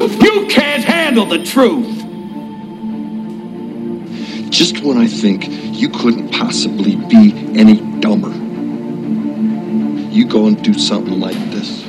[0.00, 2.00] You can't handle the truth.
[4.50, 8.30] Just when I think you couldn't possibly be any dumber,
[10.12, 11.84] you go and do something like this.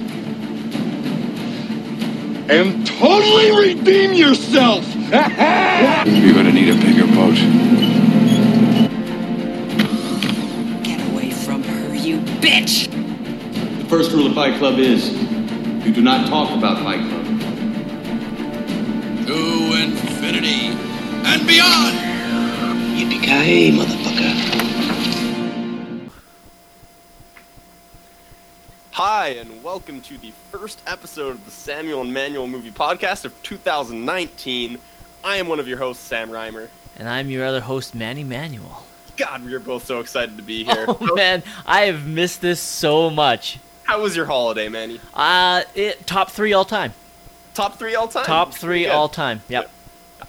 [2.48, 4.86] And totally redeem yourself!
[4.96, 7.36] You're gonna need a bigger boat.
[10.84, 12.92] Get away from her, you bitch!
[13.80, 15.12] The first rule of Fight Club is
[15.86, 17.15] you do not talk about Fight Club.
[19.26, 19.34] To
[19.82, 20.68] infinity
[21.26, 21.98] and beyond!
[22.96, 24.36] Yippee-ki-yay, motherfucker.
[28.92, 33.34] Hi, and welcome to the first episode of the Samuel and Manuel Movie Podcast of
[33.42, 34.78] 2019.
[35.24, 36.70] I am one of your hosts, Sam Reimer.
[37.00, 38.86] And I'm your other host, Manny Manuel.
[39.18, 40.86] God, we are both so excited to be here.
[40.88, 43.58] Oh man, I have missed this so much.
[43.86, 45.02] How was your holiday, Manny?
[45.16, 46.94] Uh, it top three all time.
[47.56, 48.26] Top three all time?
[48.26, 49.42] Top three all time.
[49.48, 49.72] Yep.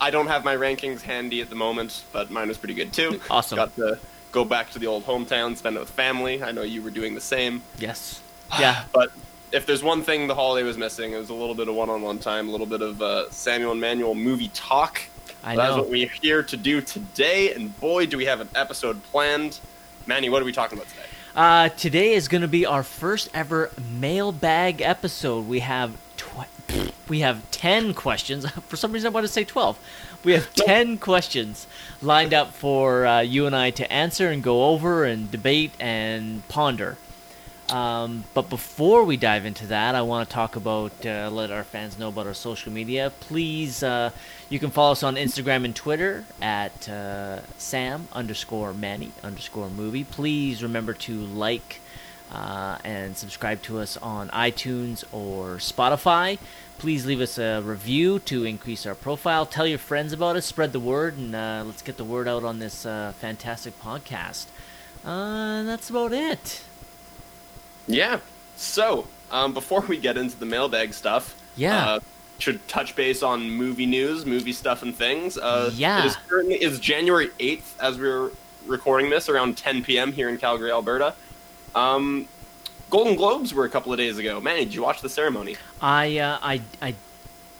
[0.00, 3.20] I don't have my rankings handy at the moment, but mine was pretty good too.
[3.28, 3.56] Awesome.
[3.56, 3.98] Got to
[4.32, 6.42] go back to the old hometown, spend it with family.
[6.42, 7.62] I know you were doing the same.
[7.78, 8.22] Yes.
[8.60, 8.84] Yeah.
[8.92, 9.10] But
[9.50, 12.20] if there's one thing the holiday was missing, it was a little bit of one-on-one
[12.20, 15.02] time, a little bit of uh, Samuel and Manuel movie talk.
[15.42, 15.62] I know.
[15.62, 19.58] That's what we're here to do today, and boy, do we have an episode planned.
[20.06, 21.06] Manny, what are we talking about today?
[21.34, 25.48] Uh, today is going to be our first ever mailbag episode.
[25.48, 25.96] We have
[27.08, 28.48] we have ten questions.
[28.68, 29.78] For some reason, I want to say twelve.
[30.24, 31.66] We have ten questions
[32.02, 36.46] lined up for uh, you and I to answer and go over and debate and
[36.48, 36.96] ponder.
[37.68, 41.64] Um, but before we dive into that, I want to talk about uh, let our
[41.64, 43.12] fans know about our social media.
[43.20, 44.10] Please, uh,
[44.48, 50.04] you can follow us on Instagram and Twitter at uh, Sam underscore Manny underscore movie.
[50.04, 51.80] Please remember to like
[52.32, 56.38] uh, and subscribe to us on iTunes or Spotify.
[56.78, 59.46] Please leave us a review to increase our profile.
[59.46, 62.44] Tell your friends about us, spread the word, and uh, let's get the word out
[62.44, 64.46] on this uh, fantastic podcast.
[65.04, 66.62] Uh, that's about it.
[67.86, 68.20] Yeah.
[68.56, 71.86] So, um, before we get into the mailbag stuff, Yeah.
[71.92, 72.00] uh,
[72.38, 75.38] should touch base on movie news, movie stuff, and things.
[75.38, 76.00] Uh, Yeah.
[76.00, 78.30] It is currently is January eighth as we're
[78.66, 80.12] recording this around 10 p.m.
[80.12, 81.14] here in Calgary, Alberta.
[81.74, 82.28] Um,
[82.90, 84.40] Golden Globes were a couple of days ago.
[84.40, 85.56] Man, did you watch the ceremony?
[85.80, 86.94] I uh, I I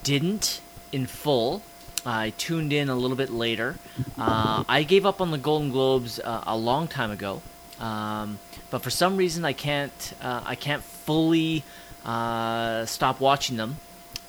[0.03, 0.61] didn't
[0.93, 1.63] in full.
[2.05, 3.75] I tuned in a little bit later.
[4.17, 7.43] Uh, I gave up on the Golden Globes uh, a long time ago,
[7.81, 8.39] um,
[8.71, 11.65] but for some reason I can't uh, I can't fully
[12.05, 13.79] uh, stop watching them.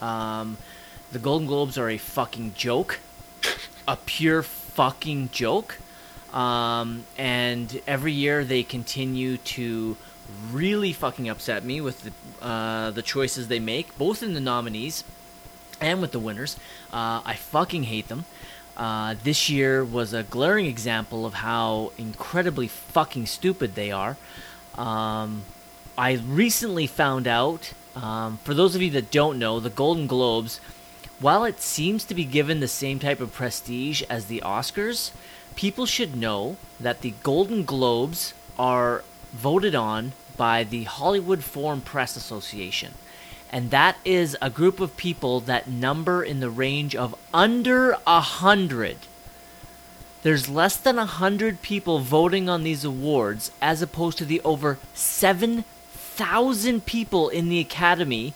[0.02, 0.58] Um,
[1.12, 3.00] the Golden Globes are a fucking joke,
[3.88, 5.78] a pure fucking joke.
[6.34, 9.96] Um, and every year they continue to
[10.52, 15.04] really fucking upset me with the uh, the choices they make, both in the nominees
[15.80, 16.56] and with the winners.
[16.92, 18.26] Uh, I fucking hate them.
[18.76, 24.18] Uh, this year was a glaring example of how incredibly fucking stupid they are.
[24.76, 25.44] Um,
[25.98, 30.60] I recently found out, um, for those of you that don't know, the Golden Globes,
[31.20, 35.10] while it seems to be given the same type of prestige as the Oscars,
[35.58, 39.04] people should know that the Golden Globes are
[39.34, 42.94] voted on by the Hollywood Foreign Press Association.
[43.52, 48.22] And that is a group of people that number in the range of under a
[48.22, 48.98] hundred.
[50.22, 54.78] There's less than a hundred people voting on these awards, as opposed to the over
[54.94, 58.34] 7,000 people in the Academy.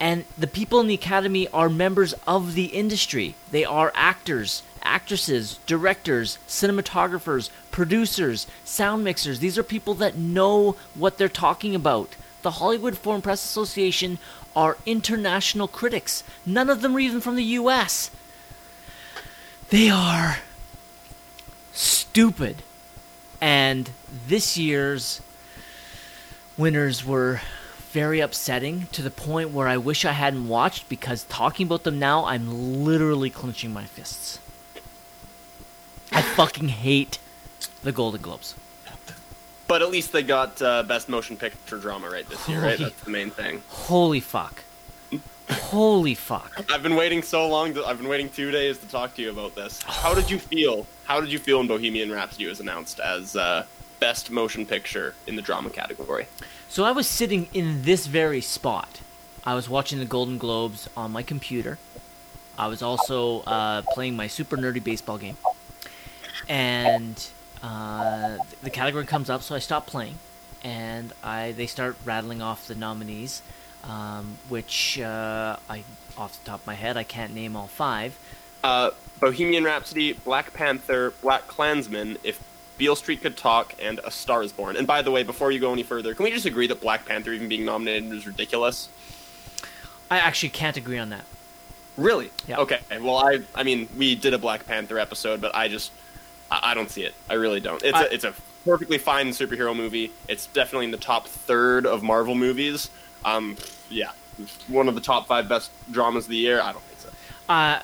[0.00, 3.34] And the people in the Academy are members of the industry.
[3.50, 9.40] They are actors, actresses, directors, cinematographers, producers, sound mixers.
[9.40, 12.16] These are people that know what they're talking about.
[12.42, 14.18] The Hollywood Foreign Press Association
[14.54, 16.24] are international critics.
[16.44, 18.10] None of them are even from the US.
[19.70, 20.38] They are
[21.72, 22.62] stupid.
[23.40, 23.90] And
[24.26, 25.20] this year's
[26.56, 27.40] winners were
[27.90, 31.98] very upsetting to the point where I wish I hadn't watched because talking about them
[31.98, 34.40] now, I'm literally clenching my fists.
[36.38, 37.18] Fucking hate
[37.82, 38.54] the Golden Globes.
[39.66, 42.78] But at least they got uh, best motion picture drama right this year, right?
[42.78, 43.60] Holy- That's the main thing.
[43.68, 44.62] Holy fuck.
[45.50, 46.64] Holy fuck.
[46.72, 47.74] I've been waiting so long.
[47.74, 49.82] To, I've been waiting two days to talk to you about this.
[49.82, 50.86] How did you feel?
[51.06, 53.64] How did you feel when Bohemian Rhapsody was announced as uh,
[53.98, 56.28] best motion picture in the drama category?
[56.68, 59.00] So I was sitting in this very spot.
[59.44, 61.78] I was watching the Golden Globes on my computer.
[62.56, 65.36] I was also uh, playing my super nerdy baseball game.
[66.46, 67.26] And
[67.62, 70.16] uh, the category comes up, so I stop playing.
[70.62, 73.42] And I they start rattling off the nominees.
[73.84, 75.84] um, which uh, I,
[76.16, 78.18] off the top of my head, I can't name all five.
[78.62, 78.90] Uh,
[79.20, 82.42] Bohemian Rhapsody, Black Panther, BlacKkKlansman, If
[82.76, 84.76] Beale Street Could Talk, and A Star Is Born.
[84.76, 87.06] And by the way, before you go any further, can we just agree that Black
[87.06, 88.88] Panther even being nominated is ridiculous?
[90.10, 91.24] I actually can't agree on that.
[91.96, 92.30] Really?
[92.46, 92.58] Yeah.
[92.58, 92.78] Okay.
[93.00, 95.90] Well, I I mean, we did a Black Panther episode, but I just
[96.50, 97.14] I, I don't see it.
[97.28, 97.82] I really don't.
[97.82, 98.34] It's I- a it's a
[98.64, 100.12] perfectly fine superhero movie.
[100.28, 102.90] It's definitely in the top third of Marvel movies.
[103.24, 103.56] Um,
[103.88, 104.12] yeah,
[104.68, 106.60] one of the top five best dramas of the year.
[106.60, 107.10] I don't think so.
[107.48, 107.82] Uh,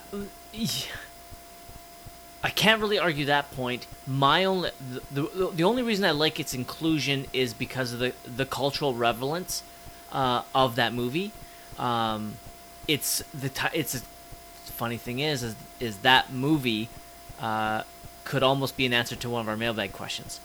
[2.43, 3.87] I can't really argue that point.
[4.07, 4.71] My only
[5.11, 8.95] the, the, the only reason I like its inclusion is because of the the cultural
[8.95, 9.63] relevance
[10.13, 11.33] uh, of that movie.
[11.79, 12.35] Um,
[12.87, 14.01] it's the ti it's a
[14.73, 16.91] funny thing is is, is that movie
[17.41, 17.83] uh,
[18.25, 20.41] could almost be an answer to one of our mailbag questions.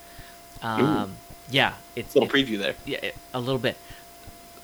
[0.62, 1.14] Um,
[1.50, 2.76] yeah, it's a Little it- preview there.
[2.86, 3.78] yeah, it- a little bit,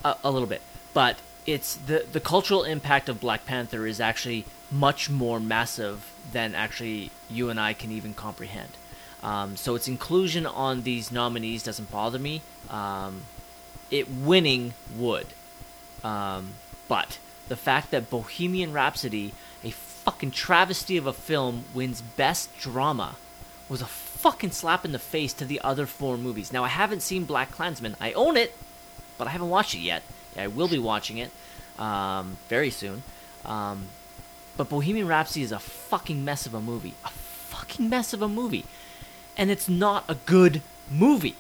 [0.04, 0.62] a, a little bit,
[0.94, 6.56] but it's the the cultural impact of Black Panther is actually much more massive than
[6.56, 8.72] actually you and I can even comprehend.
[9.24, 12.42] Um, so its inclusion on these nominees doesn't bother me.
[12.70, 13.22] Um,
[13.92, 15.28] it winning would,
[16.04, 16.54] um,
[16.88, 19.34] but the fact that Bohemian Rhapsody,
[20.06, 23.16] fucking travesty of a film, wins Best Drama
[23.68, 26.54] was a fucking slap in the face to the other four movies.
[26.54, 27.96] Now I haven't seen BlacKkKlansman.
[28.00, 28.54] I own it,
[29.18, 30.04] but I haven't watched it yet.
[30.38, 31.32] I will be watching it
[31.80, 33.04] um, very soon.
[33.44, 33.86] Um,
[34.58, 36.94] but Bohemian Rhapsody is a fucking mess of a movie.
[37.04, 38.66] A fucking mess of a movie.
[39.38, 40.62] And it's not a good
[40.92, 41.36] movie.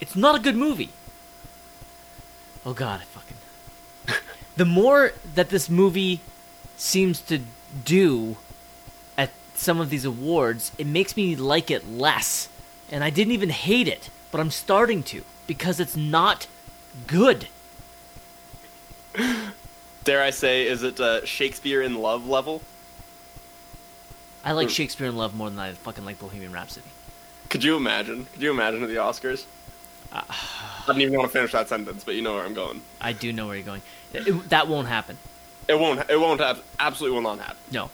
[0.00, 0.90] It's not a good movie.
[2.66, 4.16] Oh god, I fucking.
[4.56, 6.20] the more that this movie
[6.76, 7.40] seems to
[7.84, 8.36] do
[9.16, 12.48] at some of these awards, it makes me like it less.
[12.90, 16.46] And I didn't even hate it, but I'm starting to because it's not
[17.06, 17.48] good.
[20.04, 22.62] Dare I say, is it uh, Shakespeare in Love level?
[24.44, 26.88] I like Shakespeare in Love more than I fucking like Bohemian Rhapsody.
[27.48, 28.26] Could you imagine?
[28.32, 29.44] Could you imagine at the Oscars?
[30.12, 32.82] Uh, I didn't even want to finish that sentence, but you know where I'm going.
[33.00, 33.82] I do know where you're going.
[34.12, 35.16] It- it- that won't happen.
[35.68, 36.08] It won't.
[36.10, 36.62] It won't have.
[36.78, 37.56] Absolutely will not happen.
[37.70, 37.90] No.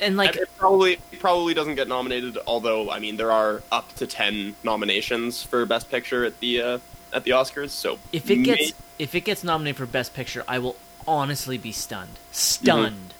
[0.00, 2.38] And like, it probably probably doesn't get nominated.
[2.46, 6.78] Although I mean, there are up to ten nominations for Best Picture at the uh,
[7.12, 7.70] at the Oscars.
[7.70, 10.76] So if it gets if it gets nominated for Best Picture, I will
[11.06, 12.18] honestly be stunned.
[12.32, 13.14] Stunned.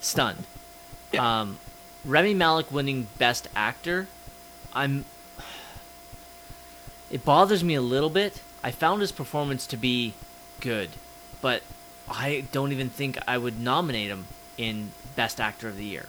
[0.00, 0.44] Stunned.
[1.12, 1.40] Yeah.
[1.40, 1.58] Um,
[2.04, 4.08] Rami Malek winning Best Actor,
[4.74, 5.04] I'm.
[7.10, 8.40] It bothers me a little bit.
[8.64, 10.14] I found his performance to be
[10.60, 10.90] good,
[11.40, 11.62] but
[12.12, 14.26] I don't even think I would nominate him
[14.58, 16.06] in Best Actor of the Year.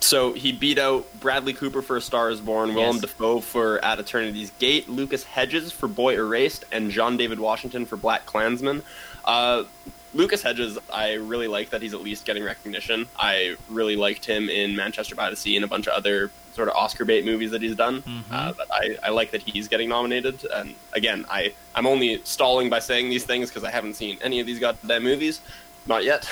[0.00, 3.02] So he beat out Bradley Cooper for A Star Is Born, Willem Yes.
[3.02, 7.96] Dafoe for At Eternity's Gate, Lucas Hedges for Boy Erased, and John David Washington for
[7.96, 8.82] BlacKkKlansman.
[9.24, 9.64] Uh,
[10.12, 13.06] Lucas Hedges, I really like that he's at least getting recognition.
[13.18, 16.68] I really liked him in Manchester by the Sea and a bunch of other sort
[16.68, 18.02] of Oscar bait movies that he's done.
[18.30, 20.44] Uh, but I, I like that he's getting nominated.
[20.52, 24.40] And again, I, I'm only stalling by saying these things because I haven't seen any
[24.40, 25.40] of these goddamn movies.
[25.86, 26.28] Not yet.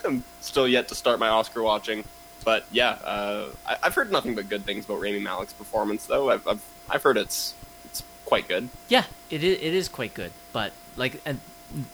[0.04, 2.04] I'm still yet to start my Oscar watching.
[2.44, 6.30] But yeah, uh, I, I've heard nothing but good things about Rami Malek's performance, though.
[6.30, 8.68] I've, I've, I've heard it's it's quite good.
[8.88, 11.40] Yeah, it is, it is quite good, but like, and,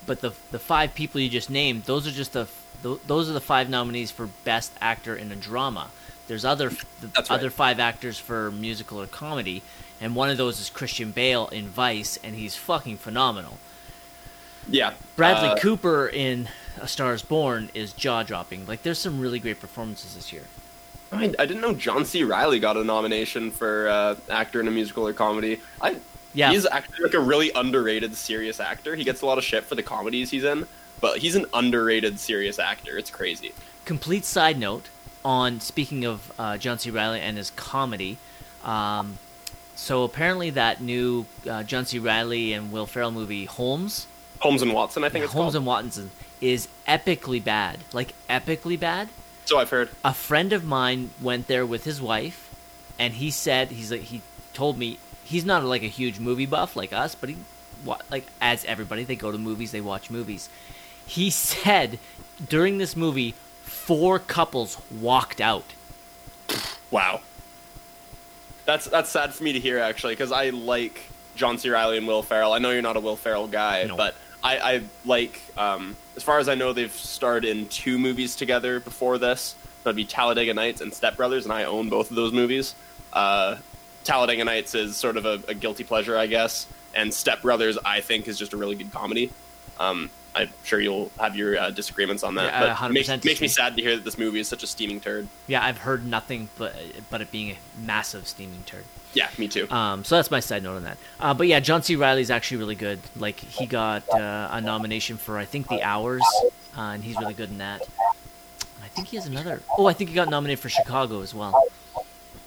[0.07, 2.47] but the the five people you just named, those are just the
[2.83, 5.89] th- those are the five nominees for best actor in a drama.
[6.33, 7.39] There's other the That's right.
[7.39, 9.61] other five actors for musical or comedy,
[10.01, 13.59] and one of those is Christian Bale in Vice, and he's fucking phenomenal.
[14.67, 16.49] Yeah, Bradley uh, Cooper in
[16.81, 18.67] A Star Is Born is jaw dropping.
[18.67, 20.45] Like, there's some really great performances this year.
[21.13, 22.25] I, I didn't know John C.
[22.25, 25.61] Reilly got a nomination for uh, actor in a musical or comedy.
[25.83, 25.97] I
[26.33, 26.51] Yeah.
[26.51, 28.95] he's actually like a really underrated serious actor.
[28.97, 30.67] He gets a lot of shit for the comedies he's in,
[30.99, 32.97] but he's an underrated serious actor.
[32.97, 33.53] It's crazy.
[33.85, 34.89] complete side note
[35.25, 36.91] on speaking of uh, John C.
[36.91, 38.19] Reilly and his comedy.
[38.65, 39.19] Um,
[39.75, 41.99] so apparently that new uh, John C.
[41.99, 44.07] Reilly and Will Ferrell movie Holmes,
[44.41, 45.57] Holmes and Watson, I think it's Holmes called.
[45.57, 46.11] and Watson,
[46.41, 47.79] is epically bad.
[47.93, 49.09] Like epically bad.
[49.45, 49.89] so I've heard.
[50.05, 52.51] A friend of mine went there with his wife,
[52.99, 54.21] and he said he's like he
[54.55, 57.37] told me he's not like a huge movie buff like us, but he
[58.11, 60.49] like as everybody they go to movies, they watch movies.
[61.07, 61.99] He said
[62.49, 63.35] during this movie,
[63.85, 65.65] four couples walked out.
[66.91, 67.21] Wow.
[68.65, 71.01] That's that's sad for me to hear actually, because I like
[71.35, 71.69] John C.
[71.69, 72.53] Reilly and Will Ferrell.
[72.53, 73.97] I know you're not a Will Ferrell guy, No.
[73.97, 75.41] but I, I like.
[75.57, 79.55] Um, as far as I know, they've starred in two movies together before this.
[79.83, 82.75] That'd be Talladega Nights and Step Brothers, and I own both of those movies.
[83.13, 83.57] Uh,
[84.05, 88.01] Talladega Nights is sort of a, a guilty pleasure, I guess, and Step Brothers, I
[88.01, 89.31] think, is just a really good comedy.
[89.81, 92.45] Um, I'm sure you'll have your uh, disagreements on that.
[92.45, 94.63] Yeah, but 100% it makes, makes me sad to hear that this movie is such
[94.63, 95.29] a steaming turd.
[95.47, 96.75] Yeah, I've heard nothing but
[97.11, 98.85] but it being a massive steaming turd.
[99.15, 99.71] Yeah, me too.
[99.71, 100.99] Um, so that's my side note on that.
[101.21, 101.97] Uh, but yeah, John C.
[101.97, 102.99] Reilly's actually really good.
[103.17, 106.23] Like he got uh, a nomination for I think The Hours,
[106.77, 107.83] uh, and he's really good in that.
[108.83, 109.61] I think he has another.
[109.77, 111.55] Oh, I think he got nominated for Chicago as well.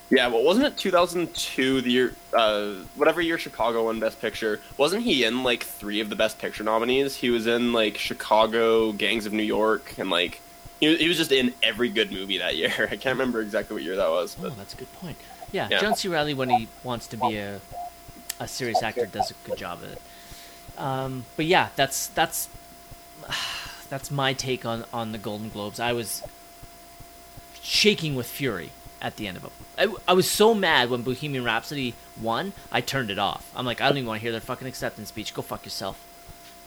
[0.08, 4.60] Yeah, well, wasn't it 2002, the year, uh, whatever year Chicago won Best Picture?
[4.76, 7.16] Wasn't he in like three of the Best Picture nominees?
[7.16, 10.40] He was in like Chicago, Gangs of New York, and like
[10.78, 12.72] he was, he was just in every good movie that year.
[12.90, 15.16] I can't remember exactly what year that was, Oh, that's a good point.
[15.50, 15.80] Yeah, Yeah.
[15.80, 16.08] John C.
[16.08, 17.60] Reilly, when he wants to be a
[18.38, 20.02] a serious actor, does a good job of it.
[20.78, 22.48] Um, but yeah, that's that's
[23.90, 25.80] that's my take on on the Golden Globes.
[25.80, 26.22] I was
[27.62, 28.70] shaking with fury
[29.02, 29.52] at the end of them.
[29.78, 32.52] I, I was so mad when Bohemian Rhapsody won.
[32.72, 33.50] I turned it off.
[33.54, 35.34] I'm like, I don't even want to hear their fucking acceptance speech.
[35.34, 36.02] Go fuck yourself.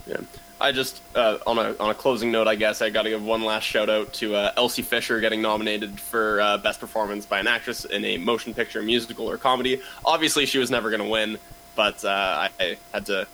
[0.05, 0.17] yeah.
[0.61, 3.23] I just uh, on a on a closing note, I guess I got to give
[3.23, 7.39] one last shout out to uh, Elsie Fisher getting nominated for uh, Best Performance by
[7.39, 9.81] an Actress in a Motion Picture, Musical, or Comedy.
[10.03, 11.37] Obviously, she was never going to win,
[11.77, 13.25] but uh, I, I had to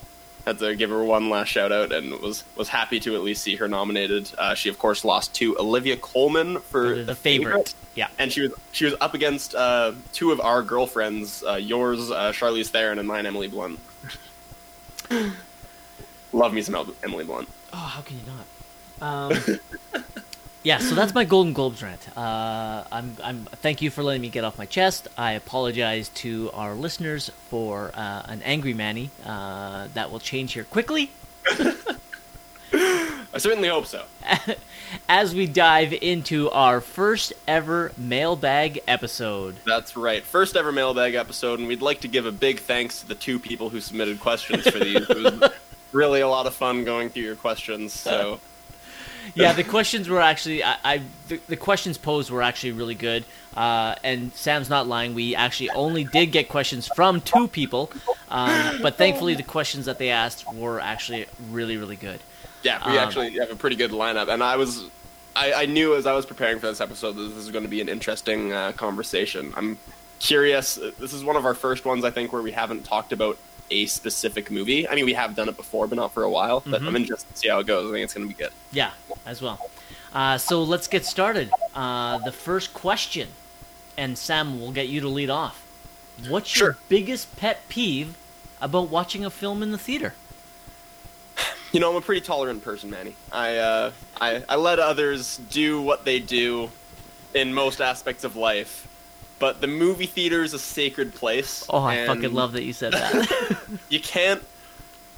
[0.45, 3.41] had to give her one last shout out and was was happy to at least
[3.41, 4.29] see her nominated.
[4.37, 7.73] Uh, she of course lost to Olivia Colman for The, the favorite.
[7.95, 8.07] Yeah.
[8.19, 12.31] and she was she was up against uh, two of our girlfriends, uh, yours, uh,
[12.33, 13.79] Charlize Theron, and mine, Emily Blunt.
[16.33, 17.47] Love me some Emily Blunt.
[17.71, 18.45] Oh, how can you not?
[19.01, 20.03] Um,
[20.63, 22.05] yeah, so that's my Golden Globes rant.
[22.17, 23.45] Uh, I'm, I'm.
[23.61, 25.07] Thank you for letting me get off my chest.
[25.17, 29.09] I apologize to our listeners for uh, an angry Manny.
[29.25, 31.11] Uh, that will change here quickly
[33.35, 34.05] I certainly hope so.
[35.09, 39.57] as we dive into our first ever mailbag episode.
[39.65, 40.23] That's right.
[40.23, 43.37] First ever mailbag episode, and we'd like to give a big thanks to the two
[43.37, 45.09] people who submitted questions for these.
[45.09, 45.51] It was
[45.91, 47.91] really a lot of fun going through your questions.
[47.91, 48.39] So
[49.33, 50.63] Yeah, the questions were actually.
[50.63, 53.25] I, I the, the questions posed were actually really good.
[53.55, 55.13] Uh, and Sam's not lying.
[55.13, 57.91] We actually only did get questions from two people,
[58.29, 62.19] um, but thankfully the questions that they asked were actually really, really good.
[62.65, 64.85] Yeah, we Um, actually have a pretty good lineup, and I was.
[65.37, 67.69] I, I knew as I was preparing for this episode that this was going to
[67.69, 69.53] be an interesting uh, conversation.
[69.57, 69.77] I'm
[70.19, 70.75] curious.
[70.99, 73.37] This is one of our first ones, I think, where we haven't talked about
[73.69, 74.87] a specific movie.
[74.87, 76.63] I mean, we have done it before, but not for a while.
[76.65, 76.87] But Mhm.
[76.87, 77.89] I'm interested to see how it goes.
[77.89, 78.51] I think it's going to be good.
[78.71, 78.91] Yeah,
[79.25, 79.59] as well.
[80.13, 81.49] Uh, so let's get started.
[81.73, 83.27] Uh, the first question,
[83.97, 85.61] and Sam will get you to lead off.
[86.29, 86.77] What's your Sure.
[86.87, 88.15] biggest pet peeve
[88.61, 90.13] about watching a film in the theater?
[91.75, 93.17] You know, I'm a pretty tolerant person, Manny.
[93.33, 93.91] I, uh,
[94.21, 96.71] I, I let others do what they do
[97.33, 98.87] in most aspects of life,
[99.39, 101.65] but the movie theater is a sacred place.
[101.69, 103.59] Oh, I fucking love that you said that.
[103.89, 104.41] You can't,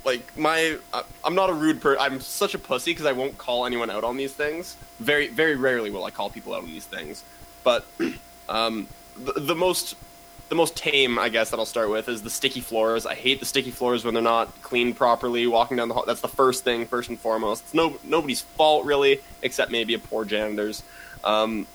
[0.03, 0.79] like, my.
[0.91, 2.01] I- I'm not a rude person.
[2.01, 4.77] I'm such a pussy because I won't call anyone out on these things.
[4.99, 7.23] Very, very rarely will I call people out on these things.
[7.63, 7.85] But
[8.49, 9.95] um, the, the most
[10.49, 13.05] the most tame, I guess, that I'll start with is the sticky floors.
[13.05, 15.45] I hate the sticky floors when they're not cleaned properly.
[15.47, 17.63] Walking down the hall, that's the first thing, first and foremost.
[17.65, 20.83] It's no nobody's fault really, except maybe a poor janitor's.
[21.23, 21.67] Um,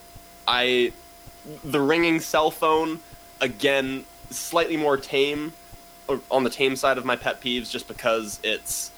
[0.48, 0.92] I
[1.64, 3.00] the ringing cell phone
[3.40, 5.52] again, slightly more tame,
[6.08, 8.90] or on the tame side of my pet peeves, just because it's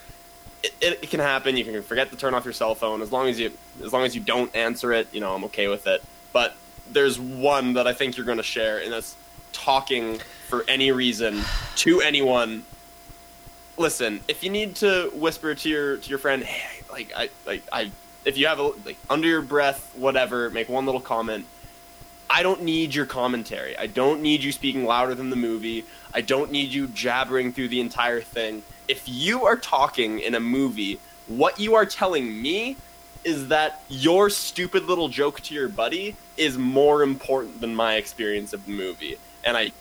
[0.62, 1.56] it, it, it can happen.
[1.56, 3.50] You can forget to turn off your cell phone as long as you
[3.82, 5.08] as long as you don't answer it.
[5.12, 6.02] You know, I'm okay with it.
[6.32, 6.54] But
[6.90, 9.16] there's one that I think you're going to share, and that's
[9.54, 10.18] talking
[10.49, 11.42] for any reason
[11.76, 12.64] to anyone.
[13.78, 17.62] Listen, if you need to whisper to your to your friend, hey, like I like
[17.73, 17.90] I,
[18.25, 21.46] if you have a like under your breath, whatever, make one little comment.
[22.28, 23.76] I don't need your commentary.
[23.78, 25.84] I don't need you speaking louder than the movie.
[26.12, 28.62] I don't need you jabbering through the entire thing.
[28.88, 32.76] If you are talking in a movie, what you are telling me
[33.25, 38.52] is that your stupid little joke to your buddy is more important than my experience
[38.52, 39.16] of the movie.
[39.44, 39.72] And I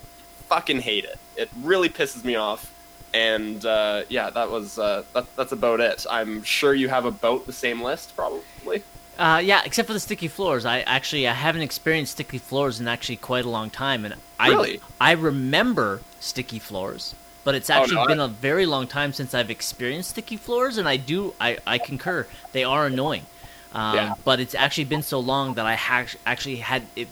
[0.50, 1.18] fucking hate it.
[1.36, 2.72] It really pisses me off.
[3.14, 6.06] And uh, yeah, that was uh, that, that's about it.
[6.10, 8.84] I'm sure you have about the same list, probably.
[9.20, 10.66] Uh, yeah, except for the sticky floors.
[10.66, 14.50] I actually I haven't experienced sticky floors in actually quite a long time, and I
[14.50, 14.82] Really?
[15.00, 19.36] I remember sticky floors, but it's Oh, actually no, been a very long time since
[19.36, 23.28] I've experienced sticky floors, and I do I, I concur they are annoying,
[23.76, 24.14] um, Yeah.
[24.26, 27.08] but it's actually been so long that I ha- actually had it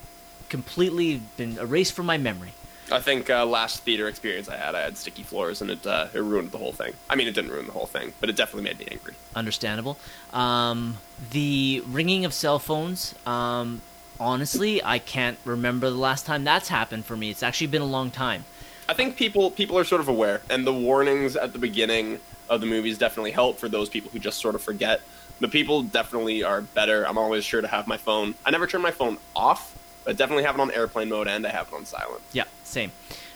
[0.51, 2.51] completely been erased from my memory.
[2.91, 6.08] I think uh, last theater experience I had, I had sticky floors, and it uh,
[6.13, 6.93] it ruined the whole thing.
[7.10, 9.13] I mean, it didn't ruin the whole thing, but it definitely made me angry.
[9.34, 9.98] Understandable.
[10.34, 10.98] Um,
[11.31, 13.15] the ringing of cell phones.
[13.25, 13.81] Um,
[14.20, 17.29] honestly, I can't remember the last time that's happened for me.
[17.29, 18.43] It's actually been a long time.
[18.89, 22.60] I think people people are sort of aware, and the warnings at the beginning of
[22.60, 25.00] the movies definitely help for those people who just sort of forget.
[25.39, 27.08] But people definitely are better.
[27.08, 28.36] I'm always sure to have my phone.
[28.46, 31.50] I never turn my phone off, but definitely have it on airplane mode and I
[31.50, 32.22] have it on silent.
[32.34, 32.91] Yeah, same.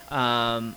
[0.09, 0.75] Um,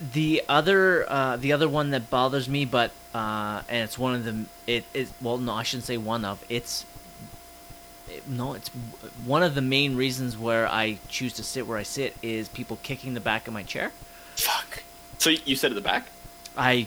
[0.00, 4.24] the other uh, the other one that bothers me, but uh, and it's one of
[4.24, 6.84] the it is well no I shouldn't say one of it's
[8.08, 8.68] it, no it's
[9.24, 12.78] one of the main reasons where I choose to sit where I sit is people
[12.82, 13.92] kicking the back of my chair.
[14.36, 14.84] Fuck.
[15.18, 16.06] So you sit at the back?
[16.56, 16.86] I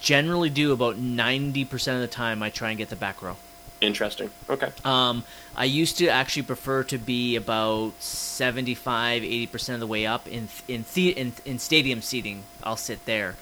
[0.00, 2.42] generally do about ninety percent of the time.
[2.42, 3.36] I try and get the back row.
[3.80, 4.30] Interesting.
[4.50, 4.70] Okay.
[4.84, 5.24] Um,
[5.56, 10.48] I used to actually prefer to be about 75, 80% of the way up in
[10.66, 12.42] in, the, in in stadium seating.
[12.62, 13.36] I'll sit there.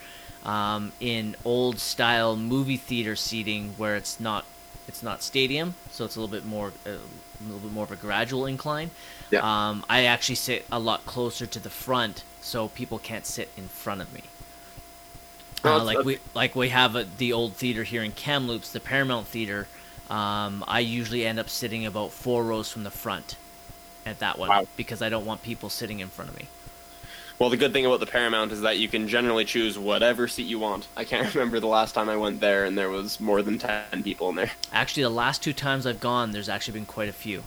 [0.45, 4.45] Um, in old style movie theater seating where it's not
[4.87, 7.91] it's not stadium, so it's a little bit more uh, a little bit more of
[7.91, 8.91] a gradual incline.
[9.31, 9.41] Yeah.
[9.41, 13.69] Um, I actually sit a lot closer to the front, so people can't sit in
[13.69, 14.23] front of me.
[15.65, 19.27] Uh, like we like we have a, the old theater here in Kamloops, the Paramount
[19.27, 19.67] Theater.
[20.11, 23.37] Um, I usually end up sitting about four rows from the front
[24.05, 24.67] at that one Wow.
[24.77, 26.47] because I don't want people sitting in front of me.
[27.39, 30.47] Well, the good thing about the Paramount is that you can generally choose whatever seat
[30.47, 30.87] you want.
[30.97, 34.03] I can't remember the last time I went there and there was more than 10
[34.05, 34.53] people in there.
[34.73, 37.43] Actually, the last two times I've gone, there's actually been quite a few.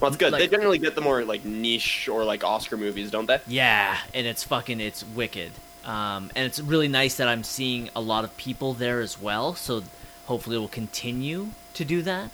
[0.00, 0.32] Well, it's good.
[0.32, 3.40] Like- they generally get the more like niche or like Oscar movies, don't they?
[3.46, 5.52] Yeah, and it's fucking it's wicked.
[5.84, 9.54] Um, and it's really nice that I'm seeing a lot of people there as well.
[9.54, 9.82] So
[10.26, 11.48] hopefully it will continue
[11.78, 12.30] to do that.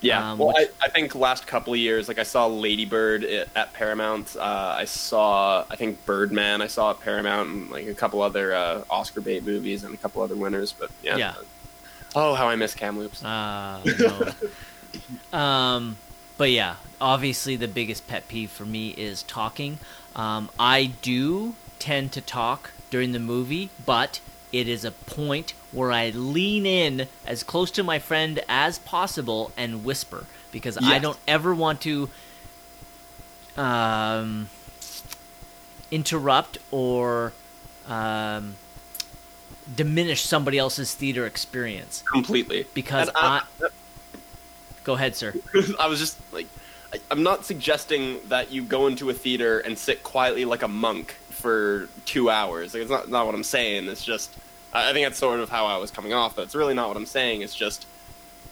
[0.00, 0.32] Yeah.
[0.32, 3.24] Um, well, which- I, I think last couple of years, like I saw Lady Bird
[3.24, 4.36] at, at Paramount.
[4.36, 6.62] Uh, I saw, I think Birdman.
[6.62, 9.96] I saw at Paramount, and like a couple other uh, Oscar bait movies and a
[9.96, 10.72] couple other winners.
[10.72, 11.16] But yeah.
[11.16, 11.34] Yeah.
[12.14, 13.24] Oh, how I miss Kamloops.
[13.24, 13.80] Uh,
[15.32, 15.38] no.
[15.38, 15.96] um,
[16.36, 19.78] but yeah, obviously the biggest pet peeve for me is talking.
[20.16, 24.20] Um, I do tend to talk during the movie, but
[24.52, 29.52] it is a point where I lean in as close to my friend as possible
[29.56, 32.08] and whisper because I don't ever want to
[33.56, 34.48] um,
[35.90, 37.32] interrupt or
[37.88, 38.54] um,
[39.74, 42.66] diminish somebody else's theater experience Completely.
[42.74, 43.68] because And I- I,
[44.84, 45.34] go ahead, sir.
[45.78, 46.46] I was just like,
[46.92, 50.68] I, I'm not suggesting that you go into a theater and sit quietly like a
[50.68, 52.74] monk for two hours.
[52.74, 53.88] Like, it's not not what I'm saying.
[53.88, 54.34] It's just,
[54.72, 56.36] I think that's sort of how I was coming off.
[56.36, 57.42] But it's really not what I'm saying.
[57.42, 57.86] It's just,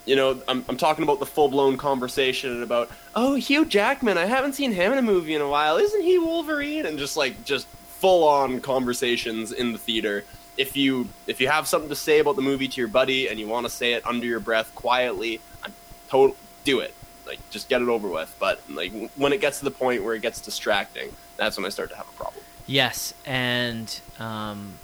[0.05, 4.19] you know, I'm I'm talking about the full blown conversation about, oh, Hugh Jackman.
[4.19, 5.77] I haven't seen him in a movie in a while.
[5.77, 6.87] Isn't he Wolverine?
[6.87, 10.25] And just like just full on conversations in the theater.
[10.57, 13.39] If you if you have something to say about the movie to your buddy and
[13.39, 15.73] you want to say it under your breath quietly, I'm
[16.09, 16.93] total do it
[17.29, 20.15] like just get it over with but like when it gets to the point where
[20.15, 24.75] it gets distracting that's when i start to have a problem Yes, and um,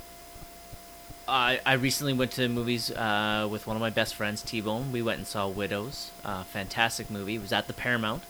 [1.29, 4.91] I I recently went to movies uh, with one of my best friends, T Bone.
[4.91, 7.35] We went and saw Widows, uh, fantastic movie.
[7.35, 8.23] It was at the Paramount,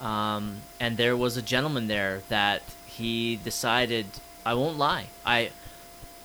[0.00, 4.06] um, and there was a gentleman there that he decided.
[4.46, 5.50] I won't lie, I.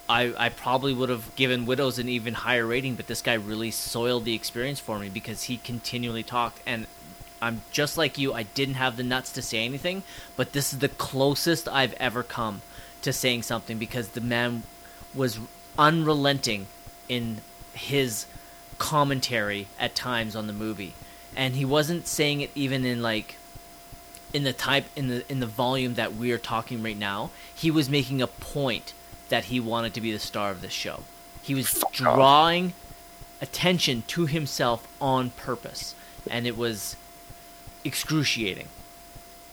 [0.10, 3.72] I, I probably would have given Widows an even higher rating, but this guy really
[3.72, 6.62] soiled the experience for me because he continually talked.
[6.66, 6.88] And
[7.42, 10.04] I'm just like you, I didn't have the nuts to say anything,
[10.38, 12.62] but this is the closest I've ever come
[13.08, 14.64] to saying something because the man
[15.16, 15.40] was
[15.78, 16.68] unrelenting
[17.08, 17.38] in
[17.74, 18.26] his
[18.78, 20.94] commentary at times on the movie.
[21.36, 23.38] And he wasn't saying it even in like
[24.34, 27.30] in the type in the in the volume that we're talking right now.
[27.56, 28.94] He was making a point
[29.30, 31.04] that he wanted to be the star of this show.
[31.42, 32.74] He was drawing
[33.42, 35.96] attention to himself on purpose,
[36.30, 36.96] and it was
[37.86, 38.68] excruciating.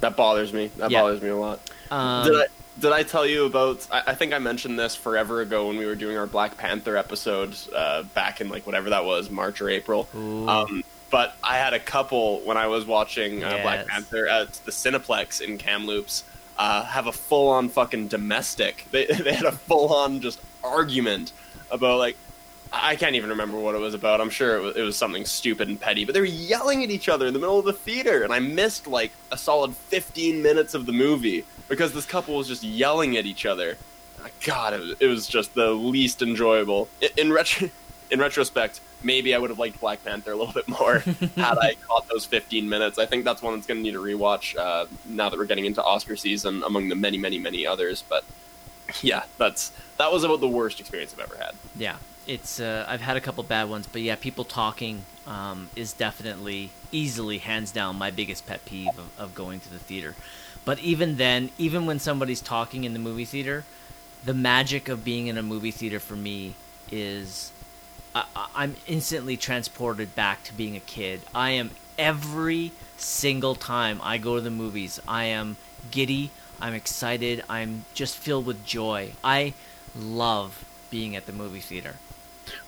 [0.00, 1.02] that bothers me that Yeah.
[1.02, 2.46] bothers me a lot Um, did i
[2.80, 5.87] did i tell you about I, I think i mentioned this forever ago when we
[5.87, 9.68] were doing our black panther episode uh, back in like whatever that was march or
[9.68, 10.08] april.
[10.14, 14.70] Um, but i had a couple when i was watching uh, black panther at the
[14.70, 16.24] cineplex in kamloops.
[16.56, 18.87] Uh, have a full-on fucking domestic.
[18.92, 21.32] They, they had a full-on just argument
[21.70, 22.16] about like
[22.72, 24.20] I can't even remember what it was about.
[24.20, 26.90] I'm sure it was, it was something stupid and petty, but they were yelling at
[26.90, 30.42] each other in the middle of the theater, and I missed like a solid 15
[30.42, 33.77] minutes of the movie because this couple was just yelling at each other.
[34.44, 36.88] God, it was, just the least enjoyable.
[37.00, 37.68] In, in, retro,
[38.11, 40.98] in retrospect, maybe I would have liked Black Panther a little bit more
[41.37, 42.98] had I caught those 15 minutes.
[42.98, 45.66] I think that's one that's going to need a rewatch uh, now that we're getting
[45.66, 48.03] into Oscar season, among the many, many, many others.
[48.09, 48.24] But
[49.03, 51.55] yeah, that's that was about the worst experience I've ever had.
[51.77, 51.96] yeah,
[52.27, 56.70] it's uh, I've had a couple bad ones, but yeah, people talking um, is definitely
[56.92, 60.14] easily hands down my biggest pet peeve of, of going to the theater.
[60.64, 63.64] But even then, even when somebody's talking in the movie theater,
[64.24, 66.55] the magic of being in a movie theater for me
[66.90, 67.53] is
[68.14, 68.24] I,
[68.55, 71.20] I'm instantly transported back to being a kid.
[71.35, 75.00] I am every single time I go to the movies.
[75.07, 75.57] I am
[75.90, 76.31] giddy.
[76.61, 77.44] I'm excited.
[77.48, 79.12] I'm just filled with joy.
[79.22, 79.53] I
[79.96, 81.96] love being at the movie theater.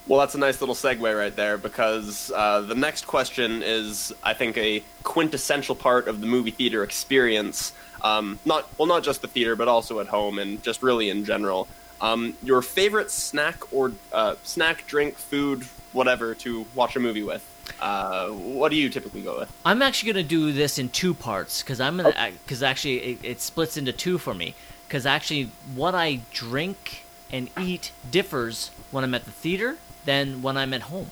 [0.07, 4.33] Well, that's a nice little segue right there because uh, the next question is, I
[4.33, 7.73] think, a quintessential part of the movie theater experience.
[8.01, 11.25] Um, not well, not just the theater, but also at home and just really in
[11.25, 11.67] general.
[11.99, 17.43] Um, your favorite snack or uh, snack, drink, food, whatever to watch a movie with.
[17.79, 19.51] Uh, what do you typically go with?
[19.65, 23.19] I'm actually going to do this in two parts because I'm gonna because actually it,
[23.23, 24.55] it splits into two for me
[24.87, 30.55] because actually what I drink and eat differs when I'm at the theater than when
[30.55, 31.11] I'm at home.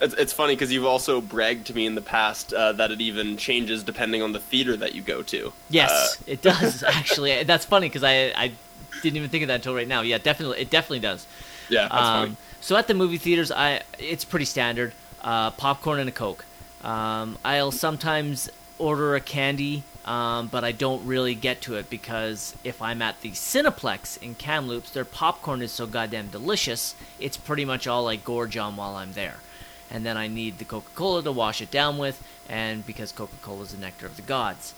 [0.00, 3.00] It's, it's funny because you've also bragged to me in the past uh, that it
[3.00, 5.52] even changes depending on the theater that you go to.
[5.68, 7.42] Yes, Uh, it does actually.
[7.44, 8.52] That's funny because I I
[9.02, 10.00] didn't even think of that until right now.
[10.02, 11.26] Yeah, definitely, it definitely does.
[11.68, 12.30] yeah, that's funny.
[12.30, 16.44] Um, so at the movie theaters, I it's pretty standard: uh, popcorn and a coke.
[16.82, 22.54] Um, I'll sometimes order a candy, um, but I don't really get to it because
[22.64, 26.94] if I'm at the Cineplex in Kamloops, their popcorn is so goddamn delicious.
[27.18, 29.36] It's pretty much all I gorge on while I'm there,
[29.90, 33.72] and then I need the Coca-Cola to wash it down with, and because Coca-Cola is
[33.72, 34.74] the nectar of the gods.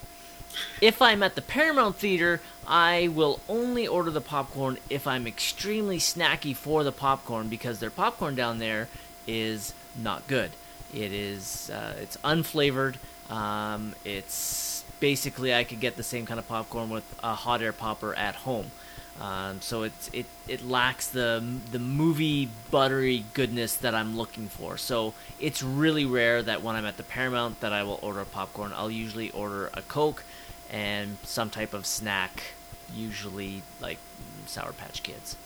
[0.80, 5.98] If I'm at the Paramount Theater, I will only order the popcorn if I'm extremely
[5.98, 8.88] snacky for the popcorn because their popcorn down there
[9.26, 10.50] is not good.
[10.92, 12.96] It is uh, it's unflavored.
[13.30, 17.72] Um, it's basically I could get the same kind of popcorn with a hot air
[17.72, 18.72] popper at home.
[19.20, 24.76] Um, so it's it it lacks the the movie buttery goodness that I'm looking for.
[24.76, 28.72] So it's really rare that when I'm at the Paramount that I will order popcorn.
[28.74, 30.24] I'll usually order a Coke
[30.70, 32.54] and some type of snack,
[32.94, 33.98] usually like
[34.46, 35.36] Sour Patch Kids.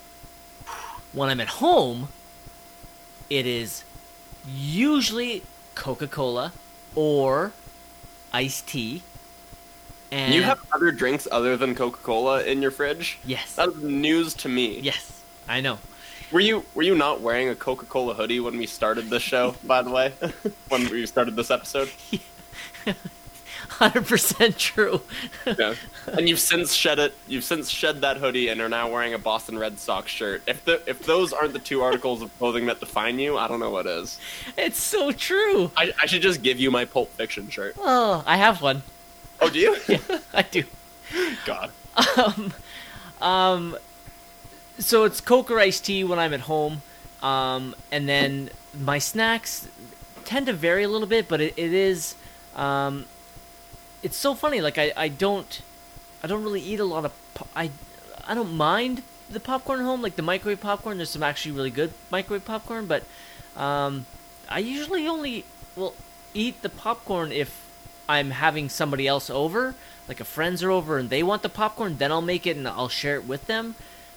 [1.13, 2.09] When I'm at home,
[3.29, 3.83] it is
[4.47, 5.43] usually
[5.75, 6.53] Coca-Cola
[6.95, 7.53] or
[8.33, 9.03] iced tea.
[10.13, 13.19] And you have other drinks other than Coca Cola in your fridge?
[13.25, 14.79] yes, That is news to me.
[14.81, 15.79] yes, I know.
[16.33, 19.55] Were you were you not wearing a Coca Cola hoodie when we started this show?
[19.65, 20.13] by the way,
[20.69, 21.91] when we started this episode,
[23.69, 25.03] Hundred percent true.
[25.45, 25.75] yeah.
[26.07, 27.15] And you've since shed it.
[27.27, 30.43] You've since shed that hoodie and are now wearing a Boston Red Sox shirt.
[30.47, 33.59] If the if those aren't the two articles of clothing that define you, I don't
[33.61, 34.19] know what is.
[34.57, 35.71] it's so true.
[35.77, 37.75] I, I should just give you my Pulp Fiction shirt.
[37.79, 38.83] Oh, I have one.
[39.47, 39.77] Oh, do you?
[39.89, 39.99] yeah,
[40.35, 40.65] I do.
[41.45, 41.71] God.
[42.17, 42.53] Um,
[43.21, 43.77] um,
[44.77, 46.83] so it's Coke or iced tea when I'm at home,
[47.23, 49.69] um, and then my snacks
[50.25, 52.17] tend to vary a little bit, but it, it is,
[52.57, 53.05] um,
[54.03, 54.61] it's so funny.
[54.61, 55.63] Like I, I don't,
[56.25, 57.71] I don't really eat a lot of, po- I,
[58.27, 60.97] I don't mind the popcorn at home, like the microwave popcorn.
[60.97, 63.05] There's some actually really good microwave popcorn, but,
[63.57, 64.07] um,
[64.49, 65.45] I usually only
[65.77, 65.95] will
[66.35, 67.66] eat the popcorn if
[68.09, 69.75] I'm having somebody else over,
[70.09, 72.67] like a friends are over and they want the popcorn, then I'll make it and
[72.69, 73.75] I'll share it with them.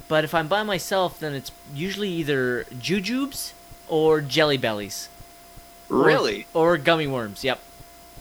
[0.08, 3.54] But if I'm by myself, then it's usually either jujubes
[3.88, 5.10] or jelly bellies.
[5.90, 6.46] Or- Really?
[6.54, 7.44] Or, gummy worms.
[7.44, 7.60] Yep.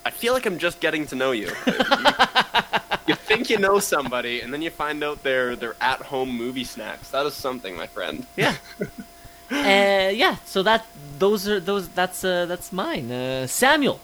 [0.07, 1.49] I feel like I'm just getting to know you.
[1.67, 1.75] you.
[3.07, 6.65] you think you know somebody, and then you find out they're they're at home movie
[6.65, 7.11] snacks.
[7.11, 8.27] That is something, my friend.
[8.37, 8.55] Yeah.
[9.51, 10.37] uh, yeah.
[10.47, 10.87] So that
[11.19, 11.89] those are those.
[11.89, 13.11] That's uh, that's mine.
[13.13, 14.01] Uh, Samuel,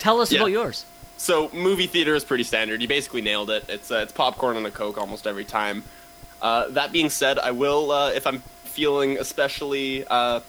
[0.00, 0.40] tell us Yeah.
[0.40, 0.84] about yours.
[1.16, 2.82] So movie theater is pretty standard.
[2.82, 3.64] You basically nailed it.
[3.68, 5.84] It's uh, it's popcorn and a coke almost every time.
[6.42, 10.40] Uh, that being said, I will uh, if I'm feeling especially uh,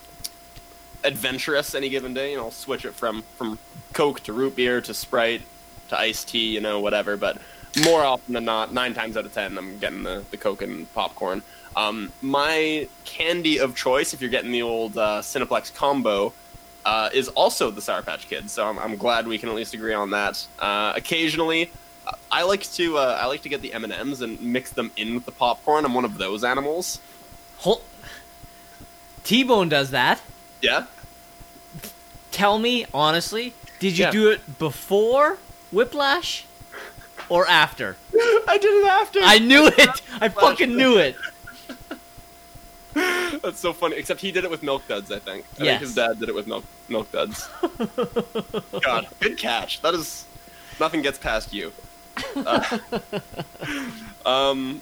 [1.03, 3.59] adventurous any given day, you know, I'll switch it from from
[3.93, 5.41] coke to root beer to Sprite
[5.89, 7.17] to iced tea, you know, whatever.
[7.17, 7.37] But
[7.83, 10.91] more often than not, nine times out of ten, I'm getting the the coke and
[10.93, 11.41] popcorn.
[11.75, 16.33] Um, my candy of choice, if you're getting the old uh, Cineplex combo,
[16.85, 18.51] uh, is also the Sour Patch Kids.
[18.51, 20.45] So I'm, I'm glad we can at least agree on that.
[20.59, 21.71] Uh, occasionally,
[22.31, 24.91] I like to uh, I like to get the M and M's and mix them
[24.97, 25.85] in with the popcorn.
[25.85, 26.99] I'm one of those animals.
[27.59, 27.81] Hol-
[29.23, 30.19] T-Bone does that.
[30.61, 30.85] Yeah.
[32.31, 34.11] Tell me honestly, did you Yeah.
[34.11, 35.37] do it before
[35.71, 36.45] Whiplash
[37.29, 37.97] or after?
[38.47, 39.19] I did it after.
[39.21, 40.01] I knew it.
[40.19, 41.15] I fucking knew it.
[43.41, 43.95] That's so funny.
[43.95, 45.11] Except he did it with Milk Duds.
[45.11, 45.45] I think.
[45.59, 45.71] I Yes.
[45.73, 47.47] think his dad did it with Milk Milk Duds.
[48.83, 49.81] God, good catch.
[49.81, 50.25] That is
[50.79, 51.71] nothing gets past you.
[52.35, 52.79] Uh,
[54.25, 54.81] um,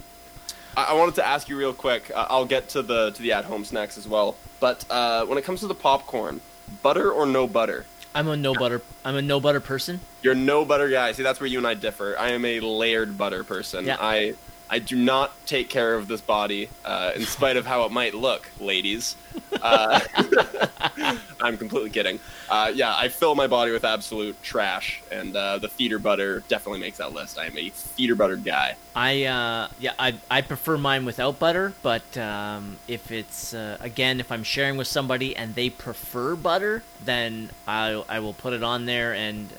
[0.75, 2.11] I, I wanted to ask you real quick.
[2.13, 4.35] Uh, I'll get to the to the at home snacks as well.
[4.59, 6.41] But uh, when it comes to the popcorn,
[6.81, 7.85] butter or no butter?
[8.15, 8.81] I'm a no butter.
[9.05, 9.99] I'm a no butter person.
[10.23, 11.11] You're no butter guy.
[11.11, 12.15] See, that's where you and I differ.
[12.17, 13.85] I am a layered butter person.
[13.85, 13.97] Yeah.
[13.99, 14.33] I
[14.71, 18.13] I do not take care of this body, uh, in spite of how it might
[18.13, 19.15] look, ladies.
[19.61, 19.99] Uh,
[21.41, 22.19] I'm completely kidding.
[22.47, 26.81] Uh, yeah, I fill my body with absolute trash, and uh, the theater butter definitely
[26.81, 27.39] makes that list.
[27.39, 28.75] I am a theater buttered guy.
[28.95, 34.19] I uh, yeah, I I prefer mine without butter, but um, if it's uh, again
[34.19, 38.61] if I'm sharing with somebody and they prefer butter, then I I will put it
[38.61, 39.49] on there, and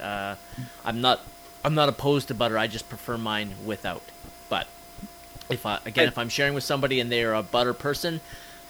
[0.85, 1.21] I'm not
[1.65, 2.57] I'm not opposed to butter.
[2.57, 4.03] I just prefer mine without.
[5.51, 8.21] If I again if I'm sharing with somebody and they are a butter person,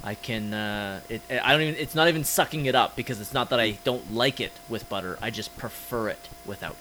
[0.02, 3.34] I can uh, it I don't even it's not even sucking it up because it's
[3.34, 5.18] not that I don't like it with butter.
[5.20, 6.76] I just prefer it without.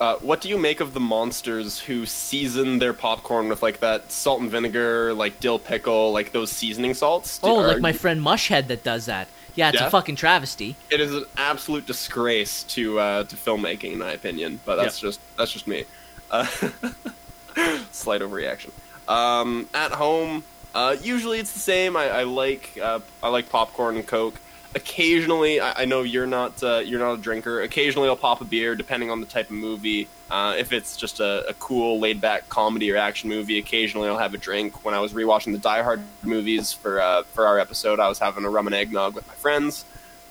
[0.00, 4.10] Uh, what do you make of the monsters who season their popcorn with like that
[4.10, 7.38] salt and vinegar, like dill pickle, like those seasoning salts?
[7.38, 9.28] Do- Oh, like my you- friend Mushhead that does that.
[9.56, 9.88] Yeah, it's Yeah?
[9.88, 10.76] a fucking travesty.
[10.90, 14.60] It is an absolute disgrace to uh, to filmmaking, in my opinion.
[14.64, 15.84] But that's just that's just me.
[16.30, 16.46] Uh,
[17.92, 18.70] slight overreaction.
[19.10, 21.96] Um, at home, uh, usually it's the same.
[21.96, 24.36] I, I like uh, I like popcorn and coke.
[24.76, 27.62] Occasionally, I, I know you're not uh, you're not a drinker.
[27.62, 30.06] Occasionally, I'll pop a beer, depending on the type of movie.
[30.30, 34.16] Uh, if it's just a, a cool, laid back comedy or action movie, occasionally I'll
[34.16, 34.84] have a drink.
[34.84, 38.20] When I was rewatching the Die Hard movies for uh, for our episode, I was
[38.20, 39.84] having a rum and eggnog with my friends.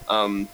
[0.07, 0.47] Um,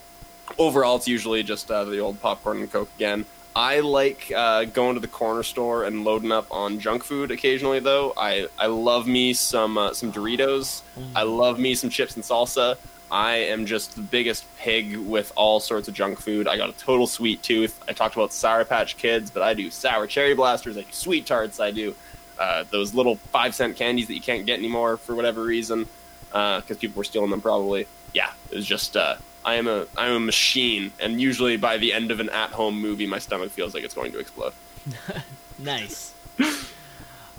[0.58, 3.26] overall, it's usually just uh, the old popcorn and coke again.
[3.56, 7.80] I like uh, going to the corner store and loading up on junk food occasionally,
[7.80, 8.14] though.
[8.18, 10.82] I, I love me some uh, some Doritos.
[11.16, 12.78] I love me some chips and salsa.
[13.10, 16.48] I am just the biggest pig with all sorts of junk food.
[16.48, 17.80] I got a total sweet tooth.
[17.88, 20.78] I talked about Sour Patch Kids, but I do sour cherry blasters.
[20.78, 21.60] I do sweet tarts.
[21.60, 21.96] I do
[22.38, 25.88] uh, those little five cent candies that you can't get anymore for whatever reason
[26.28, 27.88] because people were stealing them probably.
[28.14, 29.16] Yeah, it was just uh,
[29.46, 32.50] I am a I am a machine, and usually by the end of an at
[32.50, 34.54] home movie, my stomach feels like it's going to explode.
[35.58, 36.14] Nice.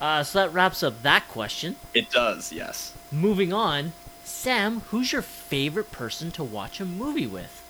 [0.01, 1.77] uh, so that wraps up that question.
[1.93, 2.95] It does, yes.
[3.13, 3.93] Moving on,
[4.25, 7.63] Sam, who's your favorite person to watch a movie with?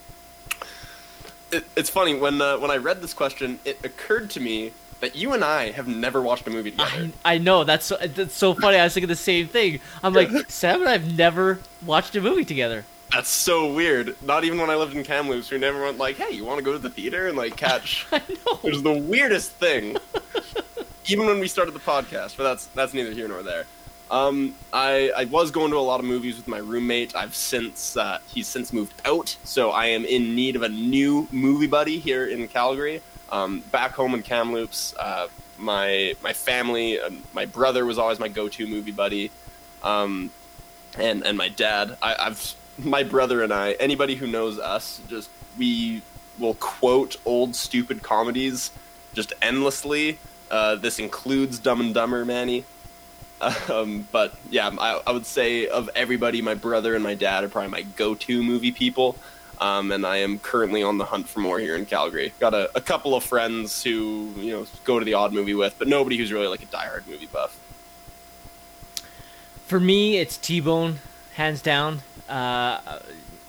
[1.51, 4.71] It, it's funny when uh, when I read this question, it occurred to me
[5.01, 7.11] that you and I have never watched a movie together.
[7.25, 8.77] I, I know that's so, that's so funny.
[8.77, 9.79] I was thinking the same thing.
[10.01, 12.85] I'm like Sam and I've never watched a movie together.
[13.11, 14.15] That's so weird.
[14.21, 16.63] Not even when I lived in Kamloops, we never went like, "Hey, you want to
[16.63, 18.59] go to the theater and like catch?" I know.
[18.63, 19.97] It was the weirdest thing.
[21.09, 23.65] Even when we started the podcast, but that's that's neither here nor there.
[24.11, 27.15] Um, I I was going to a lot of movies with my roommate.
[27.15, 31.27] I've since uh, he's since moved out, so I am in need of a new
[31.31, 33.01] movie buddy here in Calgary.
[33.29, 38.27] Um, back home in Kamloops, uh, my my family, uh, my brother was always my
[38.27, 39.31] go-to movie buddy,
[39.83, 40.29] um,
[40.97, 41.97] and and my dad.
[42.01, 43.73] I, I've my brother and I.
[43.73, 46.01] Anybody who knows us, just we
[46.39, 48.71] will quote old stupid comedies
[49.13, 50.19] just endlessly.
[50.49, 52.63] Uh, this includes Dumb and Dumber, Manny.
[53.69, 57.49] Um, but yeah, I, I would say of everybody, my brother and my dad are
[57.49, 59.17] probably my go-to movie people.
[59.59, 62.33] Um, and I am currently on the hunt for more here in Calgary.
[62.39, 65.75] Got a, a couple of friends who you know go to the odd movie with,
[65.79, 67.59] but nobody who's really like a diehard movie buff.
[69.65, 70.99] For me, it's T Bone,
[71.33, 72.01] hands down.
[72.29, 72.99] Uh,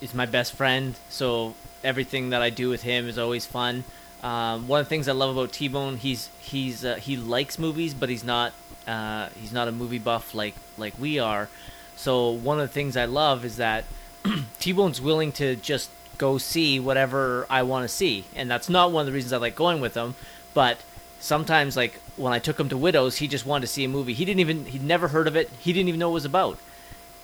[0.00, 3.84] is my best friend, so everything that I do with him is always fun.
[4.22, 7.58] Um, one of the things I love about T Bone, he's he's uh, he likes
[7.58, 8.52] movies, but he's not
[8.86, 11.48] uh, he's not a movie buff like like we are.
[11.96, 13.84] So one of the things I love is that
[14.60, 18.90] T Bone's willing to just go see whatever I want to see, and that's not
[18.92, 20.14] one of the reasons I like going with him.
[20.54, 20.78] But
[21.20, 24.14] sometimes, like when I took him to Widows, he just wanted to see a movie.
[24.14, 25.50] He didn't even he'd never heard of it.
[25.60, 26.58] He didn't even know what it was about.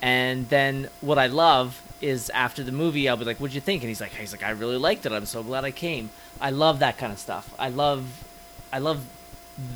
[0.05, 3.83] And then what I love is after the movie, I'll be like, "What'd you think?"
[3.83, 5.13] And he's like, "He's like, I really liked it.
[5.13, 7.55] I'm so glad I came." I love that kind of stuff.
[7.59, 8.05] I love,
[8.71, 9.05] I love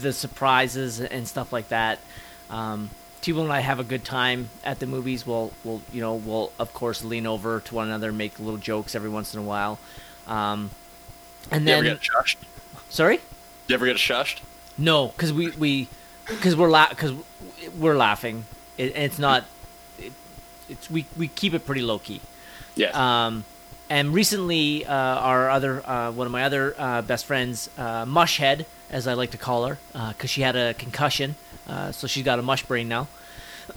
[0.01, 1.99] the surprises and stuff like that.
[2.51, 2.91] Um,
[3.23, 5.27] T-Bone and I have a good time at the movies.
[5.27, 8.59] We'll, we'll, you know, we'll of course lean over to one another, and make little
[8.59, 9.79] jokes every once in a while.
[10.27, 10.71] Um,
[11.51, 12.37] and You ever then, get shushed?
[12.91, 13.21] sorry,
[13.67, 14.41] You ever get shushed?
[14.77, 15.89] no, because we we
[16.27, 17.13] because we're la- cause
[17.79, 18.45] we're laughing.
[18.77, 19.45] It, and it's not.
[20.69, 22.21] It, it's we we keep it pretty low key.
[22.75, 22.95] Yes.
[22.95, 23.45] Um,
[23.91, 28.67] and recently, uh, our other uh, one of my other uh, best friends, uh, Mushhead,
[28.91, 29.79] as I like to call her,
[30.13, 33.09] because she had a concussion, uh, so she's got a mush brain now.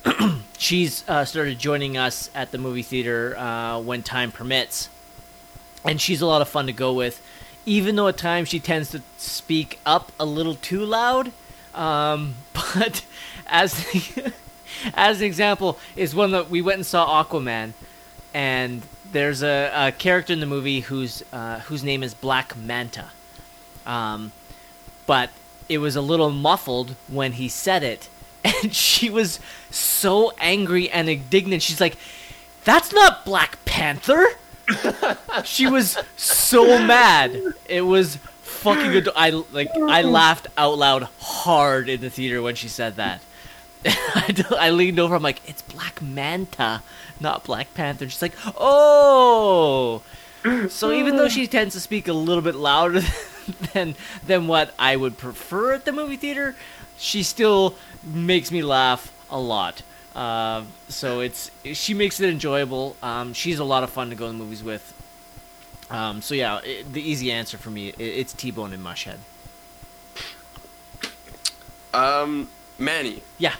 [0.57, 4.89] she's uh, started joining us at the movie theater uh, when time permits,
[5.83, 7.21] and she's a lot of fun to go with.
[7.65, 11.31] Even though at times she tends to speak up a little too loud,
[11.73, 13.05] um, but
[13.47, 13.85] as
[14.93, 17.73] as an example is one that we went and saw Aquaman,
[18.33, 23.09] and there's a, a character in the movie whose uh, whose name is Black Manta,
[23.85, 24.31] um,
[25.05, 25.29] but
[25.69, 28.09] it was a little muffled when he said it,
[28.43, 29.39] and she was
[29.69, 31.61] so angry and indignant.
[31.61, 31.97] She's like,
[32.63, 34.25] "That's not Black Panther."
[35.43, 37.41] she was so mad.
[37.67, 39.09] It was fucking good.
[39.15, 43.21] I like I laughed out loud hard in the theater when she said that.
[43.85, 45.15] I, I leaned over.
[45.15, 46.81] I'm like, "It's Black Manta,
[47.19, 50.01] not Black Panther." She's like, "Oh."
[50.69, 53.01] So even though she tends to speak a little bit louder
[53.73, 56.55] than than what I would prefer at the movie theater,
[56.97, 59.83] she still makes me laugh a lot.
[60.15, 62.95] Uh, so it's she makes it enjoyable.
[63.03, 64.93] Um, she's a lot of fun to go to movies with.
[65.89, 69.17] Um, so yeah, it, the easy answer for me it, it's T Bone and Mushhead.
[71.93, 73.55] Um, Manny, Yeah,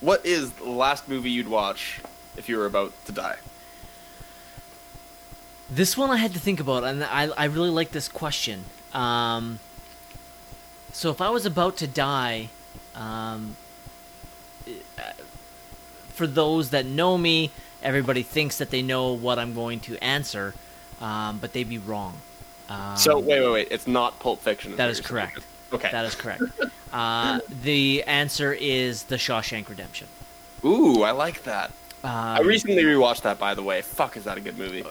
[0.00, 2.00] what is the last movie you'd watch
[2.36, 3.36] if you were about to die?
[5.70, 8.64] this one I had to think about, and I I really like this question.
[8.92, 9.60] Um,
[10.92, 12.48] so if I was about to die,
[12.94, 13.56] um,
[16.08, 17.50] for those that know me,
[17.82, 20.54] everybody thinks that they know what I'm going to answer,
[21.00, 22.20] um, but they'd be wrong.
[22.68, 23.68] Um, so wait, wait, wait.
[23.70, 24.76] It's not Pulp Fiction.
[24.76, 25.46] That is what is you're correct.
[25.72, 25.88] Okay.
[25.90, 26.42] That is correct.
[26.92, 30.08] Uh, the answer is The Shawshank Redemption.
[30.64, 31.70] Ooh, I like that.
[32.02, 33.82] Um, I recently rewatched that, by the way.
[33.82, 34.84] Fuck, is that a good movie?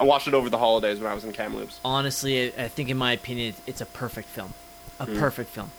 [0.00, 1.78] I watched it over the holidays when I was in Kamloops.
[1.84, 4.52] honestly, I I think in my opinion, it's a perfect film.
[4.98, 5.70] A perfect film.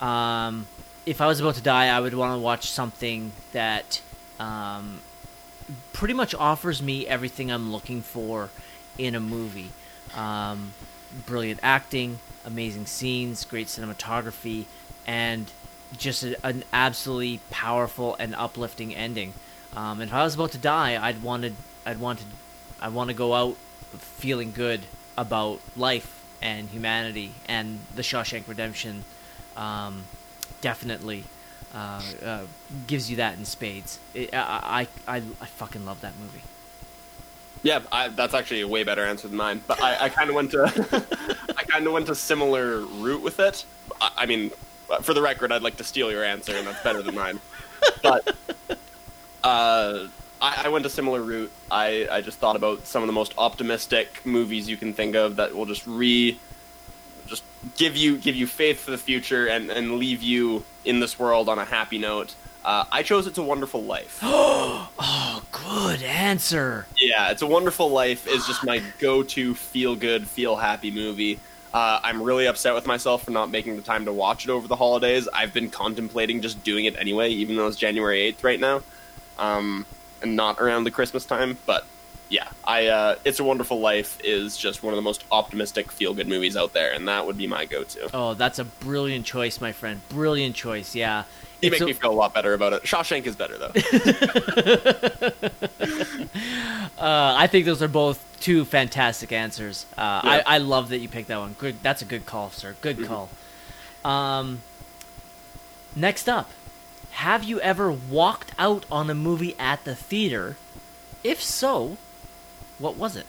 [0.00, 0.66] Um,
[1.06, 4.00] if I was about to die, I would want to watch something that
[4.40, 5.00] um,
[5.92, 8.50] pretty much offers me everything I'm looking for
[8.98, 9.70] in a movie.
[10.16, 10.72] Um,
[11.26, 14.64] brilliant acting, amazing scenes, great cinematography,
[15.06, 15.50] and
[15.96, 19.32] just a, an absolutely powerful and uplifting ending.
[19.76, 22.26] Um, and if I was about to die, I'd wanted, I'd wanted,
[22.80, 23.56] I want to go out
[23.98, 24.80] feeling good
[25.16, 29.04] about life and humanity, and the Shawshank Redemption
[29.56, 30.04] um,
[30.60, 31.24] definitely
[31.74, 32.42] uh, uh,
[32.86, 33.98] gives you that in spades.
[34.14, 36.42] It, I, I, I, I fucking love that movie.
[37.64, 39.62] Yeah, I, that's actually a way better answer than mine.
[39.66, 40.64] But I, I kind of went to,
[41.56, 43.64] I kind of went a similar route with it.
[44.02, 44.50] I, I mean,
[45.00, 47.40] for the record, I'd like to steal your answer, and that's better than mine.
[48.02, 48.36] But
[49.44, 50.08] uh,
[50.42, 51.50] I, went a similar route.
[51.70, 55.36] I, I just thought about some of the most optimistic movies you can think of
[55.36, 56.38] that will just re,
[57.26, 57.44] just
[57.78, 61.48] give you give you faith for the future and, and leave you in this world
[61.48, 62.34] on a happy note.
[62.64, 64.20] Uh, I chose It's a Wonderful Life.
[65.06, 66.86] Oh, good answer.
[66.96, 71.40] Yeah, It's a Wonderful Life is just my go-to feel-good, feel-happy movie.
[71.72, 74.68] Uh, I'm really upset with myself for not making the time to watch it over
[74.68, 75.26] the holidays.
[75.32, 78.82] I've been contemplating just doing it anyway, even though it's January 8th right now,
[79.38, 79.84] um,
[80.22, 81.58] and not around the Christmas time.
[81.66, 81.84] But
[82.28, 86.28] yeah, I uh, It's a Wonderful Life is just one of the most optimistic, feel-good
[86.28, 88.08] movies out there, and that would be my go-to.
[88.14, 90.00] Oh, that's a brilliant choice, my friend.
[90.08, 90.94] Brilliant choice.
[90.94, 91.24] Yeah.
[91.64, 92.82] You make a- me feel a lot better about it.
[92.84, 93.72] Shawshank is better though.
[96.96, 99.84] Uh, I think those are both two fantastic answers.
[99.98, 100.30] Uh, Yeah.
[100.46, 101.54] I, I love that you picked that one.
[101.58, 101.82] Good.
[101.82, 102.76] That's a good call, sir.
[102.80, 103.06] Good Mm-hmm.
[103.06, 103.28] call.
[104.04, 104.60] Um,
[105.96, 106.50] next up,
[107.12, 110.56] have you ever walked out on a movie at the theater?
[111.22, 111.96] If so,
[112.78, 113.26] what was it?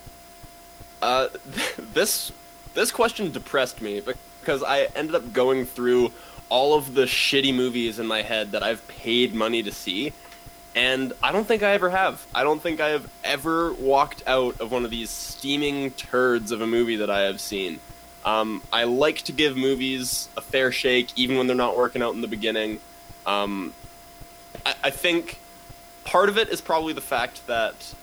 [1.01, 1.27] Uh,
[1.93, 2.31] this
[2.75, 4.01] this question depressed me
[4.41, 6.11] because I ended up going through
[6.49, 10.13] all of the shitty movies in my head that I've paid money to see,
[10.75, 12.25] and I don't think I ever have.
[12.35, 16.61] I don't think I have ever walked out of one of these steaming turds of
[16.61, 17.79] a movie that I have seen.
[18.25, 22.13] Um, I like to give movies a fair shake, even when they're not working out
[22.13, 22.79] in the beginning.
[23.25, 23.73] Um,
[24.65, 25.39] I, I think
[26.03, 27.93] part of it is probably the fact that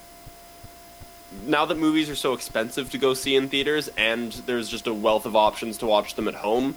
[1.47, 4.95] now that movies are so expensive to go see in theaters and there's just a
[4.95, 6.77] wealth of options to watch them at home,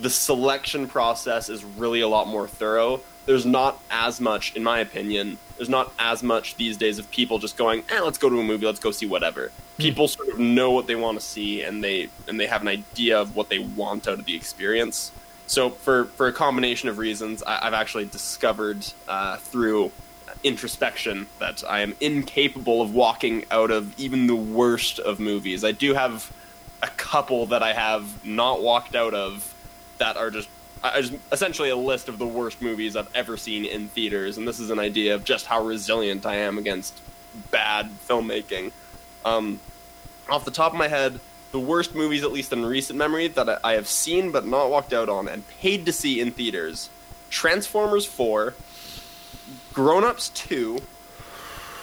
[0.00, 3.00] the selection process is really a lot more thorough.
[3.26, 7.38] There's not as much, in my opinion, there's not as much these days of people
[7.38, 9.52] just going, eh, let's go to a movie, let's go see whatever.
[9.78, 12.68] People sort of know what they want to see and they and they have an
[12.68, 15.12] idea of what they want out of the experience.
[15.46, 19.92] So for, for a combination of reasons, I, I've actually discovered uh, through
[20.42, 25.64] introspection that I am incapable of walking out of even the worst of movies.
[25.64, 26.32] I do have
[26.82, 29.51] a couple that I have not walked out of
[30.02, 30.48] that are just
[31.30, 34.70] essentially a list of the worst movies I've ever seen in theaters, and this is
[34.70, 37.00] an idea of just how resilient I am against
[37.52, 38.72] bad filmmaking.
[39.24, 39.60] Um,
[40.28, 41.20] off the top of my head,
[41.52, 44.92] the worst movies, at least in recent memory, that I- have seen but not walked
[44.92, 46.90] out on and paid to see in theaters:
[47.30, 48.54] Transformers Four,
[49.72, 50.80] Grown Ups 2,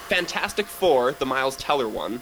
[0.09, 2.21] Fantastic Four, the Miles Teller one,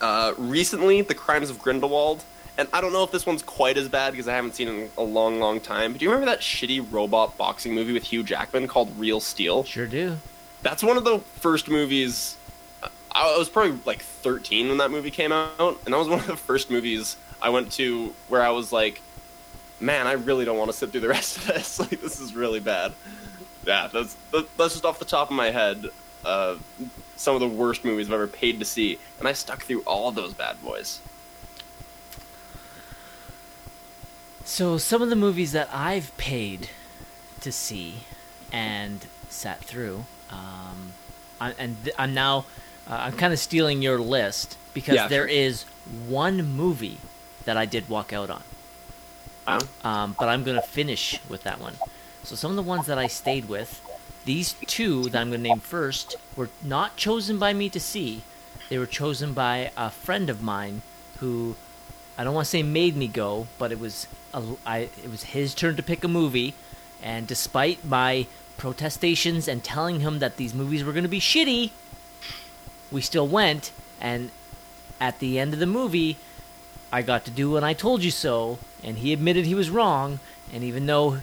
[0.00, 2.24] uh, recently, The Crimes of Grindelwald,
[2.58, 4.72] and I don't know if this one's quite as bad because I haven't seen it
[4.72, 5.92] in a long, long time.
[5.92, 9.64] But do you remember that shitty robot boxing movie with Hugh Jackman called Real Steel?
[9.64, 10.16] Sure do.
[10.62, 12.36] That's one of the first movies.
[13.12, 16.26] I was probably like 13 when that movie came out, and that was one of
[16.26, 19.00] the first movies I went to where I was like,
[19.80, 21.78] "Man, I really don't want to sit through the rest of this.
[21.78, 22.92] Like, this is really bad."
[23.66, 24.16] Yeah, that's
[24.56, 25.86] that's just off the top of my head.
[26.24, 26.56] Uh,
[27.16, 30.10] some of the worst movies I've ever paid to see, and I stuck through all
[30.12, 31.00] those bad boys.
[34.46, 36.70] So some of the movies that I've paid
[37.40, 37.96] to see
[38.52, 40.92] and sat through, um,
[41.40, 42.46] I, and th- I'm now
[42.88, 45.64] uh, I'm kind of stealing your list because Yeah, there is
[46.08, 46.98] one movie
[47.44, 48.42] that I did walk out on,
[49.46, 49.58] Wow.
[49.84, 51.74] um, but I'm gonna finish with that one.
[52.22, 53.80] So some of the ones that I stayed with,
[54.24, 58.22] these two that I'm gonna name first, were not chosen by me to see.
[58.68, 60.82] They were chosen by a friend of mine
[61.18, 61.56] who
[62.18, 65.24] I don't want to say made me go, but it was a, I, it was
[65.24, 66.54] his turn to pick a movie,
[67.02, 71.70] and despite my protestations and telling him that these movies were going to be shitty,
[72.90, 73.72] we still went.
[74.00, 74.30] And
[75.00, 76.16] at the end of the movie,
[76.92, 80.20] I got to do when I told you so, and he admitted he was wrong.
[80.52, 81.18] And even though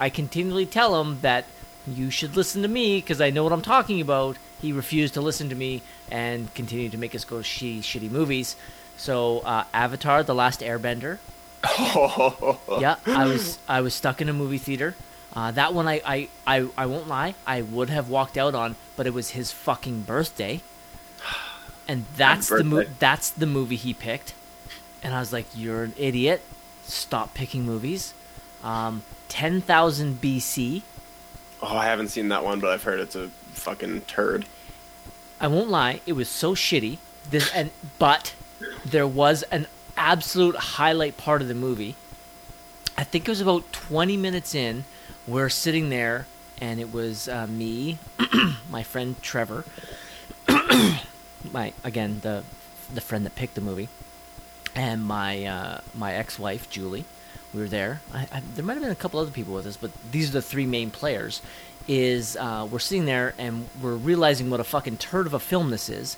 [0.00, 1.44] I continually tell him that
[1.86, 5.20] you should listen to me because I know what I'm talking about, he refused to
[5.20, 8.56] listen to me and continued to make us go see shitty movies.
[8.96, 11.18] So uh, Avatar: The Last Airbender.
[12.80, 14.94] yeah, I was I was stuck in a movie theater.
[15.34, 18.76] Uh, that one I, I, I, I won't lie, I would have walked out on,
[18.96, 20.60] but it was his fucking birthday,
[21.88, 24.34] and that's the mo- that's the movie he picked,
[25.02, 26.42] and I was like, "You're an idiot!
[26.84, 28.14] Stop picking movies."
[28.62, 30.82] Um, Ten thousand BC.
[31.60, 34.44] Oh, I haven't seen that one, but I've heard it's a fucking turd.
[35.40, 36.98] I won't lie, it was so shitty.
[37.30, 38.34] This and but
[38.84, 41.96] there was an absolute highlight part of the movie.
[42.96, 44.84] I think it was about 20 minutes in.
[45.26, 46.26] We're sitting there,
[46.60, 47.98] and it was uh, me,
[48.70, 49.64] my friend Trevor,
[50.48, 52.44] my again the
[52.92, 53.88] the friend that picked the movie,
[54.74, 57.04] and my uh, my ex-wife Julie.
[57.52, 58.00] We were there.
[58.12, 60.32] I, I, there might have been a couple other people with us, but these are
[60.32, 61.40] the three main players.
[61.86, 65.70] Is uh, we're sitting there and we're realizing what a fucking turd of a film
[65.70, 66.16] this is,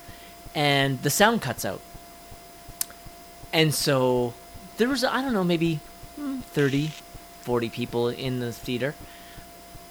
[0.55, 1.81] and the sound cuts out.
[3.57, 4.35] And so
[4.77, 5.81] there was I don't know maybe
[6.21, 6.89] mm, 30,
[7.41, 8.95] 40 people in the theater.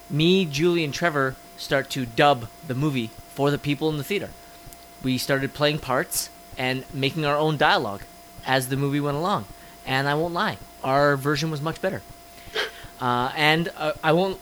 [0.07, 4.29] Me, Julie, and Trevor start to dub the movie for the people in the theater.
[5.01, 8.03] We started playing parts and making our own dialogue
[8.45, 9.45] as the movie went along.
[9.83, 12.03] And I won't lie, our version was much better.
[13.01, 14.39] Uh, and uh, I won't,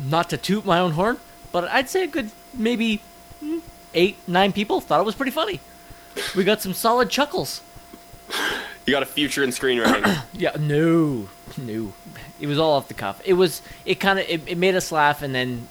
[0.00, 1.18] not to toot my own horn,
[1.50, 3.02] but I'd say a good maybe
[3.42, 3.62] mm,
[3.94, 5.58] eight, nine people thought it was pretty funny.
[6.36, 7.60] We got some solid chuckles.
[8.86, 10.22] You got a future in screenwriting.
[10.36, 11.92] Yeah, no, no.
[12.40, 13.20] It was all off the cuff.
[13.24, 13.62] It was.
[13.86, 14.28] It kind of.
[14.28, 15.68] It, it made us laugh, and then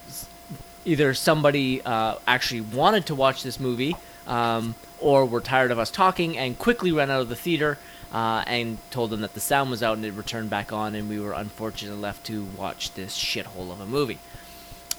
[0.86, 3.96] either somebody uh, actually wanted to watch this movie,
[4.26, 7.78] um, or were tired of us talking and quickly ran out of the theater
[8.14, 11.10] uh, and told them that the sound was out and it returned back on, and
[11.10, 14.20] we were unfortunately left to watch this shithole of a movie.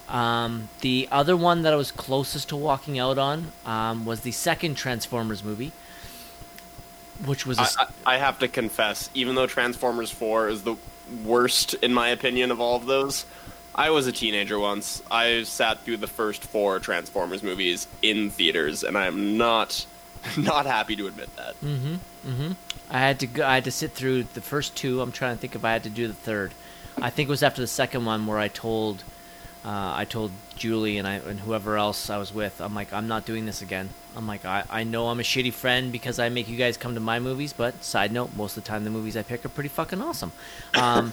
[0.08, 4.32] Um, the other one that I was closest to walking out on um, was the
[4.32, 5.72] second Transformers movie,
[7.24, 10.76] which was a I, I, have to confess, even though Transformers 4 is the
[11.24, 13.24] worst, in my opinion, of all of those,
[13.74, 15.02] I was a teenager once.
[15.10, 19.86] I sat through the first four Transformers movies in theaters, and I am not
[20.36, 21.60] not happy to admit that.
[21.60, 21.94] Mm-hmm.
[22.26, 22.52] Mm-hmm.
[22.90, 25.00] I had to go, I had to sit through the first two.
[25.00, 26.52] I'm trying to think if I had to do the third.
[27.00, 29.02] I think it was after the second one where I told
[29.64, 32.60] uh, I told Julie and I and whoever else I was with.
[32.60, 33.88] I'm like I'm not doing this again.
[34.16, 36.94] I'm like I, I know I'm a shitty friend because I make you guys come
[36.94, 39.48] to my movies, but side note, most of the time the movies I pick are
[39.48, 40.32] pretty fucking awesome.
[40.74, 41.12] Um,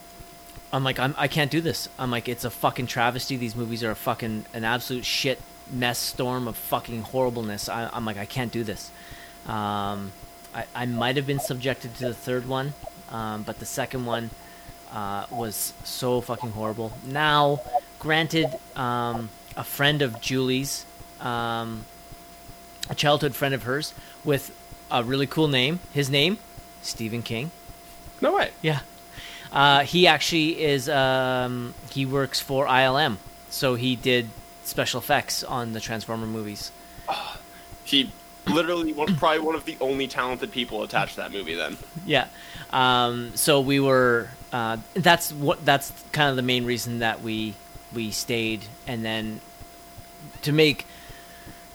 [0.72, 1.88] I'm like I'm, I can't do this.
[1.98, 3.36] I'm like it's a fucking travesty.
[3.36, 7.68] These movies are a fucking an absolute shit mess storm of fucking horribleness.
[7.68, 8.90] I, I'm like I can't do this.
[9.46, 10.12] Um,
[10.54, 12.72] I, I might have been subjected to the third one,
[13.10, 14.30] um, but the second one
[14.92, 16.92] uh, was so fucking horrible.
[17.04, 17.60] Now,
[17.98, 20.84] granted, um, a friend of Julie's,
[21.20, 21.84] um,
[22.88, 24.54] a childhood friend of hers, with
[24.90, 25.80] a really cool name.
[25.92, 26.38] His name,
[26.82, 27.50] Stephen King.
[28.20, 28.50] No way.
[28.62, 28.80] Yeah.
[29.52, 30.88] Uh, he actually is.
[30.88, 33.16] Um, he works for ILM,
[33.50, 34.28] so he did
[34.64, 36.72] special effects on the Transformer movies.
[37.84, 38.10] He
[38.46, 41.54] literally one, probably one of the only talented people attached to that movie.
[41.54, 42.28] Then Yeah.
[42.70, 44.28] Um, so we were.
[44.52, 45.64] Uh, that's what.
[45.64, 47.54] That's kind of the main reason that we
[47.94, 49.40] we stayed, and then
[50.42, 50.86] to make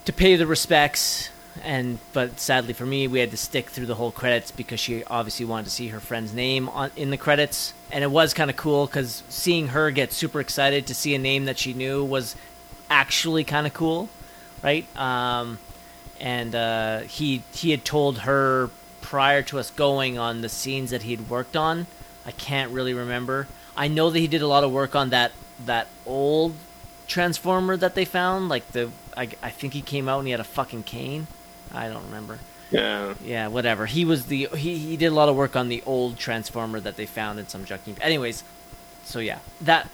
[0.05, 1.30] to pay the respects
[1.63, 5.03] and but sadly for me, we had to stick through the whole credits because she
[5.05, 8.49] obviously wanted to see her friend's name on in the credits, and it was kind
[8.49, 12.03] of cool because seeing her get super excited to see a name that she knew
[12.03, 12.36] was
[12.89, 14.09] actually kind of cool,
[14.63, 14.86] right?
[14.97, 15.59] Um,
[16.22, 18.69] and uh, he he had told her
[19.01, 21.88] prior to us going on the scenes that he'd worked on.
[22.26, 23.47] I can't really remember.
[23.76, 25.32] I know that he did a lot of work on that
[25.65, 26.55] that old
[27.07, 30.39] transformer that they found, like the I, I think he came out and he had
[30.39, 31.28] a fucking cane.
[31.74, 32.39] I don't remember.
[32.69, 33.15] Yeah.
[33.24, 33.88] Yeah, whatever.
[33.88, 36.97] He was the he, he did a lot of work on the old transformer that
[36.97, 37.95] they found in some junkie.
[37.99, 38.43] Anyways,
[39.03, 39.89] so yeah, that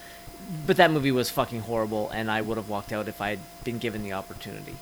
[0.65, 3.39] but that movie was fucking horrible, and I would have walked out if I had
[3.63, 4.75] been given the opportunity.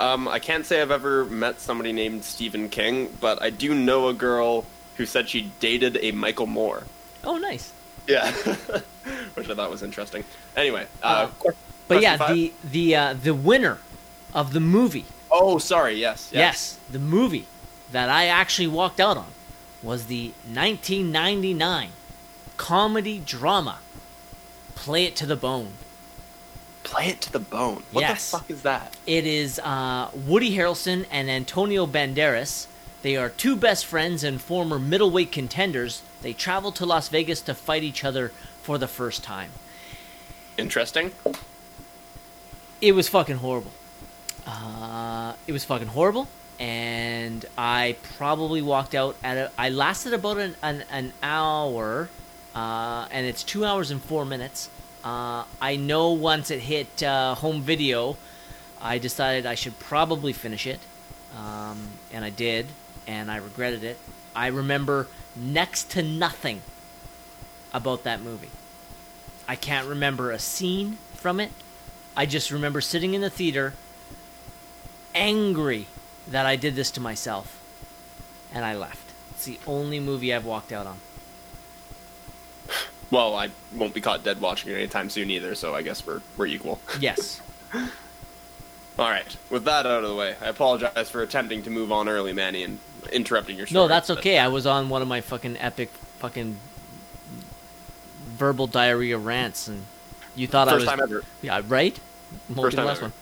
[0.00, 4.08] Um, I can't say I've ever met somebody named Stephen King, but I do know
[4.08, 4.64] a girl
[4.96, 6.84] who said she dated a Michael Moore.
[7.22, 7.70] Oh, nice.
[8.08, 8.30] Yeah,
[9.34, 10.24] which I thought was interesting.
[10.56, 11.50] Anyway, uh, Uh,
[11.86, 12.34] But yeah, five?
[12.34, 13.78] the the uh, the winner
[14.32, 17.44] of the movie, oh, sorry, yes, yes, the movie
[17.92, 19.26] that I actually walked out on
[19.82, 21.90] was the 1999
[22.56, 23.78] comedy drama
[24.74, 25.72] Play It to the Bone.
[26.90, 27.84] Play it to the bone.
[27.92, 28.30] What Yes.
[28.30, 28.96] the fuck is that?
[29.06, 32.66] It is uh, Woody Harrelson and Antonio Banderas.
[33.02, 36.02] They are two best friends and former middleweight contenders.
[36.22, 38.32] They travel to Las Vegas to fight each other
[38.62, 39.50] for the first time.
[40.58, 41.12] Interesting.
[42.80, 43.70] It was fucking horrible.
[44.46, 46.28] Uh, it was fucking horrible,
[46.58, 49.50] and I probably walked out at a.
[49.56, 52.08] I lasted about an an, an hour,
[52.54, 54.68] uh, and it's two hours and four minutes.
[55.02, 58.16] Uh, I know once it hit uh, home video,
[58.82, 60.80] I decided I should probably finish it,
[61.36, 62.66] um, and I did,
[63.06, 63.98] and I regretted it.
[64.34, 66.60] I remember next to nothing
[67.72, 68.50] about that movie.
[69.48, 71.50] I can't remember a scene from it.
[72.16, 73.74] I just remember sitting in the theater,
[75.14, 75.86] angry
[76.28, 77.58] that I did this to myself,
[78.52, 79.10] and I left.
[79.30, 80.98] It's the only movie I've walked out on.
[83.10, 86.20] Well, I won't be caught dead watching it anytime soon either, so I guess we're
[86.36, 86.80] we're equal.
[87.00, 87.40] Yes.
[88.98, 89.36] All right.
[89.48, 92.62] With that out of the way, I apologize for attempting to move on early, Manny,
[92.62, 92.78] and
[93.12, 93.84] interrupting your story.
[93.84, 94.38] No, that's okay.
[94.38, 95.88] I was on one of my fucking epic
[96.18, 96.56] fucking
[98.36, 99.84] verbal diarrhea rants, and
[100.36, 101.24] you thought I First was time ever.
[101.42, 101.98] yeah right.
[102.48, 103.12] Won't First the time last ever.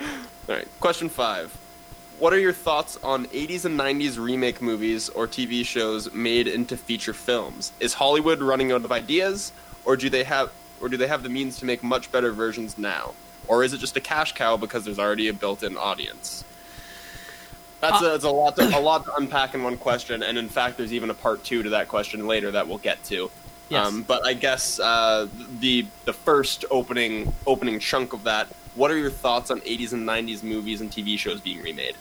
[0.00, 0.10] one.
[0.48, 0.68] All right.
[0.80, 1.56] Question five.
[2.18, 6.74] What are your thoughts on 80s and 90s remake movies or TV shows made into
[6.74, 7.72] feature films?
[7.78, 9.52] Is Hollywood running out of ideas,
[9.84, 10.50] or do they have,
[10.80, 13.12] or do they have the means to make much better versions now,
[13.48, 16.42] or is it just a cash cow because there's already a built-in audience?
[17.82, 20.48] That's, a, that's a lot to, a lot to unpack in one question, and in
[20.48, 23.30] fact, there's even a part two to that question later that we'll get to.
[23.68, 23.86] Yes.
[23.86, 25.26] Um, but I guess uh,
[25.60, 28.48] the the first opening opening chunk of that.
[28.76, 31.96] What are your thoughts on 80s and 90s movies and TV shows being remade?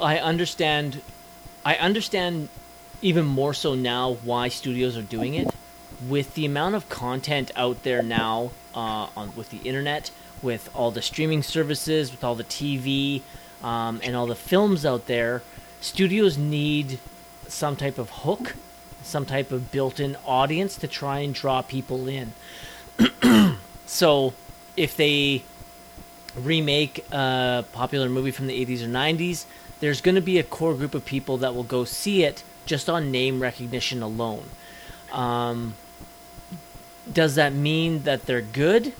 [0.00, 1.00] I understand.
[1.64, 2.48] I understand
[3.02, 5.52] even more so now why studios are doing it.
[6.08, 10.92] With the amount of content out there now uh, on with the internet, with all
[10.92, 13.22] the streaming services, with all the TV,
[13.64, 15.42] um, and all the films out there,
[15.80, 17.00] studios need
[17.48, 18.54] some type of hook,
[19.02, 22.34] some type of built-in audience to try and draw people in.
[23.86, 24.34] so,
[24.76, 25.42] if they
[26.36, 29.46] remake a popular movie from the 80s or 90s,
[29.80, 32.88] there's going to be a core group of people that will go see it just
[32.88, 34.44] on name recognition alone.
[35.12, 35.74] Um,
[37.10, 38.92] does that mean that they're good?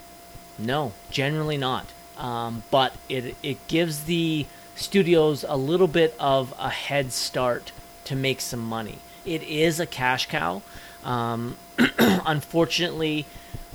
[0.59, 1.87] No, generally not.
[2.17, 7.73] Um, but it it gives the studios a little bit of a head start
[8.05, 8.99] to make some money.
[9.25, 10.63] It is a cash cow.
[11.05, 11.57] Um,
[11.99, 13.27] unfortunately,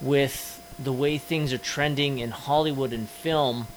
[0.02, 3.68] with the way things are trending in Hollywood and film,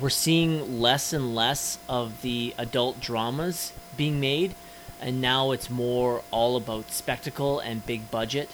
[0.00, 4.54] we're seeing less and less of the adult dramas being made,
[5.00, 8.50] and now it's more all about spectacle and big budget,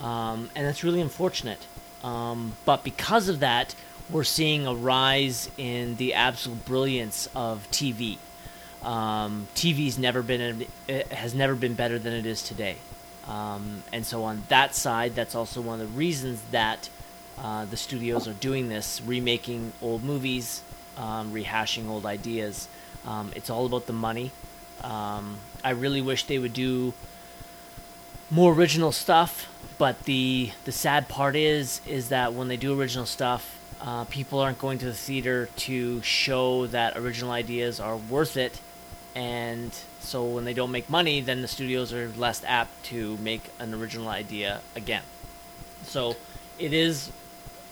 [0.00, 1.66] um, and that's really unfortunate.
[2.02, 3.74] Um, but because of that,
[4.10, 8.18] we're seeing a rise in the absolute brilliance of TV.
[8.82, 12.76] Um, TV's never been it has never been better than it is today,
[13.30, 16.90] um, and so on that side, that's also one of the reasons that
[17.38, 20.62] uh, the studios are doing this, remaking old movies,
[20.96, 22.66] um, rehashing old ideas.
[23.06, 24.32] Um, it's all about the money.
[24.82, 26.92] Um, I really wish they would do
[28.30, 33.06] more original stuff, but the the sad part is is that when they do original
[33.06, 38.36] stuff, uh, people aren't going to the theater to show that original ideas are worth
[38.36, 38.60] it,
[39.14, 43.42] and so when they don't make money, then the studios are less apt to make
[43.58, 45.02] an original idea again.
[45.84, 46.16] So
[46.58, 47.10] it is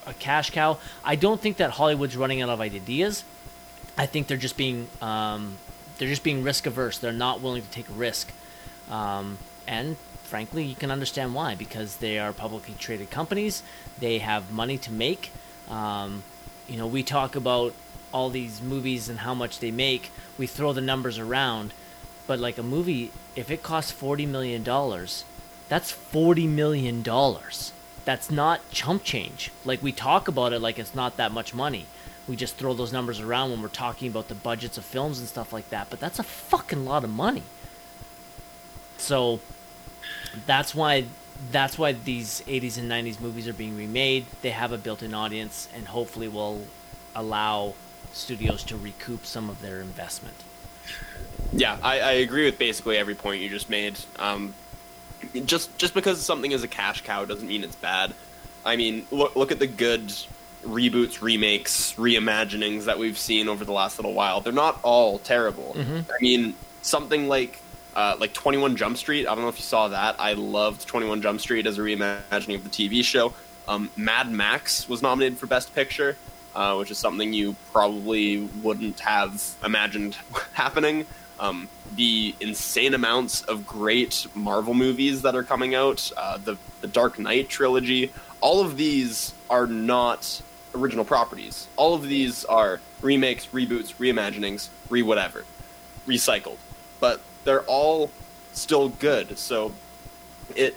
[0.06, 0.78] a cash cow.
[1.04, 3.24] I don't think that Hollywood's running out of ideas.
[3.96, 5.56] I think they're just being um,
[5.98, 6.98] they're just being risk averse.
[6.98, 8.32] They're not willing to take a risk,
[8.90, 13.62] um, and frankly, you can understand why because they are publicly traded companies.
[13.98, 15.32] They have money to make.
[15.68, 16.22] Um,
[16.68, 17.74] you know, we talk about
[18.12, 20.10] all these movies and how much they make.
[20.36, 21.72] We throw the numbers around,
[22.26, 25.24] but like a movie, if it costs forty million dollars,
[25.68, 27.72] that's forty million dollars.
[28.04, 29.50] That's not chump change.
[29.64, 31.86] Like we talk about it like it's not that much money.
[32.26, 35.28] We just throw those numbers around when we're talking about the budgets of films and
[35.28, 35.88] stuff like that.
[35.90, 37.42] But that's a fucking lot of money.
[38.98, 39.40] So
[40.46, 41.04] that's why
[41.52, 44.26] that's why these 80s and 90s movies are being remade.
[44.42, 46.66] They have a built-in audience and hopefully will
[47.14, 47.74] allow
[48.12, 50.36] studios to recoup some of their investment.
[51.52, 53.98] Yeah, I, I agree with basically every point you just made.
[54.18, 54.54] Um,
[55.44, 58.14] just just because something is a cash cow doesn't mean it's bad.
[58.64, 60.12] I mean, look look at the good
[60.64, 64.40] reboots, remakes, reimaginings that we've seen over the last little while.
[64.40, 65.74] They're not all terrible.
[65.78, 66.04] Mhm.
[66.10, 67.60] I mean, something like
[67.94, 69.26] uh, like Twenty One Jump Street.
[69.26, 70.16] I don't know if you saw that.
[70.18, 73.32] I loved Twenty One Jump Street as a reimagining of the TV show.
[73.66, 76.16] Um, Mad Max was nominated for Best Picture,
[76.58, 80.16] uh, which is something you probably wouldn't have imagined
[80.54, 81.06] happening.
[81.38, 86.88] Um, the insane amounts of great Marvel movies that are coming out, uh, the the
[86.88, 90.42] Dark Knight trilogy, all of these are not
[90.74, 91.68] original properties.
[91.76, 95.44] All of these are remakes, reboots, reimaginings, re whatever,
[96.08, 96.56] recycled.
[96.98, 98.10] But they're all
[98.52, 99.38] still good.
[99.38, 99.72] So
[100.56, 100.74] it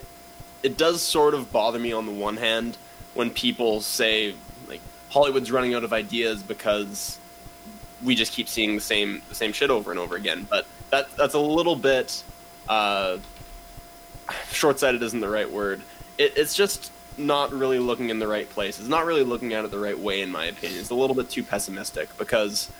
[0.61, 2.77] it does sort of bother me on the one hand
[3.15, 4.35] when people say
[5.11, 7.19] Hollywood's running out of ideas because
[8.01, 10.47] we just keep seeing the same the same shit over and over again.
[10.49, 12.23] But that that's a little bit
[12.67, 13.17] uh,
[14.51, 15.81] short sighted isn't the right word.
[16.17, 18.79] It, it's just not really looking in the right place.
[18.79, 20.79] It's not really looking at it the right way, in my opinion.
[20.79, 22.71] It's a little bit too pessimistic because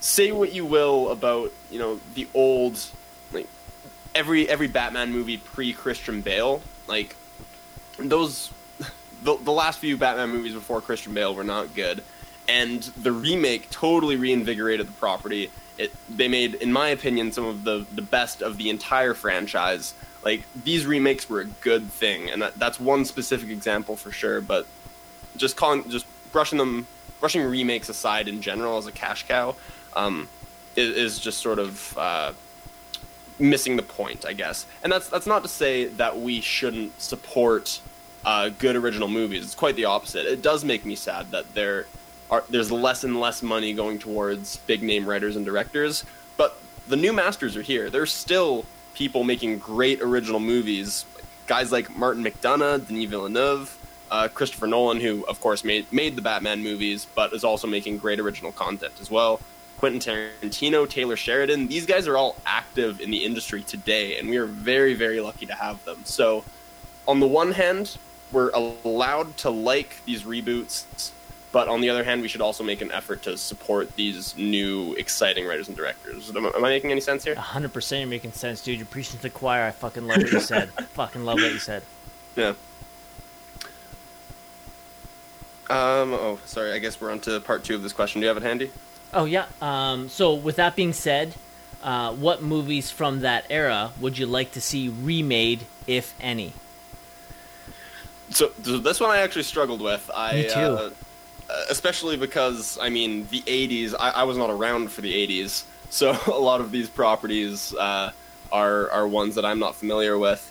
[0.00, 2.78] say what you will about you know the old
[3.32, 3.48] like
[4.14, 7.16] every every Batman movie pre Christian Bale like
[7.98, 8.50] those
[9.24, 12.02] the, the last few Batman movies before Christian Bale were not good,
[12.46, 15.50] and the remake totally reinvigorated the property.
[15.78, 19.94] It they made, in my opinion, some of the the best of the entire franchise.
[20.22, 24.40] Like these remakes were a good thing, and that, that's one specific example for sure.
[24.40, 24.66] But
[25.36, 26.86] just calling, just brushing them,
[27.20, 29.56] brushing remakes aside in general as a cash cow,
[29.96, 30.28] um,
[30.76, 31.98] is, is just sort of.
[31.98, 32.32] Uh,
[33.36, 34.64] missing the point, I guess.
[34.84, 37.80] And that's that's not to say that we shouldn't support
[38.24, 39.44] uh, good original movies.
[39.44, 40.26] It's quite the opposite.
[40.26, 41.86] It does make me sad that there
[42.30, 46.04] are there's less and less money going towards big name writers and directors.
[46.36, 46.58] But
[46.88, 47.90] the new masters are here.
[47.90, 48.64] There's still
[48.94, 51.04] people making great original movies.
[51.46, 53.78] Guys like Martin McDonagh, Denis Villeneuve,
[54.10, 57.98] uh, Christopher Nolan, who of course made made the Batman movies, but is also making
[57.98, 59.40] great original content as well.
[59.76, 64.36] Quentin Tarantino, Taylor Sheridan, these guys are all active in the industry today, and we
[64.36, 65.98] are very, very lucky to have them.
[66.04, 66.44] So,
[67.06, 67.98] on the one hand,
[68.34, 71.12] we're allowed to like these reboots,
[71.52, 74.92] but on the other hand, we should also make an effort to support these new,
[74.94, 76.28] exciting writers and directors.
[76.34, 77.36] Am, am I making any sense here?
[77.36, 78.78] 100% you're making sense, dude.
[78.78, 79.64] You're preaching to the choir.
[79.64, 80.68] I fucking love what you said.
[80.94, 81.84] fucking love what you said.
[82.34, 82.54] Yeah.
[85.70, 86.12] Um.
[86.12, 86.72] Oh, sorry.
[86.72, 88.20] I guess we're on to part two of this question.
[88.20, 88.70] Do you have it handy?
[89.14, 89.46] Oh, yeah.
[89.62, 91.34] Um, so, with that being said,
[91.82, 96.52] uh, what movies from that era would you like to see remade, if any?
[98.30, 100.10] So, so this one I actually struggled with.
[100.14, 100.60] I, Me too.
[100.60, 100.90] Uh,
[101.70, 103.94] especially because I mean the '80s.
[103.98, 108.12] I, I was not around for the '80s, so a lot of these properties uh,
[108.50, 110.50] are are ones that I'm not familiar with.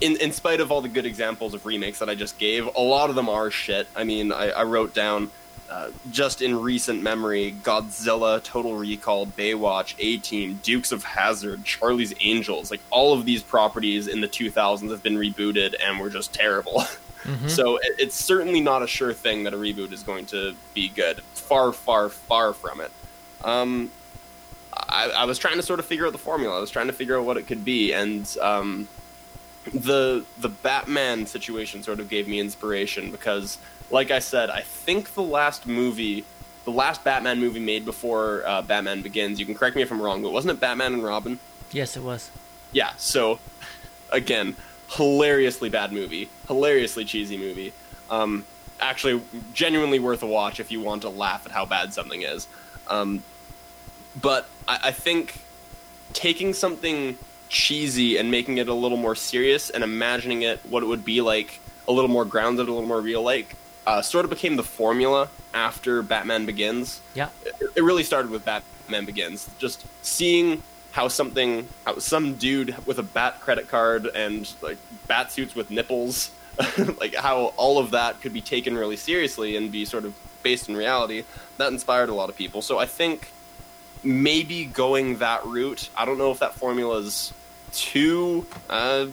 [0.00, 2.80] In in spite of all the good examples of remakes that I just gave, a
[2.80, 3.86] lot of them are shit.
[3.96, 5.30] I mean, I, I wrote down.
[5.72, 12.12] Uh, just in recent memory, Godzilla, Total Recall, Baywatch, A Team, Dukes of Hazzard, Charlie's
[12.20, 16.34] Angels, like all of these properties in the 2000s have been rebooted and were just
[16.34, 16.84] terrible.
[17.46, 20.88] So it, it's certainly not a sure thing that a reboot is going to be
[20.88, 21.20] good.
[21.34, 22.90] Far, far, far from it.
[23.44, 23.92] Um,
[24.72, 26.56] I, I was trying to sort of figure out the formula.
[26.56, 28.88] I was trying to figure out what it could be, and um,
[29.72, 33.58] the the Batman situation sort of gave me inspiration because,
[33.92, 36.24] like I said, I think the last movie,
[36.64, 39.38] the last Batman movie made before uh, Batman Begins.
[39.38, 41.38] You can correct me if I'm wrong, but wasn't it Batman and Robin?
[41.70, 42.30] Yes, it was.
[42.72, 43.38] Yeah, so
[44.10, 44.56] again,
[44.88, 47.72] hilariously bad movie, hilariously cheesy movie.
[48.10, 48.44] Um,
[48.80, 49.20] actually,
[49.52, 52.48] genuinely worth a watch if you want to laugh at how bad something is.
[52.88, 53.22] Um,
[54.20, 55.38] but I, I think
[56.14, 57.18] taking something
[57.50, 61.20] cheesy and making it a little more serious and imagining it what it would be
[61.20, 63.54] like a little more grounded, a little more real like,
[63.86, 67.28] uh, sort of became the formula after Batman Begins Yeah.
[67.76, 69.48] it really started with Batman Begins.
[69.58, 70.62] Just seeing
[70.92, 74.78] how something, how some dude with a bat credit card and like
[75.08, 76.30] bat suits with nipples,
[77.00, 80.68] like how all of that could be taken really seriously and be sort of based
[80.68, 81.24] in reality.
[81.58, 82.62] That inspired a lot of people.
[82.62, 83.30] So I think
[84.04, 85.88] maybe going that route.
[85.96, 87.32] I don't know if that formula is
[87.72, 89.06] too uh,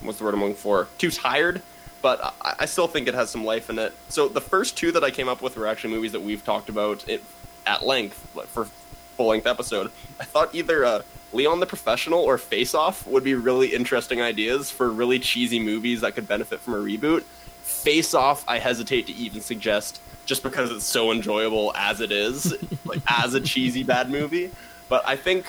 [0.00, 0.88] what's the word I'm looking for?
[0.98, 1.62] Too tired,
[2.02, 3.94] but I, I, still think it has some life in it.
[4.08, 6.68] So the first two that I came up with were actually movies that we've talked
[6.68, 7.22] about it,
[7.66, 8.66] at length for
[9.16, 9.90] full length episode.
[10.20, 14.70] I thought either uh, Leon the Professional or Face Off would be really interesting ideas
[14.70, 17.22] for really cheesy movies that could benefit from a reboot.
[17.62, 22.54] Face Off, I hesitate to even suggest just because it's so enjoyable as it is,
[22.84, 24.50] like as a cheesy bad movie.
[24.88, 25.46] But I think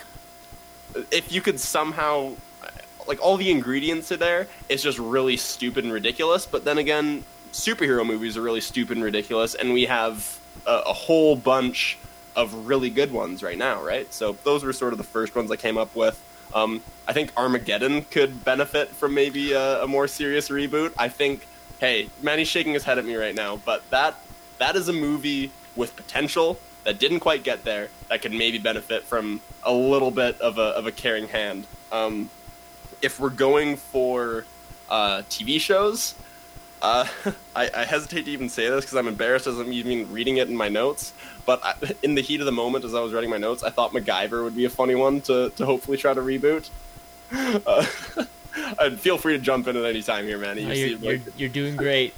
[1.11, 2.33] if you could somehow
[3.07, 6.45] like all the ingredients are there, it's just really stupid and ridiculous.
[6.45, 10.93] But then again, superhero movies are really stupid and ridiculous, and we have a, a
[10.93, 11.97] whole bunch
[12.35, 14.11] of really good ones right now, right?
[14.13, 16.21] So those were sort of the first ones I came up with.
[16.53, 20.93] Um, I think Armageddon could benefit from maybe a, a, more serious reboot.
[20.97, 21.47] I think,
[21.79, 24.19] hey, Manny's shaking his head at me right now, but that
[24.59, 29.03] that is a movie with potential that didn't quite get there that could maybe benefit
[29.03, 31.65] from a little bit of a, of a caring hand.
[31.91, 32.29] Um,
[33.03, 34.45] if we're going for
[34.89, 36.15] uh, TV shows,
[36.81, 37.05] uh,
[37.55, 40.49] I, I, hesitate to even say this because I'm embarrassed as I'm even reading it
[40.49, 41.13] in my notes.
[41.45, 43.69] But I, in the heat of the moment, as I was writing my notes, I
[43.69, 46.69] thought MacGyver would be a funny one to, to hopefully try to reboot.
[48.77, 50.57] Uh, feel free to jump in at any time here, man.
[50.57, 52.13] You no, you're, you're, you're, doing great.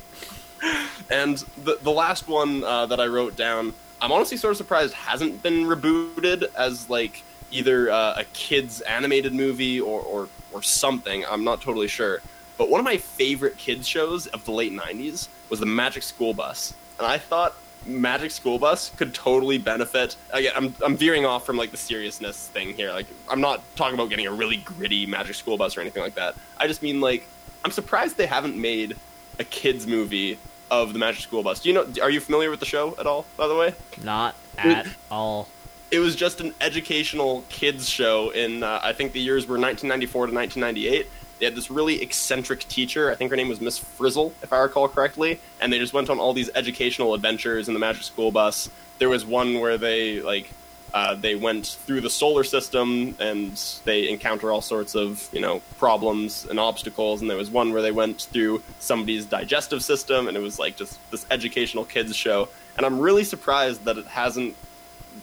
[1.09, 4.93] And the the last one uh, that I wrote down, I'm honestly sort of surprised
[4.93, 11.25] hasn't been rebooted as like either uh, a kids animated movie or, or or something.
[11.25, 12.21] I'm not totally sure.
[12.57, 16.33] But one of my favorite kids shows of the late '90s was the Magic School
[16.33, 17.53] Bus, and I thought
[17.85, 20.15] Magic School Bus could totally benefit.
[20.31, 22.93] Again, I'm I'm veering off from like the seriousness thing here.
[22.93, 26.15] Like I'm not talking about getting a really gritty Magic School Bus or anything like
[26.15, 26.35] that.
[26.57, 27.27] I just mean like
[27.65, 28.95] I'm surprised they haven't made
[29.37, 30.39] a kids movie
[30.71, 31.59] of the Magic School Bus.
[31.59, 31.85] Do you know?
[32.01, 33.25] Are you familiar with the show at all?
[33.35, 35.49] By the way, not at all.
[35.91, 40.27] It was just an educational kids show in uh, I think the years were 1994
[40.27, 41.07] to 1998.
[41.39, 43.11] They had this really eccentric teacher.
[43.11, 45.39] I think her name was Miss Frizzle, if I recall correctly.
[45.59, 48.69] And they just went on all these educational adventures in the Magic School Bus.
[48.99, 50.49] There was one where they like
[50.93, 55.61] uh, they went through the solar system and they encounter all sorts of you know
[55.77, 57.21] problems and obstacles.
[57.21, 60.77] And there was one where they went through somebody's digestive system, and it was like
[60.77, 62.47] just this educational kids show.
[62.77, 64.55] And I'm really surprised that it hasn't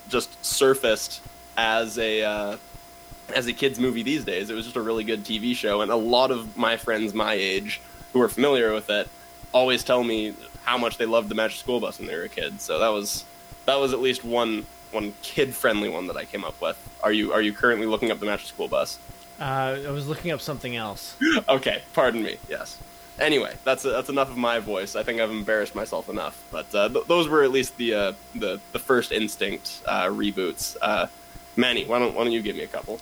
[0.09, 1.21] just surfaced
[1.57, 2.57] as a uh,
[3.35, 4.51] as a kids movie these days.
[4.51, 7.35] It was just a really good TV show, and a lot of my friends my
[7.35, 7.81] age
[8.13, 9.09] who are familiar with it
[9.53, 10.35] always tell me
[10.65, 12.61] how much they loved the Magic School Bus when they were a kid.
[12.61, 13.25] So that was
[13.67, 16.77] that was at least one one kid friendly one that I came up with.
[17.03, 18.99] Are you are you currently looking up the Magic School Bus?
[19.41, 21.17] Uh, I was looking up something else.
[21.49, 22.37] okay, pardon me.
[22.49, 22.79] Yes.
[23.19, 24.97] Anyway, that's that's enough of my voice.
[24.97, 26.43] I think I've embarrassed myself enough.
[26.51, 30.77] But uh, th- those were at least the uh, the the first instinct uh, reboots.
[30.81, 31.07] Uh,
[31.57, 33.01] Manny, why don't why don't you give me a couple?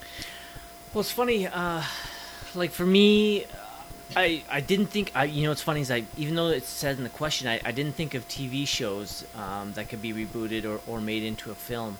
[0.92, 1.46] Well, it's funny.
[1.46, 1.82] Uh,
[2.54, 3.46] like for me,
[4.16, 6.96] I I didn't think I you know what's funny is I even though it said
[6.96, 10.64] in the question I, I didn't think of TV shows um, that could be rebooted
[10.64, 11.98] or, or made into a film.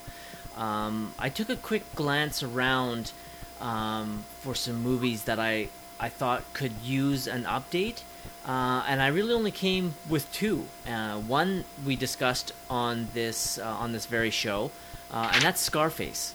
[0.57, 3.13] Um, I took a quick glance around
[3.61, 5.69] um, for some movies that I
[6.01, 8.03] I thought could use an update,
[8.47, 10.67] uh, and I really only came with two.
[10.89, 14.71] Uh, one we discussed on this uh, on this very show,
[15.13, 16.35] uh, and that's Scarface.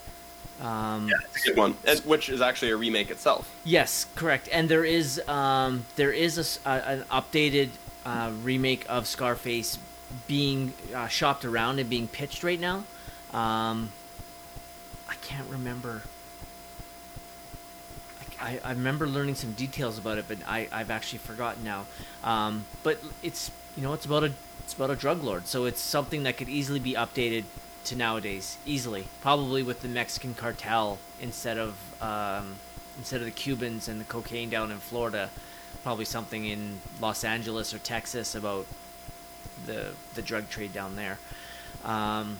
[0.62, 1.72] Um, yeah, it's a good one,
[2.06, 3.52] which is actually a remake itself.
[3.66, 4.48] Yes, correct.
[4.52, 7.70] And there is um, there is a, a, an updated
[8.06, 9.80] uh, remake of Scarface
[10.28, 12.86] being uh, shopped around and being pitched right now.
[13.34, 13.92] Um,
[15.10, 16.04] I can't remember.
[18.42, 21.86] I, I remember learning some details about it, but I, I've actually forgotten now.
[22.24, 24.32] Um, but it's you know it's about a
[24.64, 27.44] it's about a drug lord, so it's something that could easily be updated
[27.86, 29.08] to nowadays easily.
[29.22, 32.56] Probably with the Mexican cartel instead of um,
[32.98, 35.30] instead of the Cubans and the cocaine down in Florida.
[35.84, 38.66] Probably something in Los Angeles or Texas about
[39.66, 41.20] the the drug trade down there.
[41.84, 42.40] Um,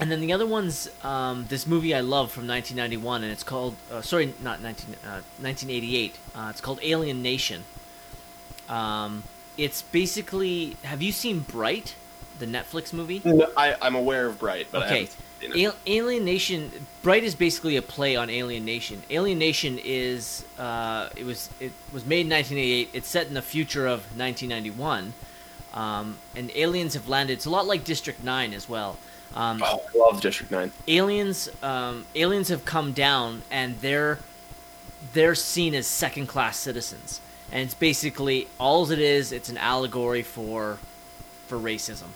[0.00, 3.76] and then the other one's um, this movie I love from 1991, and it's called
[3.90, 6.18] uh, sorry, not 19, uh, 1988.
[6.34, 7.64] Uh, it's called Alien Nation.
[8.68, 9.22] Um,
[9.56, 11.94] it's basically have you seen Bright?
[12.38, 13.22] the Netflix movie?
[13.24, 15.08] No, I, am aware of Bright, but okay.
[15.56, 16.70] Al- Alien Nation.
[17.02, 19.02] Bright is basically a play on Alien Nation.
[19.10, 22.90] Alien Nation is uh, it was it was made in 1988.
[22.92, 25.12] It's set in the future of 1991,
[25.74, 27.34] um, and aliens have landed.
[27.34, 28.98] It's a lot like District Nine as well.
[29.34, 30.72] Um, Oh, I love District Nine.
[30.86, 34.18] aliens um, aliens have come down and they're
[35.12, 37.20] they're seen as second class citizens.
[37.52, 40.78] And it's basically all it is it's an allegory for
[41.46, 42.08] for racism.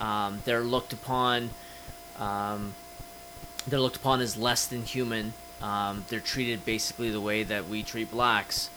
[0.00, 1.50] Um, they're looked upon
[2.18, 2.74] um,
[3.66, 5.32] they're looked upon as less than human.
[5.62, 8.70] Um, they're treated basically the way that we treat blacks.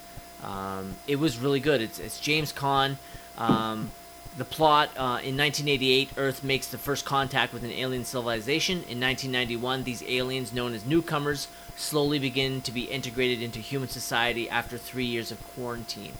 [0.43, 1.81] Um, it was really good.
[1.81, 2.97] It's, it's James Caan
[3.37, 3.91] um,
[4.37, 8.77] the plot uh, in 1988, Earth makes the first contact with an alien civilization.
[8.77, 14.49] In 1991, these aliens, known as newcomers, slowly begin to be integrated into human society
[14.49, 16.13] after three years of quarantine.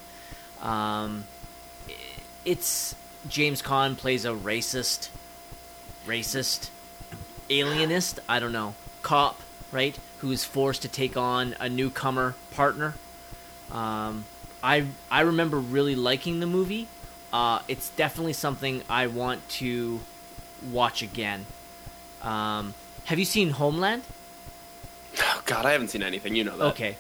[0.62, 1.24] Um,
[2.44, 2.96] it's
[3.28, 5.10] James Caan plays a racist,
[6.06, 6.70] racist,
[7.50, 8.20] alienist.
[8.28, 9.40] I don't know, cop,
[9.72, 9.98] right?
[10.20, 12.96] Who is forced to take on a newcomer partner.
[13.72, 14.26] Um,
[14.62, 16.88] I I remember really liking the movie.
[17.32, 20.02] Uh, it's definitely something I want to
[20.72, 21.46] watch again.
[22.22, 22.74] Um,
[23.06, 24.04] have you seen Homeland?
[25.20, 26.36] Oh, God, I haven't seen anything.
[26.36, 26.66] You know that.
[26.74, 26.98] Okay.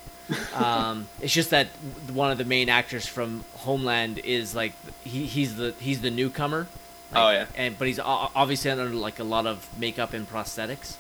[0.56, 1.68] um, it's just that
[2.14, 4.74] one of the main actors from Homeland is like
[5.04, 6.68] he, he's the he's the newcomer.
[7.14, 7.46] Oh, yeah.
[7.56, 10.96] and but he's obviously under like a lot of makeup and prosthetics.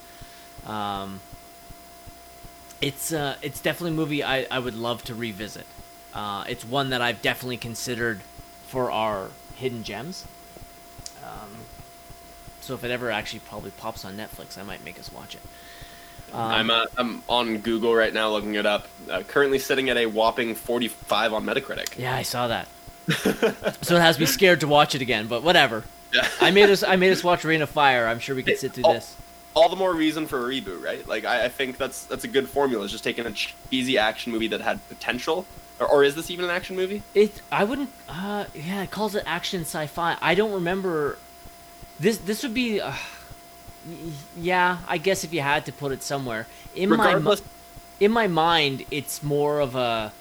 [0.67, 1.21] Um,
[2.81, 5.65] it's uh, it's definitely a movie I, I would love to revisit.
[6.13, 8.19] Uh, it's one that I've definitely considered
[8.71, 10.25] for our hidden gems.
[11.23, 11.49] Um,
[12.61, 15.41] so if it ever actually probably pops on Netflix, I might make us watch it.
[16.33, 18.87] Um, I'm uh, I'm on Google right now looking it up.
[19.09, 21.97] Uh, currently sitting at a whopping 45 on Metacritic.
[21.99, 22.69] Yeah, I saw that.
[23.81, 25.83] so it has me scared to watch it again, but whatever.
[26.13, 26.25] Yeah.
[26.39, 28.07] I made us I made us watch Reign of Fire.
[28.07, 28.93] I'm sure we can sit through Oh.
[28.93, 29.17] this.
[29.53, 31.05] All the more reason for a reboot, right?
[31.05, 32.83] Like I, I think that's that's a good formula.
[32.85, 35.45] It's just taking a cheesy action movie that had potential,
[35.81, 37.03] or, or is this even an action movie?
[37.13, 40.17] It I wouldn't uh yeah, it calls it action sci-fi.
[40.21, 41.17] I don't remember
[41.99, 42.93] this this would be uh,
[44.37, 46.47] yeah, I guess if you had to put it somewhere.
[46.75, 47.13] In my
[47.99, 50.11] in my mind, it's more of a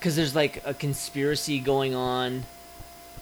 [0.00, 2.44] cuz there's like a conspiracy going on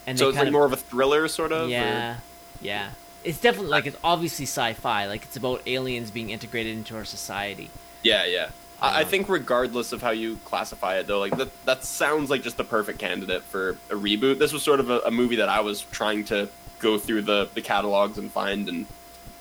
[0.06, 1.66] and so it's like of more of a thriller, sort of.
[1.66, 2.16] or- Yeah,
[2.60, 2.90] yeah.
[3.22, 5.06] It's definitely like it's obviously sci-fi.
[5.06, 7.70] Like it's about aliens being integrated into our society.
[8.02, 8.48] Yeah, yeah.
[8.82, 12.42] I, I think regardless of how you classify it, though, like that that sounds like
[12.42, 14.38] just the perfect candidate for a reboot.
[14.38, 16.48] This was sort of a, a movie that I was trying to
[16.80, 18.86] go through the the catalogs and find, and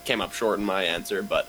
[0.06, 1.22] came up short in my answer.
[1.24, 1.48] But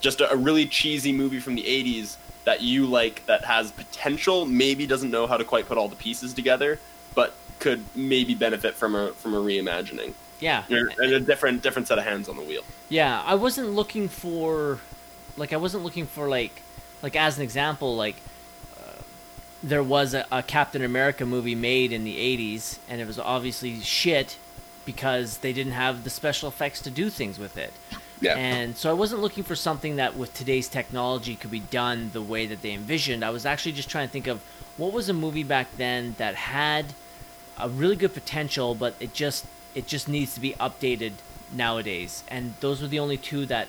[0.00, 4.46] just a, a really cheesy movie from the '80s that you like, that has potential,
[4.46, 6.80] maybe doesn't know how to quite put all the pieces together,
[7.14, 11.98] but could maybe benefit from a from a reimagining Yeah, and a different different set
[11.98, 12.62] of hands on the wheel.
[12.88, 13.22] yeah.
[13.26, 14.78] I wasn't looking for,
[15.36, 16.62] like, I wasn't looking for like,
[17.02, 18.16] like as an example, like.
[18.76, 19.02] Uh,
[19.60, 23.80] there was a, a Captain America movie made in the 80s, and it was obviously
[23.80, 24.36] shit
[24.84, 27.72] because they didn't have the special effects to do things with it.
[28.20, 28.36] Yeah.
[28.36, 32.22] And so I wasn't looking for something that with today's technology could be done the
[32.22, 33.24] way that they envisioned.
[33.24, 34.40] I was actually just trying to think of
[34.78, 36.86] what was a movie back then that had
[37.58, 39.44] a really good potential, but it just
[39.74, 41.12] it just needs to be updated
[41.52, 42.24] nowadays.
[42.28, 43.68] And those were the only two that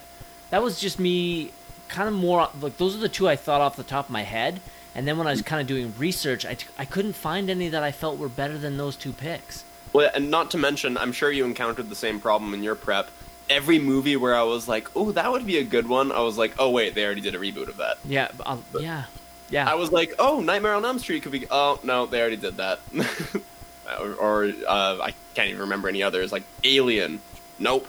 [0.52, 1.52] that was just me
[1.90, 4.24] kind of more like those are the two I thought off the top of my
[4.24, 4.62] head.
[4.96, 7.70] And then when I was kind of doing research, I, t- I couldn't find any
[7.70, 9.64] that I felt were better than those two picks.
[9.94, 13.10] Well, and not to mention, I'm sure you encountered the same problem in your prep.
[13.50, 16.38] Every movie where I was like, "Oh, that would be a good one," I was
[16.38, 19.06] like, "Oh wait, they already did a reboot of that." Yeah, I'll, yeah,
[19.50, 19.70] yeah.
[19.70, 22.58] I was like, "Oh, Nightmare on Elm Street could be." Oh no, they already did
[22.58, 22.80] that.
[24.00, 26.32] or or uh, I can't even remember any others.
[26.32, 27.22] Like Alien,
[27.58, 27.88] nope.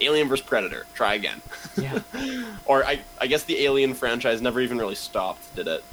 [0.00, 1.40] Alien vs Predator, try again.
[1.76, 2.00] yeah.
[2.64, 5.84] or I I guess the Alien franchise never even really stopped, did it?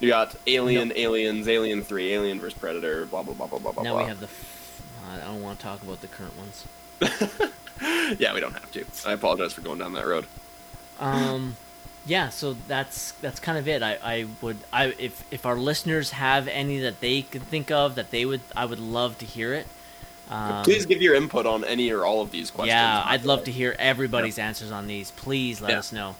[0.00, 3.82] You got Alien, Aliens, Alien Three, Alien vs Predator, blah blah blah blah blah blah.
[3.82, 4.02] now blah.
[4.02, 4.26] we have the.
[4.26, 6.66] F- I don't want to talk about the current ones.
[8.18, 8.84] yeah, we don't have to.
[9.06, 10.26] I apologize for going down that road.
[11.00, 11.56] Um,
[12.06, 12.28] yeah.
[12.28, 13.82] So that's that's kind of it.
[13.82, 17.94] I, I would I if if our listeners have any that they could think of
[17.94, 19.66] that they would I would love to hear it.
[20.30, 22.68] Um, Please give your input on any or all of these questions.
[22.74, 25.10] Yeah, I'd love to hear everybody's answers on these.
[25.12, 25.78] Please let Yeah.
[25.78, 26.16] us know.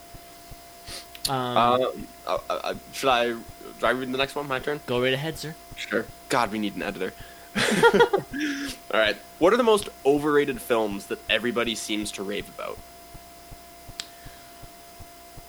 [1.28, 1.78] Um, Uh,
[2.26, 3.26] uh, uh, should I?
[3.32, 3.42] Do
[3.86, 4.48] I read the next one?
[4.48, 4.80] My turn.
[4.86, 5.54] go right ahead, sir.
[5.76, 6.06] Sure.
[6.30, 7.12] God, we need an editor.
[7.56, 9.16] All right.
[9.38, 12.78] What are the most overrated films that everybody seems to rave about?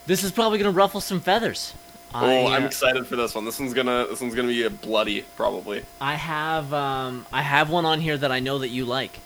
[0.05, 1.73] This is probably gonna ruffle some feathers.
[2.13, 3.45] Oh, I, I'm uh, excited for this one.
[3.45, 4.07] This one's gonna.
[4.09, 5.83] This one's gonna be a bloody, probably.
[6.01, 9.19] I have um I have one on here that I know that you like.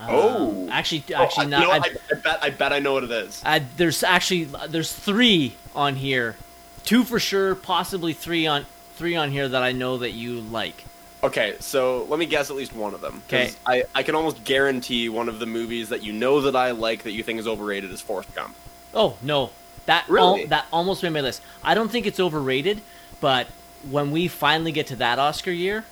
[0.00, 0.68] Um, Oh.
[0.70, 1.68] actually, Oh, actually I, not.
[1.68, 1.82] what?
[1.84, 2.38] I- I, I bet.
[2.42, 3.42] I bet I know what it is.
[3.44, 6.36] Uh, there's actually there's three on here,
[6.84, 8.66] two for sure, possibly three on
[8.96, 10.84] three on here that I know that you like.
[11.24, 13.22] Okay, so let me guess at least one of them.
[13.26, 13.50] Okay.
[13.66, 17.02] I, I can almost guarantee one of the movies that you know that I like
[17.04, 18.54] that you think is overrated is Forrest Gump.
[18.94, 19.50] Oh no,
[19.84, 20.42] that Really?
[20.42, 21.42] al- that almost made my list.
[21.62, 22.80] I don't think it's overrated,
[23.20, 23.46] but
[23.88, 25.84] when we finally get to that Oscar year,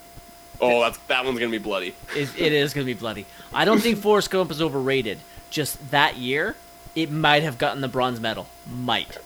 [0.60, 1.94] Oh, that's that one's gonna be bloody.
[2.16, 3.26] it, it is going to be bloody.
[3.52, 5.18] I don't think Forrest Gump is overrated.
[5.50, 6.54] Just that year,
[6.94, 8.46] it might have gotten the bronze medal.
[8.72, 9.18] Might.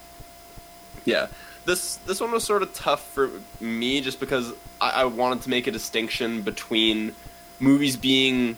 [1.04, 1.26] Yeah.
[1.66, 3.30] This this one was sort of tough for
[3.60, 7.14] me just because I, I wanted to make a distinction between
[7.60, 8.56] movies being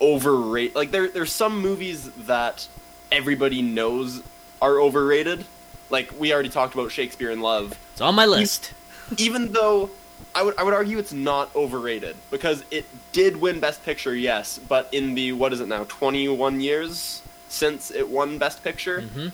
[0.00, 0.74] overrated.
[0.74, 2.68] Like there there's some movies that
[3.10, 4.22] everybody knows
[4.62, 5.44] are overrated.
[5.90, 7.78] Like we already talked about Shakespeare in Love.
[7.92, 8.72] It's on my list.
[9.18, 9.90] Even though
[10.34, 14.58] I would I would argue it's not overrated because it did win Best Picture, yes,
[14.68, 19.02] but in the what is it now, twenty one years since it won Best Picture,
[19.02, 19.30] Mhm.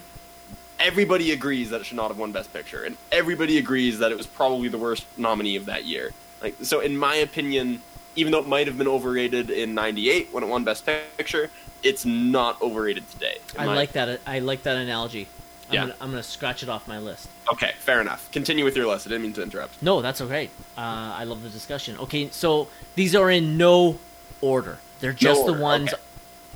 [0.79, 4.17] everybody agrees that it should not have won Best Picture, and everybody agrees that it
[4.17, 6.11] was probably the worst nominee of that year.
[6.41, 7.81] Like so, in my opinion,
[8.15, 10.85] even though it might have been overrated in '98 when it won Best
[11.17, 11.49] Picture,
[11.81, 13.37] it's not overrated today.
[13.57, 14.19] I my- like that.
[14.25, 15.27] I like that analogy.
[15.69, 15.81] I'm Yeah.
[15.81, 17.29] Gonna, I'm gonna scratch it off my list.
[17.51, 18.29] Okay, fair enough.
[18.31, 19.07] Continue with your list.
[19.07, 19.81] I didn't mean to interrupt.
[19.81, 20.49] No, that's okay.
[20.77, 21.97] Uh, I love the discussion.
[21.99, 23.97] Okay, so these are in no
[24.41, 24.79] order.
[24.99, 25.93] They're just the order, ones.
[25.93, 26.01] okay.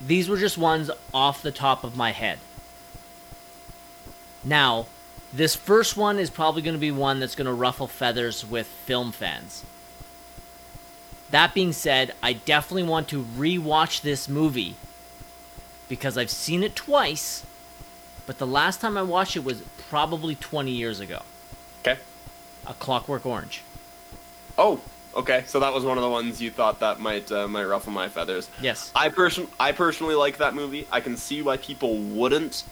[0.05, 2.39] These were just ones off the top of my head.
[4.43, 4.85] Now,
[5.33, 8.67] this first one is probably going to be one that's going to ruffle feathers with
[8.67, 9.63] film fans.
[11.31, 14.75] That being said, I definitely want to rewatch this movie
[15.89, 17.45] because I've seen it twice,
[18.25, 21.23] but the last time I watched it was probably 20 years ago.
[21.81, 21.99] Okay.
[22.65, 23.61] A Clockwork Orange.
[24.57, 24.81] Oh,
[25.15, 25.43] okay.
[25.47, 28.09] So that was one of the ones you thought that might uh, might ruffle my
[28.09, 28.49] feathers.
[28.61, 28.91] Yes.
[28.95, 30.87] I person I personally like that movie.
[30.91, 32.63] I can see why people wouldn't.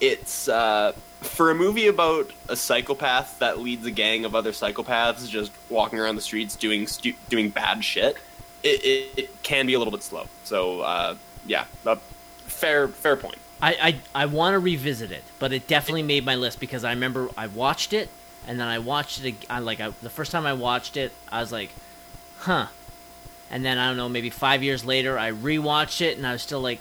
[0.00, 5.28] It's uh, for a movie about a psychopath that leads a gang of other psychopaths
[5.28, 8.16] just walking around the streets doing stu- doing bad shit.
[8.62, 10.26] It, it, it can be a little bit slow.
[10.44, 11.16] So uh,
[11.46, 11.96] yeah, uh,
[12.46, 13.38] fair fair point.
[13.60, 16.90] I, I, I want to revisit it, but it definitely made my list because I
[16.90, 18.08] remember I watched it,
[18.46, 19.34] and then I watched it.
[19.50, 21.70] I like I, the first time I watched it, I was like,
[22.38, 22.66] huh.
[23.50, 26.42] And then I don't know, maybe five years later, I rewatched it, and I was
[26.42, 26.80] still like,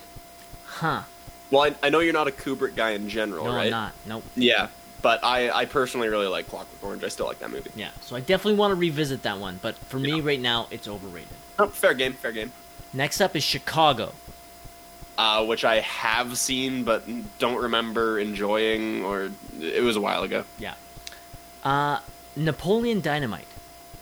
[0.65, 1.03] huh.
[1.51, 3.65] Well, I, I know you're not a Kubrick guy in general, No, right?
[3.65, 3.93] I'm not.
[4.05, 4.23] Nope.
[4.35, 4.67] Yeah,
[5.01, 7.03] but I, I personally really like Clockwork Orange.
[7.03, 7.71] I still like that movie.
[7.75, 7.91] Yeah.
[8.01, 11.29] So I definitely want to revisit that one, but for me right now, it's overrated.
[11.59, 12.51] Oh, fair game, fair game.
[12.93, 14.13] Next up is Chicago.
[15.17, 17.03] uh, which I have seen but
[17.39, 20.43] don't remember enjoying, or it was a while ago.
[20.59, 20.75] Yeah.
[21.63, 21.99] Uh,
[22.35, 23.47] Napoleon Dynamite.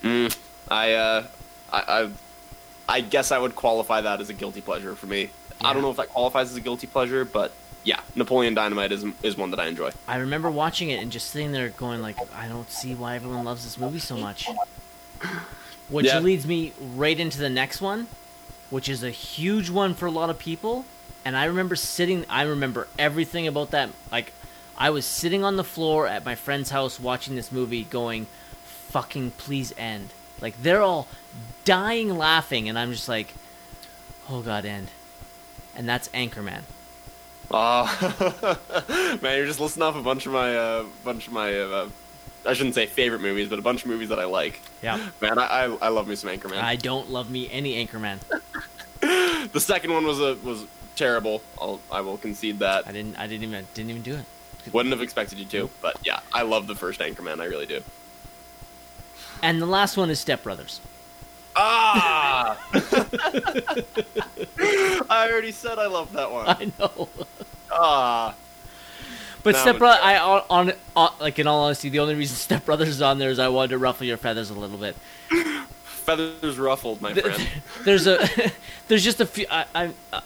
[0.04, 0.36] Mm,
[0.70, 1.24] I, uh,
[1.72, 2.10] I, I,
[2.90, 5.30] I guess I would qualify that as a guilty pleasure for me.
[5.64, 7.52] I don't know if that qualifies as a guilty pleasure, but
[7.84, 9.92] yeah, Napoleon Dynamite is is one that I enjoy.
[10.08, 13.46] I remember watching it and just sitting there going like, I don't see why everyone
[13.46, 14.48] loves this movie so much.
[15.90, 16.20] Which Yeah.
[16.20, 18.08] leads me right into the next one,
[18.70, 20.86] which is a huge one for a lot of people.
[21.24, 23.90] And I remember sitting, I remember everything about that.
[24.12, 24.34] Like,
[24.78, 28.26] I was sitting on the floor at my friend's house watching this movie going,
[28.90, 30.10] fucking please end.
[30.42, 31.08] Like, they're all
[31.66, 33.34] dying laughing, and I'm just like,
[34.30, 34.90] oh god, end.
[35.76, 36.62] And that's Anchorman.
[37.52, 38.56] Uh,
[39.22, 41.90] man, you're just listing off a bunch of my, uh, bunch of my, uh,
[42.46, 44.62] I shouldn't say favorite movies, but a bunch of movies that I like.
[44.82, 45.00] Yeah.
[45.22, 46.62] Man, I, I, I love me some Anchorman.
[46.62, 48.20] I don't love me any Anchorman.
[49.52, 50.66] the second one was a was
[50.96, 51.42] terrible.
[51.60, 52.88] I'll, I will concede that.
[52.88, 53.18] I didn't.
[53.18, 53.68] I didn't even.
[53.74, 54.26] Didn't even do it.
[54.74, 57.40] Wouldn't have expected you to, but yeah, I love the first Anchorman.
[57.40, 57.82] I really do.
[59.44, 60.82] And the last one is Step Brothers.
[61.56, 62.58] Ah!
[65.10, 66.48] I already said I love that one.
[66.48, 67.10] I know.
[67.72, 68.36] Ah,
[69.44, 72.90] But Step I on, on, on like in all honesty, the only reason Step Brothers
[72.90, 74.96] is on there is I wanted to ruffle your feathers a little bit.
[75.86, 77.48] feathers ruffled, my friend.
[77.84, 78.28] There's a,
[78.88, 79.46] there's just a few.
[79.50, 80.22] I, I,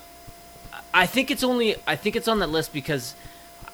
[0.94, 1.76] I think it's only.
[1.88, 3.16] I think it's on that list because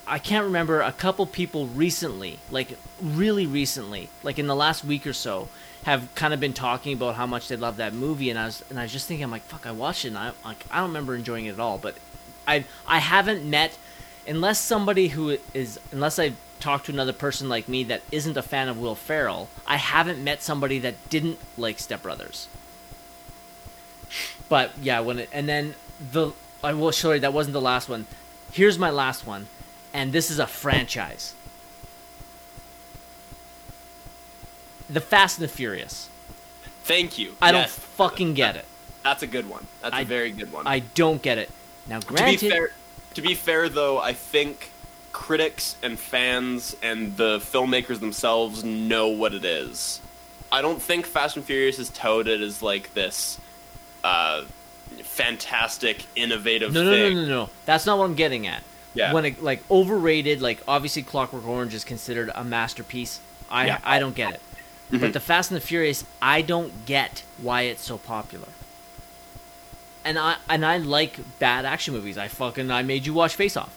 [0.07, 5.07] I can't remember a couple people recently, like really recently, like in the last week
[5.07, 5.47] or so,
[5.85, 8.63] have kind of been talking about how much they love that movie, and I was
[8.69, 10.79] and I was just thinking, I'm like, fuck, I watched it, and I like I
[10.79, 11.95] don't remember enjoying it at all, but
[12.47, 13.77] I I haven't met
[14.27, 18.41] unless somebody who is unless I've talked to another person like me that isn't a
[18.41, 22.47] fan of Will Ferrell, I haven't met somebody that didn't like Step Brothers.
[24.49, 25.75] But yeah, when it, and then
[26.11, 26.31] the
[26.63, 28.07] I will sorry that wasn't the last one.
[28.51, 29.45] Here's my last one,
[29.93, 31.35] and this is a franchise.
[34.89, 36.09] The Fast and the Furious.
[36.83, 37.35] Thank you.
[37.41, 38.65] I don't fucking get it.
[39.03, 39.65] That's a good one.
[39.81, 40.67] That's a I- very good one.
[40.67, 41.49] I don't get it.
[41.87, 42.71] Now, to be granted, fair,
[43.15, 44.71] to be fair though, I think
[45.11, 50.01] critics and fans and the filmmakers themselves know what it is.
[50.51, 53.39] I don't think Fast and Furious is touted as like this
[54.03, 54.43] uh,
[55.03, 57.15] fantastic, innovative No, no, no, thing.
[57.15, 57.49] no, no.
[57.65, 58.63] That's not what I'm getting at.
[58.93, 59.13] Yeah.
[59.13, 63.19] When it like overrated, like obviously Clockwork Orange is considered a masterpiece.
[63.49, 63.79] I Yeah.
[63.83, 64.41] I don't get it.
[64.91, 64.99] Mhm.
[65.01, 68.47] But the Fast and the Furious, I don't get why it's so popular.
[70.03, 72.17] And I and I like bad action movies.
[72.17, 73.73] I fucking I made you watch Face Off.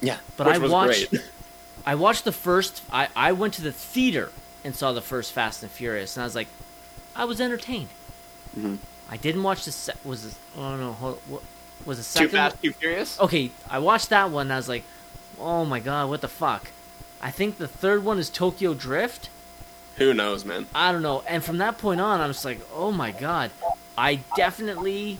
[0.00, 1.22] Yeah, But which I was watched great.
[1.86, 4.30] I watched the first I I went to the theater
[4.64, 6.48] and saw the first Fast and Furious and I was like
[7.14, 7.88] I was entertained.
[8.58, 8.78] Mhm.
[9.10, 11.42] I didn't watch the se- was this, oh no hold, what
[11.84, 13.18] was the Too second Fast, Too Furious.
[13.20, 14.82] okay, I watched that one and I was like,
[15.38, 16.70] oh my god, what the fuck?
[17.22, 19.28] I think the third one is Tokyo Drift.
[19.98, 20.66] Who knows, man?
[20.74, 21.22] I don't know.
[21.28, 23.50] And from that point on, I was like, oh my god.
[23.96, 25.18] I definitely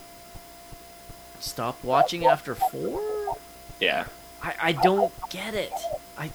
[1.41, 3.37] stopped watching after four.
[3.81, 4.05] Yeah,
[4.43, 5.72] I, I don't get it.
[6.16, 6.31] I,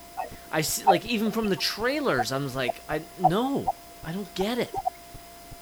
[0.52, 3.74] I see, like even from the trailers, I was like, I no,
[4.04, 4.74] I don't get it.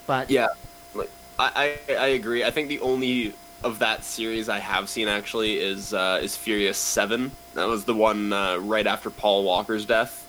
[0.08, 0.48] But yeah.
[0.96, 2.44] Like I, I, I agree.
[2.44, 6.78] I think the only of that series I have seen actually is uh, is Furious
[6.78, 7.32] Seven.
[7.54, 10.21] That was the one uh, right after Paul Walker's death,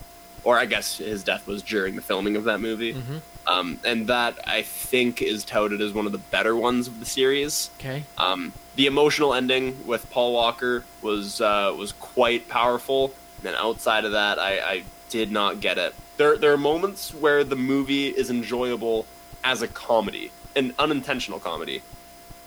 [0.44, 2.94] or I guess his death was during the filming of that movie.
[2.94, 3.20] Mhm.
[3.46, 7.06] Um, and that I think is touted as one of the better ones of the
[7.06, 7.70] series.
[7.80, 13.12] okay, Um, the emotional ending with Paul Walker was uh, was quite powerful.
[13.38, 15.94] And then outside of that, I, I did not get it.
[16.18, 19.06] There there are moments where the movie is enjoyable
[19.42, 21.82] as a comedy, an unintentional comedy.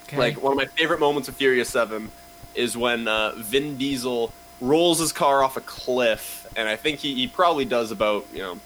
[0.07, 0.17] okay.
[0.17, 2.09] Like one of my favorite moments of Furious Seven
[2.53, 4.31] is when uh, Vin Diesel
[4.61, 8.39] rolls his car off a cliff, and I think he, he probably does about you
[8.39, 8.59] know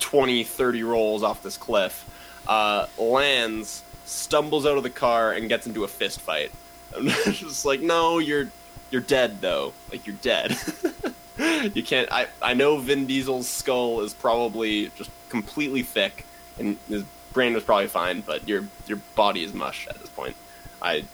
[0.00, 2.04] 20, 30 rolls off this cliff.
[2.46, 6.50] Uh, lands, stumbles out of the car, and gets into a fist fight.
[6.96, 8.50] I'm just like, no, you're
[8.90, 9.72] you're dead though.
[9.90, 10.56] Like you're dead.
[11.74, 12.10] you can't.
[12.10, 16.24] I I know Vin Diesel's skull is probably just completely thick,
[16.58, 20.36] and his brain was probably fine, but your your body is mush at this point.
[20.80, 21.04] I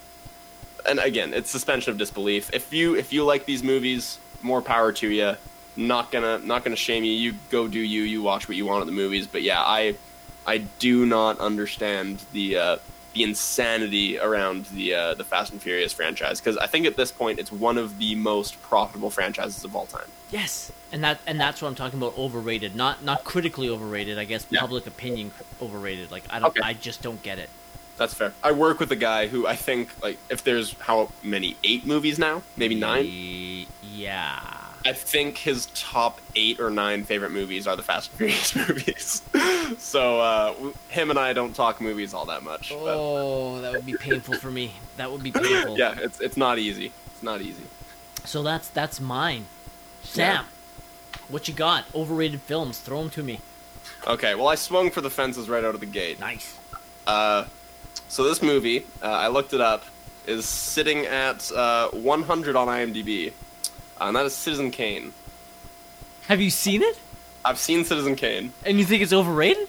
[0.86, 2.50] and again, it's suspension of disbelief.
[2.52, 5.36] If you if you like these movies, more power to you.
[5.76, 7.12] Not gonna not gonna shame you.
[7.12, 8.02] You go do you.
[8.02, 9.26] You watch what you want at the movies.
[9.26, 9.96] But yeah, I
[10.46, 12.76] I do not understand the uh,
[13.12, 17.10] the insanity around the uh, the Fast and Furious franchise because I think at this
[17.10, 20.06] point it's one of the most profitable franchises of all time.
[20.30, 22.16] yes, and that and that's what I'm talking about.
[22.16, 24.16] Overrated, not not critically overrated.
[24.16, 24.60] I guess Yeah.
[24.60, 26.12] public opinion overrated.
[26.12, 26.60] Like I don't, Okay.
[26.62, 27.50] I just don't get it.
[27.96, 28.32] That's fair.
[28.42, 32.18] I work with a guy who I think like if there's how many eight movies
[32.18, 33.66] now, maybe nine.
[33.94, 34.40] Yeah.
[34.86, 39.22] I think his top eight or nine favorite movies are the Fast and Furious movies.
[39.78, 40.54] so uh,
[40.88, 42.68] him and I don't talk movies all that much.
[42.68, 44.72] but- Oh, that would be painful for me.
[44.98, 45.78] That would be painful.
[45.78, 46.92] yeah, it's it's not easy.
[47.06, 47.62] It's not easy.
[48.24, 49.46] So that's that's mine.
[50.02, 50.44] Sam,
[51.28, 51.84] what you got?
[51.94, 52.78] Overrated films.
[52.78, 53.40] Throw them to me.
[54.06, 56.20] Okay, well I swung for the fences right out of the gate.
[56.20, 56.58] Nice.
[57.06, 57.44] Uh,
[58.08, 59.84] so this movie, uh, I looked it up,
[60.26, 63.28] is sitting at uh, 100 on IMDb,
[64.00, 65.12] uh, and that is Citizen Kane.
[66.28, 66.98] Have you seen it?
[67.44, 68.52] I've seen Citizen Kane.
[68.64, 69.68] And you think it's overrated?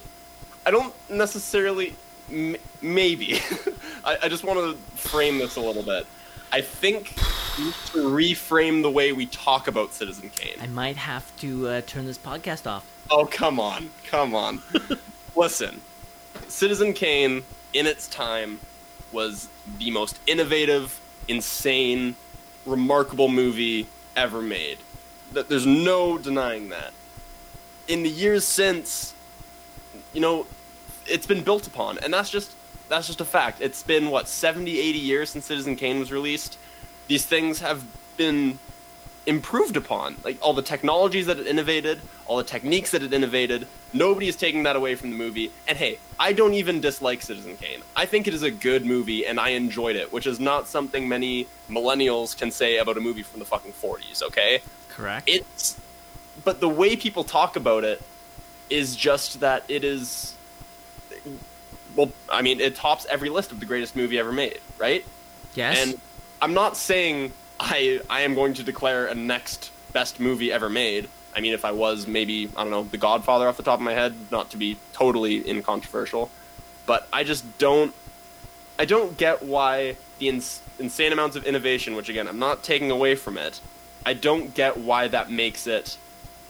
[0.64, 1.94] I don't necessarily.
[2.30, 3.40] M- maybe.
[4.04, 6.06] I, I just want to frame this a little bit.
[6.52, 7.12] I think
[7.58, 10.56] we need to reframe the way we talk about Citizen Kane.
[10.60, 12.86] I might have to uh, turn this podcast off.
[13.10, 13.90] Oh, come on.
[14.06, 14.62] Come on.
[15.36, 15.80] Listen,
[16.48, 17.44] Citizen Kane,
[17.76, 18.60] in its time,
[19.12, 19.48] was
[19.78, 22.16] the most innovative, insane,
[22.64, 24.78] remarkable movie ever made.
[25.32, 26.92] Th- There's no denying that.
[27.88, 29.14] In the years since,
[30.12, 30.46] you know,
[31.06, 32.50] it's been built upon, and that's just
[32.88, 33.60] that's just a fact.
[33.60, 36.56] It's been what 70, 80 years since Citizen Kane was released.
[37.08, 37.84] These things have
[38.16, 38.58] been
[39.26, 40.16] improved upon.
[40.24, 44.36] Like all the technologies that it innovated, all the techniques that it innovated, nobody is
[44.36, 45.50] taking that away from the movie.
[45.68, 47.80] And hey, I don't even dislike Citizen Kane.
[47.94, 51.08] I think it is a good movie and I enjoyed it, which is not something
[51.08, 54.60] many millennials can say about a movie from the fucking 40s, okay?
[54.88, 55.28] Correct.
[55.28, 55.78] It's
[56.44, 58.02] but the way people talk about it
[58.68, 60.34] is just that it is
[61.94, 65.04] well, I mean, it tops every list of the greatest movie ever made, right?
[65.54, 65.78] yes.
[65.78, 66.00] And
[66.40, 71.08] I'm not saying I I am going to declare a next best movie ever made.
[71.36, 73.84] I mean, if I was maybe I don't know The Godfather off the top of
[73.84, 76.30] my head, not to be totally incontroversial,
[76.86, 77.94] but I just don't
[78.78, 82.90] I don't get why the ins- insane amounts of innovation, which again I'm not taking
[82.90, 83.60] away from it,
[84.06, 85.98] I don't get why that makes it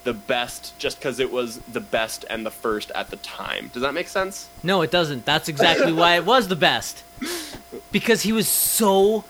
[0.04, 3.70] the best just because it was the best and the first at the time.
[3.72, 4.48] Does that make sense?
[4.62, 5.24] no, it doesn't.
[5.24, 7.02] That's exactly why it was the best.
[7.90, 9.24] Because he was so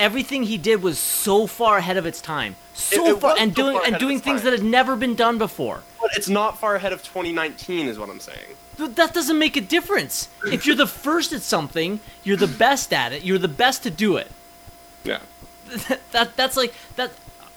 [0.00, 2.56] everything he did was so far ahead of its time.
[2.80, 4.50] So It- it far and so doing far and doing things time.
[4.50, 5.82] that had never been done before.
[6.00, 8.56] But But it's not far ahead of 2019, is what I'm saying.
[8.78, 10.28] But that doesn't make a difference.
[10.46, 13.22] If you're the first at something, you're the best at it.
[13.22, 14.28] You're the best to do it.
[15.04, 15.18] Yeah.
[15.88, 17.12] That, that that's like that.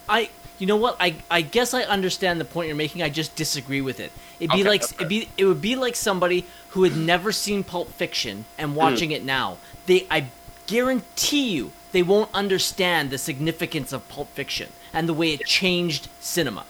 [0.08, 0.30] I
[0.60, 0.98] you know what?
[1.00, 3.02] I I guess I understand the point you're making.
[3.02, 4.12] I just disagree with it.
[4.40, 7.64] It'd be Okay, like it'd be it would be like somebody who had never seen
[7.64, 8.76] Pulp Fiction and hmm.
[8.76, 9.58] watching it now.
[9.86, 10.28] They I
[10.68, 16.08] guarantee you they won't understand the significance of Pulp Fiction and the way it changed
[16.20, 16.66] cinema.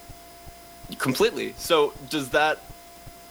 [0.97, 1.53] Completely.
[1.57, 2.59] So does that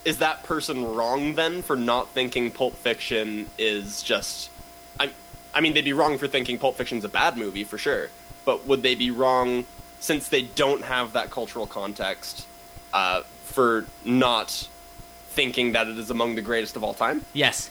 [0.05, 4.51] is that person wrong then for not thinking Pulp Fiction is just
[4.99, 5.11] I
[5.55, 8.11] I mean they'd be wrong for thinking Pulp Fiction's a bad movie for sure.
[8.45, 9.65] But would they be wrong
[10.01, 12.47] since they don't have that cultural context
[12.93, 14.69] uh, for not
[15.29, 17.25] thinking that it is among the greatest of all time?
[17.33, 17.71] Yes.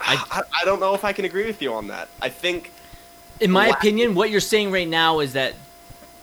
[0.00, 2.08] I, I don't know if I can agree with you on that.
[2.20, 2.72] I think
[3.38, 5.54] In my opinion, what you're saying right now is that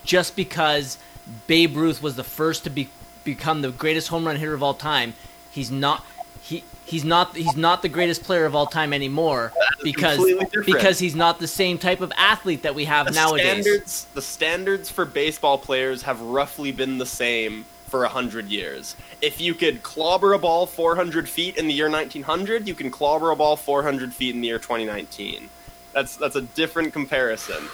[0.08, 0.98] just because
[1.46, 2.90] Babe Ruth was the first to be
[3.24, 5.14] become the greatest home run hitter of all time,
[5.52, 6.04] he's not
[6.42, 9.52] he he's not he's not the greatest player of all time anymore
[9.84, 10.20] because
[10.66, 13.64] because he's not the same type of athlete that we have the nowadays.
[13.64, 18.96] standards the standards for baseball players have roughly been the same for a hundred years.
[19.22, 23.32] If you could clobber a ball 400 feet in the year 1900, you can clobber
[23.32, 25.50] a ball 400 feet in the year 2019.
[25.94, 27.70] That's that's a different comparison.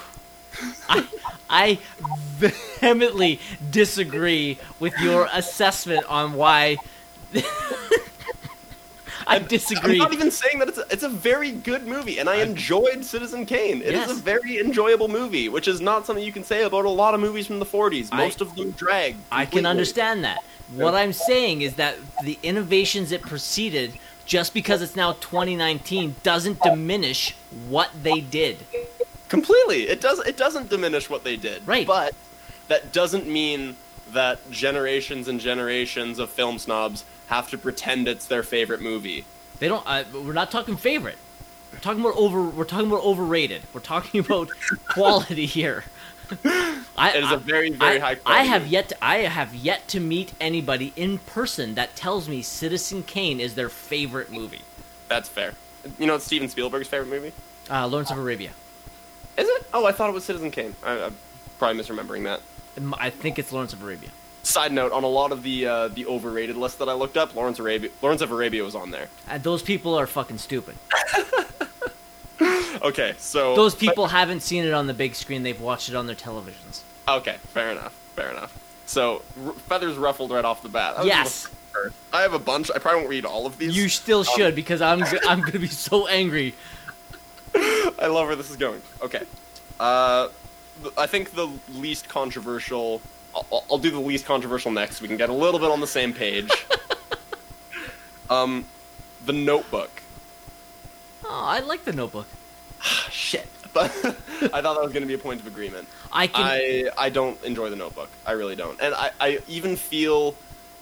[0.89, 1.07] I,
[1.49, 1.79] I
[2.37, 3.39] vehemently
[3.71, 6.77] disagree with your assessment on why.
[9.25, 9.93] I disagree.
[9.93, 13.05] I'm not even saying that it's a, it's a very good movie, and I enjoyed
[13.05, 13.77] Citizen Kane.
[13.81, 14.11] It is Yes.
[14.11, 17.21] a very enjoyable movie, which is not something you can say about a lot of
[17.21, 18.09] movies from the 40s.
[18.11, 19.15] I- Most of them drag.
[19.31, 20.39] I can understand that.
[20.75, 23.93] What I'm saying is that the innovations it preceded,
[24.25, 27.33] just because it's now 2019, doesn't diminish
[27.69, 28.57] what they did.
[29.29, 29.87] Completely.
[29.87, 30.19] It does.
[30.19, 31.65] It doesn't diminish what they did.
[31.67, 31.85] Right.
[31.87, 32.13] But
[32.67, 33.75] that doesn't mean
[34.11, 39.25] that generations and generations of film snobs have to pretend it's their favorite movie.
[39.59, 39.83] They don't.
[39.85, 41.17] Uh, we're not talking favorite.
[41.71, 42.41] We're talking about over.
[42.43, 43.61] We're talking about overrated.
[43.73, 44.49] We're talking about
[44.87, 45.83] quality here.
[46.95, 48.89] I, It is I- a very, very I, high I have yet.
[48.89, 53.55] To, I have yet to meet anybody in person that tells me Citizen Kane is
[53.55, 54.61] their favorite movie.
[55.09, 55.53] That's fair.
[55.99, 57.33] You know, it's Steven Spielberg's favorite movie.
[57.69, 58.51] Uh, Lawrence of Arabia.
[59.37, 59.65] Is it?
[59.73, 60.75] Oh, I thought it was Citizen Kane.
[60.83, 61.15] I, I'm
[61.59, 62.41] probably misremembering that.
[62.99, 64.09] I think it's Lawrence of Arabia.
[64.43, 67.35] Side note: on a lot of the uh, the overrated list that I looked up,
[67.35, 69.09] Lawrence Arabia, Lawrence of Arabia was on there.
[69.29, 70.75] Uh, those people are fucking stupid.
[72.81, 75.43] Okay, so Those people haven't seen it on the big screen.
[75.43, 76.81] They've watched it on their televisions.
[77.07, 77.93] Okay, fair enough.
[78.15, 78.57] Fair enough.
[78.87, 81.05] So r- feathers ruffled right off the bat.
[81.05, 81.49] Yes.
[82.11, 82.69] I have a bunch.
[82.75, 83.75] I probably won't read all of these.
[83.75, 86.53] You still should because I'm I'm gonna be so angry.
[88.03, 88.81] I love where this is going.
[89.01, 89.23] Okay.
[89.79, 90.27] Uh,
[90.97, 93.01] I think the least controversial.
[93.33, 95.01] I'll- I'll, do the least controversial next.
[95.01, 96.51] We can get a little bit on the same page.
[98.29, 98.65] um,
[99.25, 99.89] the Notebook.
[101.23, 102.27] Oh, I like the Notebook.
[103.09, 103.47] Shit.
[103.73, 105.87] But I thought that was going to be a point of agreement.
[106.11, 106.43] I can.
[106.43, 108.09] I I don't enjoy the Notebook.
[108.25, 110.35] I really don't, and I I even feel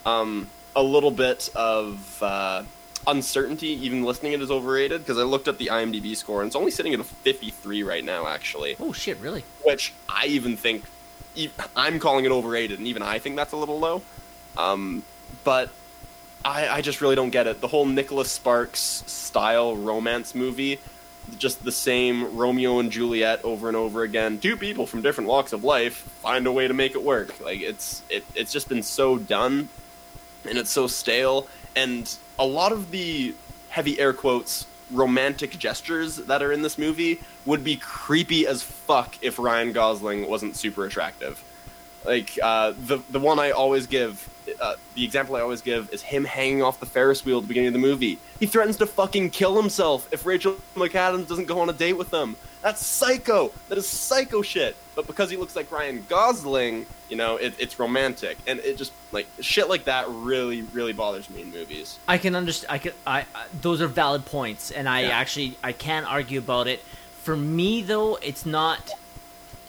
[0.06, 2.64] um a little bit of uh,
[3.08, 6.56] uncertainty even listening it is overrated because I looked up the IMDb score and it's
[6.56, 9.18] only sitting at a 53 right now actually, oh shit!
[9.20, 9.44] Really?
[9.64, 10.84] which I even think
[11.76, 14.02] I'm calling it overrated, and even I think that's a little low.
[14.58, 15.04] Um,
[15.44, 15.70] but
[16.44, 17.62] I, I just really don't get it.
[17.62, 20.80] The whole Nicholas Sparks style romance movie,
[21.38, 24.40] just the same Romeo and Juliet over and over again.
[24.40, 27.40] Two people from different walks of life find a way to make it work.
[27.40, 29.70] Like it's it, it's just been so done,
[30.48, 31.48] and it's so stale.
[31.76, 33.34] And a lot of the
[33.70, 39.16] heavy air quotes romantic gestures that are in this movie would be creepy as fuck
[39.22, 41.42] if Ryan Gosling wasn't super attractive.
[42.06, 44.28] Like uh, the the one I always give,
[44.60, 47.48] uh, the example I always give is him hanging off the Ferris wheel at the
[47.48, 48.18] beginning of the movie.
[48.40, 52.12] He threatens to fucking kill himself if Rachel McAdams doesn't go on a date with
[52.12, 52.36] him.
[52.62, 53.52] That's psycho.
[53.70, 54.76] That is psycho shit.
[54.96, 58.92] But because he looks like Ryan Gosling, you know, it, it's romantic, and it just
[59.12, 61.98] like shit like that really, really bothers me in movies.
[62.08, 62.72] I can understand.
[62.72, 62.92] I can.
[63.06, 65.10] I, I those are valid points, and I Yeah.
[65.10, 66.82] actually I can argue about it.
[67.24, 68.90] For me, though, it's not.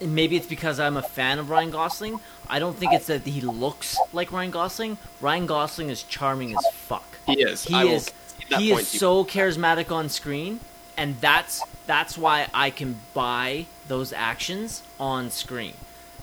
[0.00, 2.20] And Maybe it's because I'm a fan of Ryan Gosling.
[2.48, 4.98] I don't think it's that he looks like Ryan Gosling.
[5.20, 7.04] Ryan Gosling is charming as fuck.
[7.26, 7.64] He is.
[7.64, 8.10] He I is.
[8.58, 10.60] He is so charismatic on screen,
[10.96, 15.74] and that's that's why I can buy those actions on screen.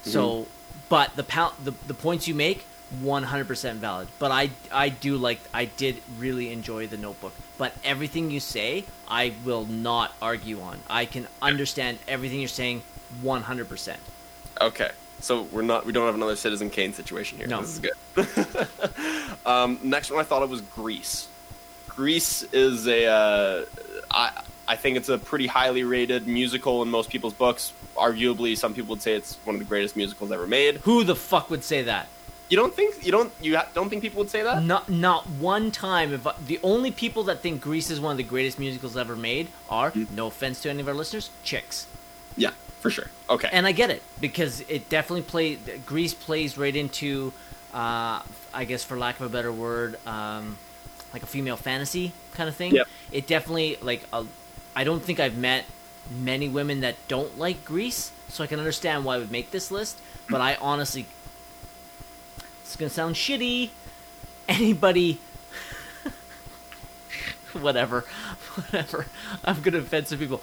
[0.04, 0.50] So, Mm-hmm.
[0.90, 2.66] but the pound, the, the points you make,
[3.04, 4.08] 100% valid.
[4.20, 7.34] But I I do like I did really enjoy the Notebook.
[7.58, 10.80] But everything you say, I will not argue on.
[10.90, 12.84] I can understand everything you're saying
[13.24, 13.96] 100%.
[14.62, 14.92] Okay.
[15.22, 17.48] So we're not we don't have another Citizen Kane situation here.
[17.48, 17.62] No.
[17.62, 18.68] This is good.
[19.46, 21.28] um, next one I thought it was Grease.
[21.90, 23.66] Grease is a uh,
[24.12, 27.74] I I think it's a pretty highly rated musical in most people's books.
[27.98, 30.78] Arguably, some people would say it's one of the greatest musicals ever made.
[30.78, 32.08] Who the fuck would say that?
[32.50, 34.64] You don't think you don't you ha- don't think people would say that?
[34.64, 36.14] Not not one time.
[36.14, 39.16] If I, the only people that think Grease is one of the greatest musicals ever
[39.18, 40.16] made are, Mm-hmm.
[40.16, 41.86] no offense to any of our listeners, chicks.
[42.38, 43.08] Yeah, for sure.
[43.30, 43.50] Okay.
[43.52, 47.34] And I get it because it definitely play Grease plays right into,
[47.74, 48.22] uh,
[48.54, 50.58] I guess for lack of a better word, um,
[51.14, 52.74] like a female fantasy kind of thing.
[52.74, 52.88] Yep.
[53.12, 54.04] It definitely like
[54.76, 55.66] I don't think I've met
[56.10, 59.72] many women that don't like Grease, so I can understand why I would make this
[59.72, 60.00] list.
[60.30, 61.06] But I honestly,
[62.62, 63.72] it's gonna sound shitty.
[64.48, 65.20] Anybody.
[67.54, 68.02] whatever,
[68.56, 69.06] whatever.
[69.44, 70.42] I'm gonna offend some people.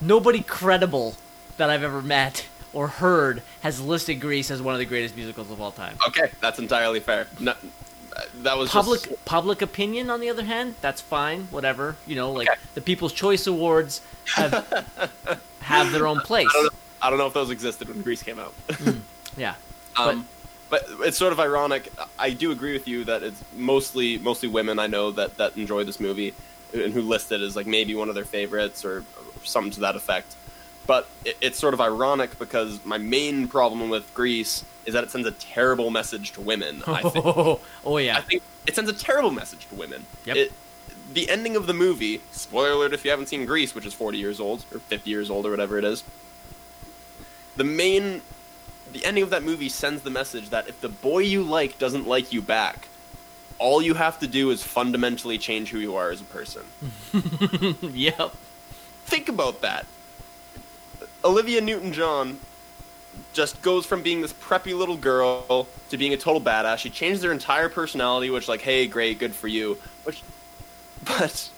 [0.00, 1.16] Nobody credible
[1.58, 5.50] that I've ever met or heard has listed Grease as one of the greatest musicals
[5.50, 5.96] of all time.
[6.08, 7.26] okay, that's entirely fair.
[7.38, 7.54] No,
[8.42, 11.42] that was Public Just, public opinion, on the other hand, that's fine.
[11.50, 12.58] Whatever, you know, like Okay.
[12.74, 14.00] the People's Choice Awards
[14.34, 14.66] have
[15.60, 16.48] have their own place.
[16.50, 16.78] I don't know.
[17.00, 18.54] I don't know if those existed when Grease came out.
[19.36, 19.54] Yeah,
[19.96, 20.26] Um,
[20.68, 21.92] but it's sort of ironic.
[22.18, 25.84] I do agree with you that it's mostly mostly women I know that that enjoy
[25.84, 26.34] this movie
[26.74, 29.04] and who list it as like maybe one of their favorites or, or
[29.44, 30.34] something to that effect.
[30.88, 35.10] But it, it's sort of ironic because my main problem with Grease is that it
[35.10, 36.82] sends a terrible message to women.
[36.86, 37.26] I think.
[37.26, 38.16] oh, oh yeah.
[38.16, 40.06] I think it sends a terrible message to women.
[40.24, 40.36] Yep.
[40.36, 40.52] It,
[41.12, 44.16] the ending of the movie, spoiler alert if you haven't seen Grease, which is 40
[44.16, 46.02] years old, or 50 years old, or whatever it is,
[47.56, 48.22] the main.
[48.90, 52.08] The ending of that movie sends the message that if the boy you like doesn't
[52.08, 52.88] like you back,
[53.58, 56.62] all you have to do is fundamentally change who you are as a person.
[57.94, 58.32] yep.
[59.04, 59.84] Think about that.
[61.24, 62.38] Olivia Newton John
[63.32, 66.78] just goes from being this preppy little girl to being a total badass.
[66.78, 69.78] She changed her entire personality, which, like, hey, great, good for you.
[70.04, 70.22] Which,
[71.04, 71.50] but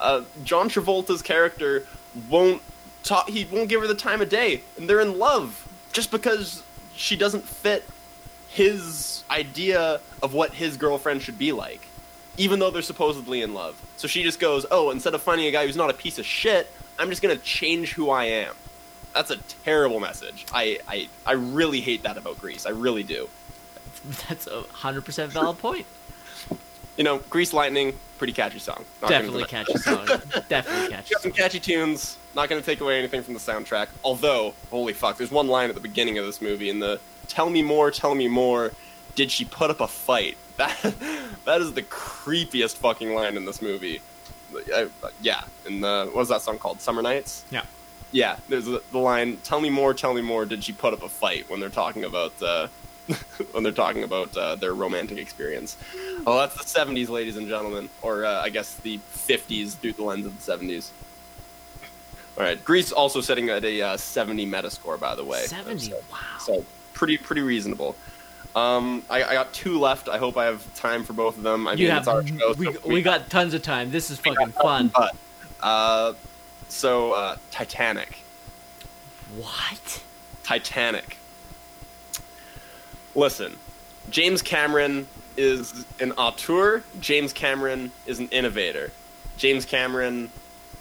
[0.00, 1.86] uh, John Travolta's character
[2.28, 2.62] won't
[3.02, 3.28] talk.
[3.28, 6.62] He won't give her the time of day, and they're in love just because
[6.94, 7.84] she doesn't fit
[8.48, 11.86] his idea of what his girlfriend should be like,
[12.36, 13.80] even though they're supposedly in love.
[13.96, 16.26] So she just goes, "Oh, instead of finding a guy who's not a piece of
[16.26, 18.54] shit, I'm just gonna change who I am."
[19.18, 20.46] That's a terrible message.
[20.52, 22.66] I, I, I really hate that about Grease.
[22.66, 23.28] I really do.
[24.28, 25.86] That's a hundred percent valid point.
[26.96, 28.84] You know, Grease Lightning, pretty catchy song.
[29.02, 30.06] Not Definitely catchy song.
[30.48, 31.14] Definitely catchy.
[31.14, 31.32] Got some Song.
[31.32, 32.16] catchy tunes.
[32.36, 33.88] Not going to take away anything from the soundtrack.
[34.04, 37.50] Although, holy fuck, there's one line at the beginning of this movie in the "Tell
[37.50, 38.70] me more, tell me more."
[39.16, 40.36] Did she put up a fight?
[40.58, 40.94] That
[41.44, 44.00] that is the creepiest fucking line in this movie.
[44.72, 44.88] I,
[45.20, 46.80] yeah, and the what was that song called?
[46.80, 47.44] Summer Nights.
[47.50, 47.62] Yeah.
[48.12, 49.36] Yeah, there's the, the line.
[49.44, 50.46] Tell me more, tell me more.
[50.46, 52.68] Did she put up a fight when they're talking about uh,
[53.52, 55.76] when they're talking about uh, their romantic experience?
[56.24, 60.04] Well, that's the '70s, ladies and gentlemen, or uh, I guess the '50s through the
[60.04, 60.90] lens of the '70s.
[62.38, 65.40] All right, Grease also sitting at a uh, 70 Metascore, by the way.
[65.40, 65.90] Seventy.
[65.90, 66.18] So, Wow.
[66.38, 66.64] so
[66.94, 67.96] pretty pretty reasonable.
[68.56, 70.08] Um, I, I got two left.
[70.08, 71.68] I hope I have time for both of them.
[71.68, 71.98] I you mean, have.
[72.02, 72.54] it's our show.
[72.54, 73.90] we, so we got tons of time.
[73.90, 74.90] This is fucking fun.
[74.94, 75.16] But,
[75.62, 76.14] uh,
[76.68, 78.18] so uh, Titanic.
[79.36, 80.02] What?
[80.42, 81.18] Titanic.
[83.14, 83.56] Listen,
[84.10, 86.82] James Cameron is an auteur.
[87.00, 88.90] James Cameron is an innovator.
[89.36, 90.30] James Cameron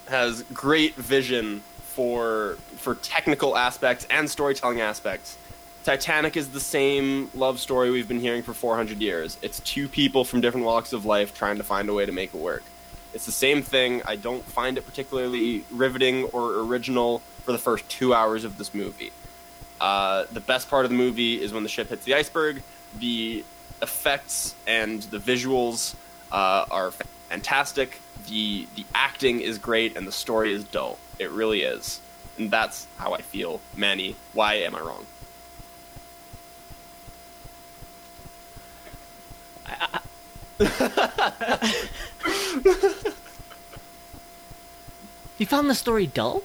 [0.07, 5.37] has great vision for for technical aspects and storytelling aspects.
[5.83, 9.37] Titanic is the same love story we've been hearing for 400 years.
[9.41, 12.33] It's two people from different walks of life trying to find a way to make
[12.33, 12.63] it work.
[13.17, 14.03] It's the same thing.
[14.05, 18.75] I don't find it particularly riveting or original for the first two hours of this
[18.75, 19.11] movie.
[19.81, 22.61] Uh, the best part of the movie is when the ship hits the iceberg.
[22.99, 23.43] The
[23.81, 25.95] effects and the visuals
[26.31, 26.91] uh, are
[27.29, 27.99] fantastic.
[28.27, 30.99] The the acting is great, and the story is dull.
[31.17, 31.99] It really is,
[32.37, 33.61] and that's how I feel.
[33.75, 35.07] Manny, why am I wrong?
[45.37, 46.41] You found the story dull?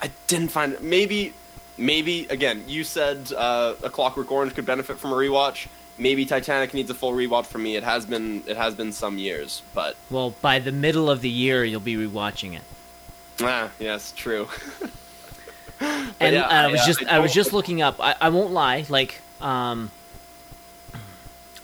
[0.00, 0.82] I didn't find it.
[0.82, 1.34] maybe
[1.76, 2.64] maybe again.
[2.66, 5.66] You said uh, a Clockwork Orange could benefit from a rewatch.
[5.98, 7.76] Maybe Titanic needs a full rewatch for me.
[7.76, 11.28] It has been it has been some years, but Well, by the middle of the
[11.28, 12.62] year, you'll be rewatching it.
[13.42, 14.48] ah, yes, true.
[15.80, 18.00] and yeah, I, was uh, just I I, was just looking up.
[18.00, 19.90] I, I won't lie, like um,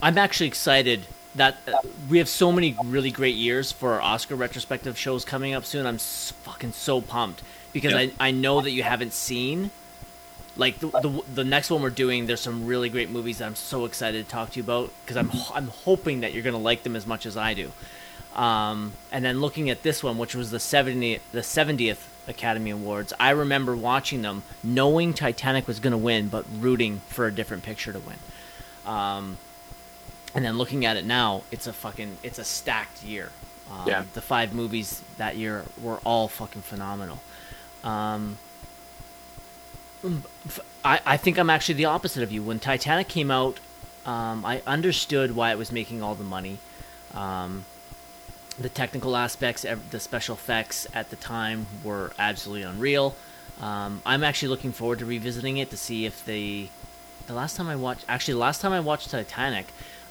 [0.03, 1.07] I'm actually excited
[1.37, 5.55] that uh, we have so many really great years for our Oscar retrospective shows coming
[5.55, 5.87] up soon.
[5.87, 7.43] I'm s- fucking so pumped
[7.73, 7.99] because Yeah.
[8.19, 9.71] I I know that you haven't seen
[10.57, 13.55] like the, the the next one we're doing, there's some really great movies that I'm
[13.55, 16.83] so excited to talk to you about because I'm I'm hoping that you're gonna like
[16.83, 17.71] them as much as I do.
[18.35, 21.99] Um, and then looking at this one, which was the 70 the 70th
[22.29, 27.33] Academy Awards, I remember watching them, knowing Titanic was gonna win, but rooting for a
[27.33, 28.17] different picture to win.
[28.87, 29.37] Um,
[30.37, 33.31] and then looking at it now, it's a fucking it's a stacked year.
[33.73, 34.05] Um, Yeah.
[34.15, 37.19] The five movies that year were all fucking phenomenal.
[37.83, 38.39] Um,
[40.85, 42.43] I, I think I'm actually the opposite of you.
[42.43, 43.59] When Titanic came out,
[44.05, 46.59] um, I understood why it was making all the money.
[47.13, 47.65] Um,
[48.59, 53.17] the technical aspects, the special effects at the time were absolutely unreal.
[53.61, 56.71] Um, I'm actually looking forward to revisiting it to see if they.
[57.27, 59.67] The last time I watched, actually, the last time I watched Titanic,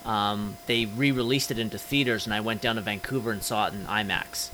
[0.06, 3.74] um, they re-released it into theaters, and I went down to Vancouver and saw it
[3.74, 4.50] in IMAX,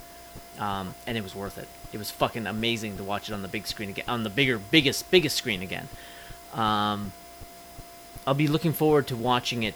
[0.60, 1.68] um, and it was worth it.
[1.92, 4.58] It was fucking amazing to watch it on the big screen again, on the bigger,
[4.58, 5.90] biggest, biggest screen again.
[6.54, 7.12] Um,
[8.26, 9.76] I'll be looking forward to watching it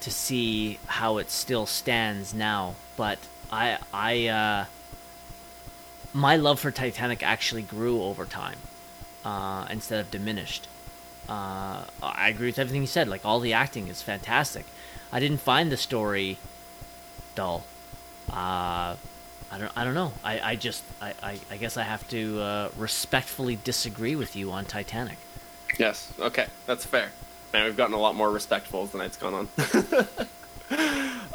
[0.00, 2.74] to see how it still stands now.
[2.96, 3.18] But
[3.50, 4.64] I, I, uh,
[6.12, 8.58] my love for Titanic actually grew over time,
[9.24, 10.66] uh, instead of diminished.
[11.28, 13.06] Uh, I agree with everything you said.
[13.06, 14.66] Like all the acting is fantastic.
[15.12, 16.38] I didn't find the story
[17.34, 17.64] dull.
[18.30, 18.96] Uh,
[19.52, 19.72] I don't.
[19.76, 20.12] I don't know.
[20.24, 20.82] I, I just.
[21.00, 25.18] I, I, I guess I have to uh, respectfully disagree with you on Titanic.
[25.78, 26.10] Yes.
[26.18, 27.10] Okay, that's fair.
[27.52, 29.48] Man, we've gotten a lot more respectful as the night's gone on.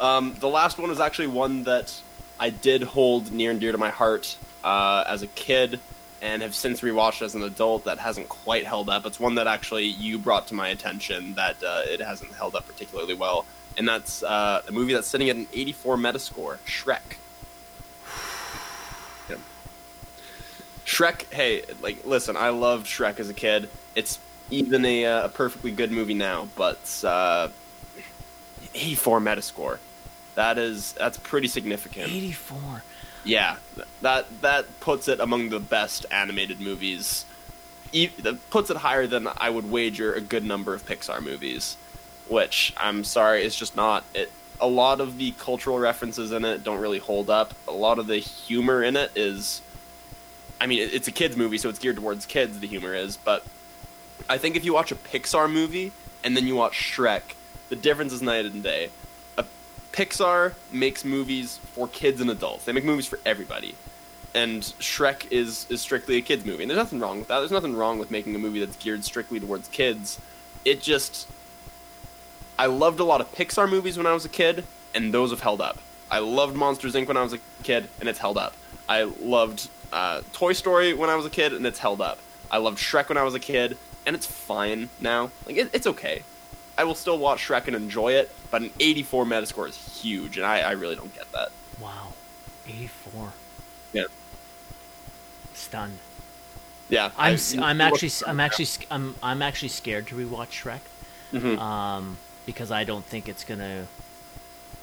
[0.00, 1.94] um, the last one was actually one that
[2.40, 5.78] I did hold near and dear to my heart uh, as a kid,
[6.20, 7.84] and have since rewatched as an adult.
[7.84, 9.06] That hasn't quite held up.
[9.06, 12.66] It's one that actually you brought to my attention that uh, it hasn't held up
[12.66, 13.46] particularly well,
[13.78, 16.58] and that's uh, a movie that's sitting at an 84 Metascore.
[16.66, 17.00] Shrek.
[19.30, 19.36] Yeah.
[20.84, 23.68] Shrek, hey, like, listen, I loved Shrek as a kid.
[23.94, 24.18] It's
[24.50, 27.48] even a, uh, a perfectly good movie now, but uh,
[28.74, 29.78] 84 Metascore.
[30.34, 32.12] That is that's pretty significant.
[32.12, 32.84] 84.
[33.24, 33.56] Yeah,
[34.02, 37.24] that that puts it among the best animated movies.
[37.90, 41.76] E- that puts it higher than I would wager a good number of Pixar movies,
[42.28, 44.04] which I'm sorry, it's just not.
[44.14, 44.30] It
[44.60, 47.54] a lot of the cultural references in it don't really hold up.
[47.68, 49.62] A lot of the humor in it is,
[50.60, 52.58] I mean, it- it's a kids movie, so it's geared towards kids.
[52.58, 53.44] The humor is, but
[54.28, 55.92] I think if you watch a Pixar movie
[56.24, 57.22] and then you watch Shrek,
[57.68, 58.90] the difference is night and day.
[59.36, 59.44] A
[59.92, 62.64] Pixar makes movies for kids and adults.
[62.64, 63.76] They make movies for everybody.
[64.34, 66.64] And Shrek is is strictly a kids movie.
[66.64, 67.38] And there's nothing wrong with that.
[67.38, 70.18] There's nothing wrong with making a movie that's geared strictly towards kids.
[70.64, 71.28] It just
[72.58, 74.64] I loved a lot of Pixar movies when I was a kid,
[74.94, 75.78] and those have held up.
[76.10, 77.06] I loved Monsters Inc.
[77.06, 78.54] when I was a kid, and it's held up.
[78.88, 82.18] I loved uh, Toy Story when I was a kid, and it's held up.
[82.50, 83.76] I loved Shrek when I was a kid,
[84.06, 85.30] and it's fine now.
[85.46, 86.22] Like it, it's okay.
[86.78, 90.46] I will still watch Shrek and enjoy it, but an 84 Metascore is huge, and
[90.46, 91.50] I, I really don't get that.
[91.80, 92.14] Wow.
[92.66, 93.32] 84.
[93.92, 94.04] Yeah.
[95.54, 95.98] Stunned.
[96.88, 100.62] Yeah, I'm I- s- I'm actually s- I'm actually I'm I'm actually scared to rewatch
[100.62, 100.80] Shrek.
[101.32, 101.58] Mhm.
[101.58, 102.16] Um,
[102.48, 103.86] because I don't think it's gonna.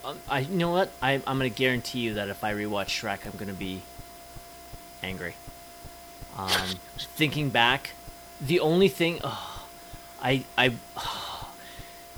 [0.04, 3.26] Um, I you know what I I'm gonna guarantee you that if I rewatch Shrek,
[3.26, 3.82] I'm gonna be
[5.02, 5.34] angry.
[6.38, 7.92] Um, thinking back,
[8.40, 9.62] the only thing, ugh,
[10.22, 10.74] I I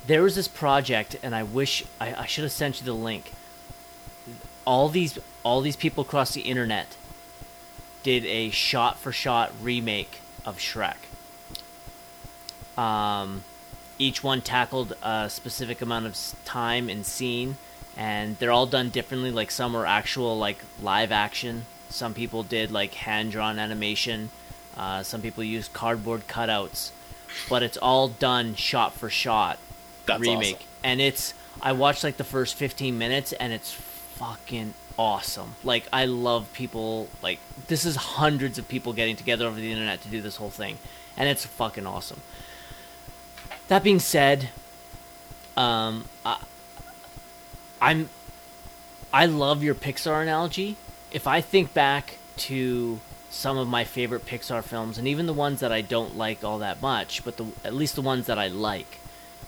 [0.07, 3.31] there was this project, and I wish I, I should have sent you the link.
[4.65, 6.97] All these all these people across the internet
[8.03, 10.97] did a shot for shot remake of Shrek.
[12.77, 13.45] Um,
[13.97, 17.57] each one tackled a specific amount of time and scene,
[17.95, 19.31] and they're all done differently.
[19.31, 21.65] Like some are actual like live action.
[21.89, 24.29] Some people did like hand drawn animation.
[24.75, 26.91] Uh, some people used cardboard cutouts,
[27.49, 29.57] but it's all done shot for shot
[30.05, 30.55] That's remake.
[30.55, 30.67] awesome.
[30.83, 35.55] And it's I watched like the first 15 minutes and it's fucking awesome.
[35.63, 40.01] Like I love people like this is hundreds of people getting together over the internet
[40.03, 40.77] to do this whole thing
[41.17, 42.21] and it's fucking awesome.
[43.67, 44.49] That being said,
[45.55, 46.37] um I,
[47.81, 48.09] I'm
[49.13, 50.75] I love your Pixar analogy.
[51.11, 52.99] If I think back to
[53.29, 56.59] some of my favorite Pixar films, and even the ones that I don't like all
[56.59, 58.99] that much, but the at least the ones that I like,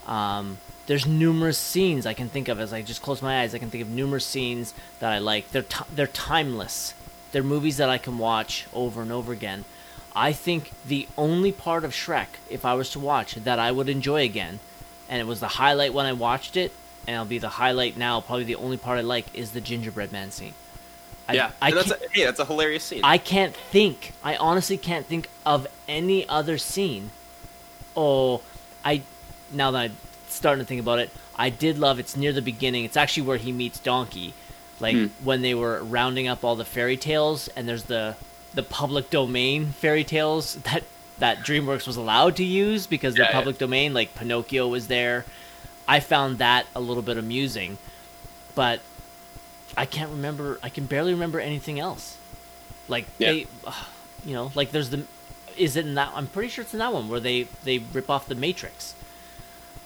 [0.08, 3.54] um, there's numerous scenes I can think of as I just close my eyes.
[3.54, 5.52] I can think of numerous scenes that I like.
[5.52, 6.94] They're ti they're timeless.
[7.32, 9.66] They're movies that I can watch over and over again.
[10.16, 13.90] I think the only part of Shrek, if I was to watch, that I would
[13.90, 14.60] enjoy again,
[15.08, 16.72] and it was the highlight when I watched it,
[17.08, 18.20] and it'll be the highlight now.
[18.22, 20.54] Probably the only part I like is the gingerbread man scene.
[21.28, 23.02] I, yeah, I that's a, hey, that's a hilarious scene.
[23.04, 24.14] I can't think.
[24.24, 27.12] I honestly can't think of any other scene
[27.96, 28.42] oh,
[28.86, 29.02] I
[29.52, 29.98] now that I'm
[30.30, 32.00] starting to think about it, I did love.
[32.00, 32.84] It's near the beginning.
[32.86, 34.34] It's actually where he meets Donkey,
[34.80, 35.08] like Hmm.
[35.24, 38.16] when they were rounding up all the fairy tales, and there's the
[38.54, 40.84] the public domain fairy tales that
[41.20, 43.34] that DreamWorks was allowed to use because Yeah, the yeah.
[43.34, 45.26] public domain, like Pinocchio, was there.
[45.88, 47.78] I found that a little bit amusing,
[48.56, 48.80] but
[49.76, 50.60] I can't remember.
[50.64, 52.18] I can barely remember anything else.
[52.88, 53.32] Like Yeah.
[53.32, 53.48] they,
[54.26, 55.04] you know, like there's the.
[55.58, 56.12] Is it in that?
[56.16, 58.94] I'm pretty sure it's in that one where they they rip off the Matrix.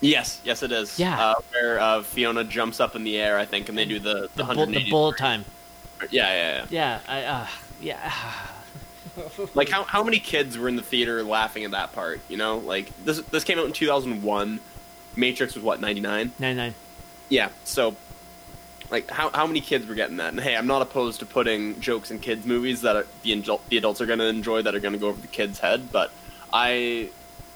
[0.02, 1.00] Yes, yes, it is.
[1.00, 1.18] Yeah.
[1.20, 4.30] uh, where uh, Fiona jumps up in the air, I think, and they do the
[4.36, 5.46] The, the, bull, the bullet time.
[6.12, 6.66] Yeah, yeah, yeah.
[6.70, 7.48] Yeah, I uh,
[7.82, 8.14] yeah.
[9.54, 12.20] Like how how many kids were in the theater laughing at that part?
[12.30, 14.60] You know, like this this came out in 2001.
[15.16, 16.32] Matrix was what 99.
[16.40, 16.74] Nine nine.
[17.30, 17.96] Yeah, so
[18.90, 20.30] like how how many kids were getting that?
[20.30, 23.62] And hey, I'm not opposed to putting jokes in kids movies that are, the adul-
[23.70, 25.92] the adults are going to enjoy that are going to go over the kids' head,
[25.92, 26.12] but
[26.52, 27.10] I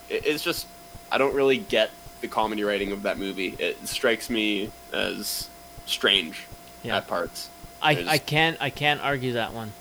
[0.10, 0.68] it's just
[1.12, 1.90] I don't really get
[2.22, 3.56] the comedy writing of that movie.
[3.60, 5.50] It strikes me as
[5.86, 6.46] strange
[6.84, 6.98] Yeah.
[6.98, 7.50] at parts.
[7.82, 9.72] I, I can't I can't argue that one.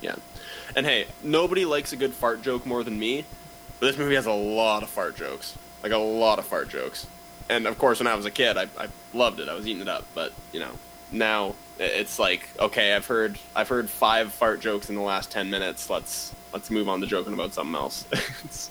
[0.00, 0.16] Yeah.
[0.76, 3.24] And hey, nobody likes a good fart joke more than me,
[3.80, 5.56] but this movie has a lot of fart jokes.
[5.82, 7.06] Like a lot of fart jokes.
[7.48, 9.48] And of course, when I was a kid, I, I loved it.
[9.48, 10.04] I was eating it up.
[10.14, 10.70] But you know,
[11.12, 15.50] now it's like, okay, I've heard I've heard five fart jokes in the last ten
[15.50, 15.90] minutes.
[15.90, 18.06] Let's let's move on to joking about something else.
[18.44, 18.70] it's,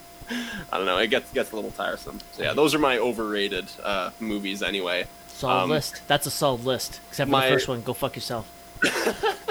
[0.71, 0.97] I don't know.
[0.97, 2.19] It gets gets a little tiresome.
[2.31, 5.05] So yeah, those are my overrated uh, movies anyway.
[5.27, 6.01] Solid Um, list.
[6.07, 6.99] That's a solid list.
[7.09, 7.81] Except for my- the first one.
[7.83, 8.49] Go fuck yourself.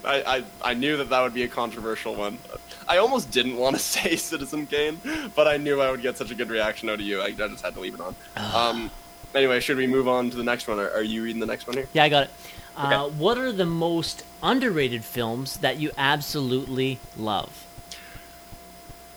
[0.04, 0.22] I,
[0.62, 2.38] I, I knew that that would be a controversial one.
[2.88, 5.00] I almost didn't want to say Citizen Kane,
[5.34, 7.20] but I knew I would get such a good reaction out of you.
[7.20, 8.14] I, I just had to leave it on.
[8.54, 8.90] um,
[9.34, 10.78] anyway, should we move on to the next one?
[10.78, 11.88] Are, are you reading the next one here?
[11.92, 12.30] Yeah, I got it.
[12.76, 13.14] Uh, Okay.
[13.16, 17.65] what are the most underrated films that you absolutely love?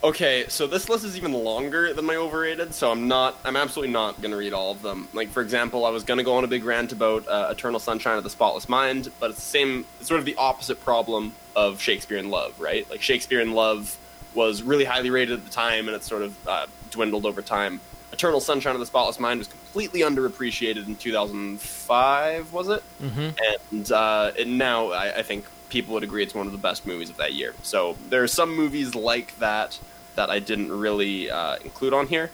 [0.02, 3.92] Okay, so this list is even longer than my overrated, so I'm not, I'm absolutely
[3.92, 5.10] not going to read all of them.
[5.14, 7.82] Like, for example, I was going to go on a big rant about uh, Eternal
[7.82, 11.34] Sunshine of the Spotless Mind, but it's the same, it's sort of the opposite problem
[11.54, 12.90] of Shakespeare in Love, right?
[12.90, 13.98] Like, Shakespeare in Love
[14.34, 17.82] was really highly rated at the time, and it's sort of uh, dwindled over time.
[18.14, 22.84] Eternal Sunshine of the Spotless Mind was completely underappreciated in 2005, was it?
[23.02, 23.30] Mm-hmm.
[23.74, 26.86] and uh, and now I, I think people would agree it's one of the best
[26.86, 27.54] movies of that year.
[27.64, 29.80] So there are some movies like that
[30.16, 32.32] that I didn't really uh, include on here.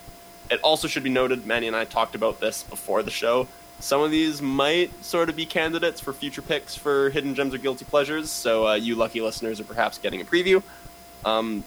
[0.49, 3.47] It also should be noted, Manny and I talked about this before the show.
[3.79, 7.57] Some of these might sort of be candidates for future picks for hidden gems or
[7.57, 8.31] guilty pleasures.
[8.31, 10.63] So uh, you lucky listeners are perhaps getting a preview.
[11.25, 11.63] Um,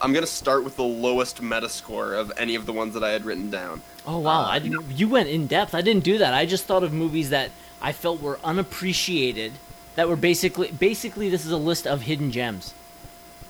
[0.00, 3.24] I'm gonna start with the lowest Metascore of any of the ones that I had
[3.24, 3.80] written down.
[4.06, 4.84] Oh wow, Uh, I didn't.
[4.92, 5.74] You went in depth.
[5.74, 6.34] I didn't do that.
[6.34, 7.50] I just thought of movies that
[7.80, 9.52] I felt were unappreciated.
[9.98, 12.72] That were basically basically this is a list of hidden gems.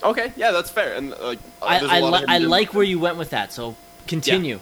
[0.02, 0.94] Okay, yeah, that's fair.
[0.94, 3.52] And uh, like, uh, I I, li- I like where you went with that.
[3.52, 3.76] So
[4.06, 4.58] continue.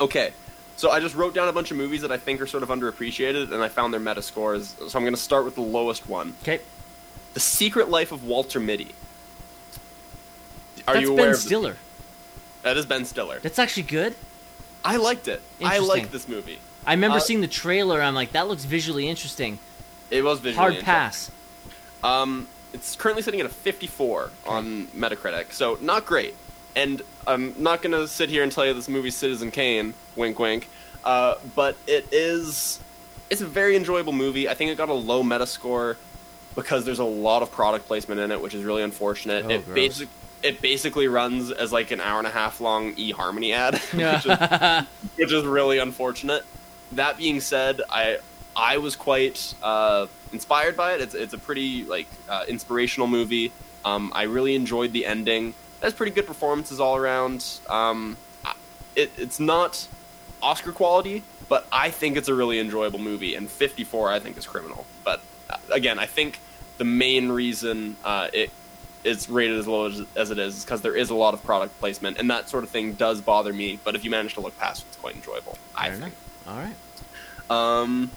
[0.00, 0.30] Okay,
[0.76, 2.68] so I just wrote down a bunch of movies that I think are sort of
[2.68, 4.76] underappreciated, and I found their meta scores.
[4.86, 6.60] So I'm going to start with the lowest one: Okay,
[7.34, 8.94] The Secret Life of Walter Mitty.
[10.86, 11.40] Are that's you aware Ben of?
[11.40, 11.76] Stiller.
[12.62, 13.40] That is Ben Stiller.
[13.40, 14.14] That's actually good.
[14.84, 15.42] I liked it.
[15.60, 16.60] I liked this movie.
[16.86, 18.00] I remember Uh, seeing the trailer.
[18.00, 19.58] I'm like, that looks visually interesting.
[20.10, 21.30] It was visually Hard pass.
[22.02, 26.34] Um, it's currently sitting at a 54 on Metacritic, so not great.
[26.76, 30.38] And I'm not going to sit here and tell you this movie's Citizen Kane, wink
[30.38, 30.68] wink,
[31.04, 32.80] uh, but it is.
[33.28, 34.48] It's a very enjoyable movie.
[34.48, 35.96] I think it got a low Metascore
[36.54, 39.44] because there's a lot of product placement in it, which is really unfortunate.
[39.46, 39.74] Oh, it gross.
[39.74, 40.08] basic,
[40.42, 44.26] it basically runs as like an hour and a half long eHarmony ad, which, is,
[44.26, 44.84] Yeah.
[45.16, 46.44] which is really unfortunate.
[46.92, 48.18] That being said, I
[48.56, 51.00] I was quite uh, inspired by it.
[51.00, 53.52] It's it's a pretty like uh, inspirational movie.
[53.84, 55.54] Um, I really enjoyed the ending.
[55.80, 57.44] That's pretty good performances all around.
[57.68, 58.16] Um,
[58.94, 59.86] it, it's not
[60.42, 63.34] Oscar quality, but I think it's a really enjoyable movie.
[63.34, 64.84] And 54, I think, is criminal.
[65.04, 66.38] But uh, again, I think
[66.78, 68.50] the main reason uh, it
[69.04, 71.42] is rated as low as, as it is is because there is a lot of
[71.42, 73.78] product placement, and that sort of thing does bother me.
[73.82, 75.56] But if you manage to look past it, it's quite enjoyable.
[75.74, 76.14] I Fair think.
[76.46, 76.48] enough.
[76.48, 77.80] All right.
[77.80, 78.10] Um,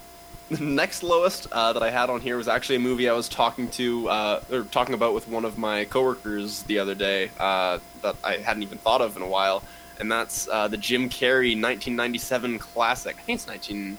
[0.50, 3.28] the next lowest uh, that I had on here was actually a movie I was
[3.28, 7.78] talking to uh, or talking about with one of my coworkers the other day uh,
[8.02, 9.62] that I hadn't even thought of in a while,
[9.98, 13.16] and that's uh, the Jim Carrey 1997 classic.
[13.18, 13.98] I think it's 19.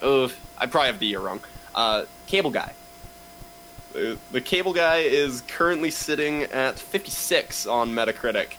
[0.00, 1.40] Oh, I probably have the year wrong.
[1.74, 2.72] Uh, Cable Guy.
[3.94, 8.54] Uh, the Cable Guy is currently sitting at 56 on Metacritic,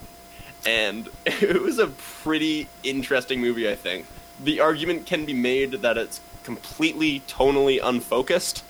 [0.66, 3.70] and it was a pretty interesting movie.
[3.70, 4.06] I think
[4.42, 6.22] the argument can be made that it's
[6.56, 8.64] completely tonally unfocused.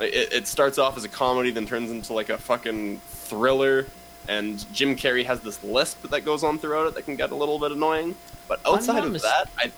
[0.00, 3.86] It, it starts off as a comedy, then turns into like a fucking thriller.
[4.28, 7.34] and Jim Carrey has this lisp that goes on throughout it that can get a
[7.34, 8.14] little bit annoying.
[8.48, 9.72] But outside of mis- that, I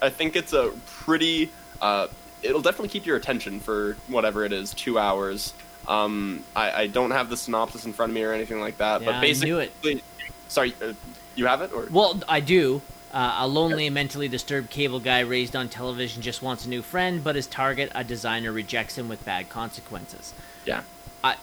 [0.00, 1.50] I think it's a pretty.
[1.80, 2.08] Uh,
[2.42, 5.52] it'll definitely keep your attention for whatever it is, two hours.
[5.88, 9.00] Um, I, I don't have the synopsis in front of me or anything like that,
[9.02, 9.58] Yeah, but I basically, knew
[9.98, 10.02] it.
[10.48, 10.92] sorry, uh,
[11.36, 12.80] you have it or Well, I do.
[13.14, 16.82] Uh, a lonely and mentally disturbed cable guy raised on television just wants a new
[16.82, 20.34] friend, but his target, a designer, rejects him with bad consequences.
[20.66, 20.82] yeah.
[21.22, 21.36] I,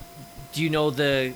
[0.52, 1.34] do you know the?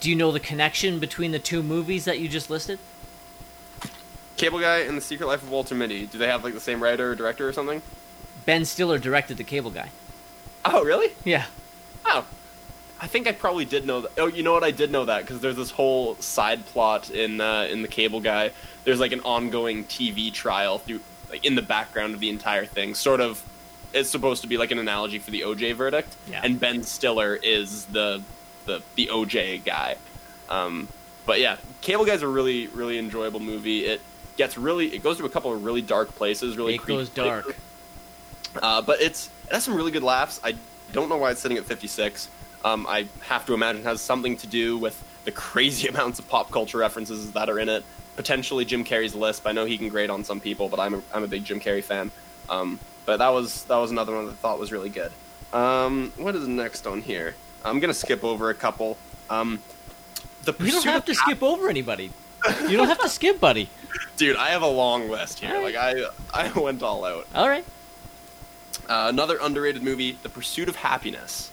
[0.00, 2.78] Do you know the connection between the two movies that you just listed?
[4.36, 6.06] Cable Guy and The Secret Life of Walter Mitty.
[6.06, 7.80] Do they have like the same writer or director or something?
[8.44, 9.90] Ben Stiller directed the Cable Guy.
[10.64, 11.12] Oh, really?
[11.24, 11.46] Yeah.
[12.04, 12.26] Oh,
[13.00, 14.12] I think I probably did know that.
[14.16, 14.64] Oh, you know what?
[14.64, 18.20] I did know that because there's this whole side plot in uh, in the Cable
[18.20, 18.52] Guy.
[18.84, 22.94] There's like an ongoing TV trial through like in the background of the entire thing.
[22.94, 23.44] Sort of,
[23.92, 26.16] it's supposed to be like an analogy for the OJ verdict.
[26.30, 26.40] Yeah.
[26.42, 28.22] And Ben Stiller is the
[28.64, 29.96] the the OJ guy.
[30.48, 30.88] Um,
[31.26, 33.84] but yeah, Cable Guy's a really really enjoyable movie.
[33.84, 34.00] It
[34.38, 36.56] gets really it goes to a couple of really dark places.
[36.56, 37.56] Really it creepy goes dark.
[38.62, 40.40] Uh, but it's it has some really good laughs.
[40.42, 40.54] I
[40.92, 42.28] don't know why it's sitting at 56.
[42.64, 46.50] Um, I have to imagine has something to do with the crazy amounts of pop
[46.50, 47.84] culture references that are in it.
[48.16, 49.46] Potentially Jim Carrey's lisp.
[49.46, 51.60] I know he can grade on some people, but I'm a, I'm a big Jim
[51.60, 52.10] Carrey fan.
[52.48, 55.12] Um, but that was that was another one that I thought was really good.
[55.52, 57.34] Um, what is next on here?
[57.64, 58.96] I'm gonna skip over a couple.
[59.28, 59.60] Um,
[60.44, 62.10] the You don't have to skip over anybody.
[62.68, 63.68] You don't have to skip, buddy.
[64.16, 64.36] dude.
[64.36, 65.54] I have a long list here.
[65.54, 65.74] Alright.
[65.74, 67.26] Like I I went all out.
[67.34, 67.64] All right.
[68.88, 71.48] Uh, another underrated movie, The Pursuit of Happyness.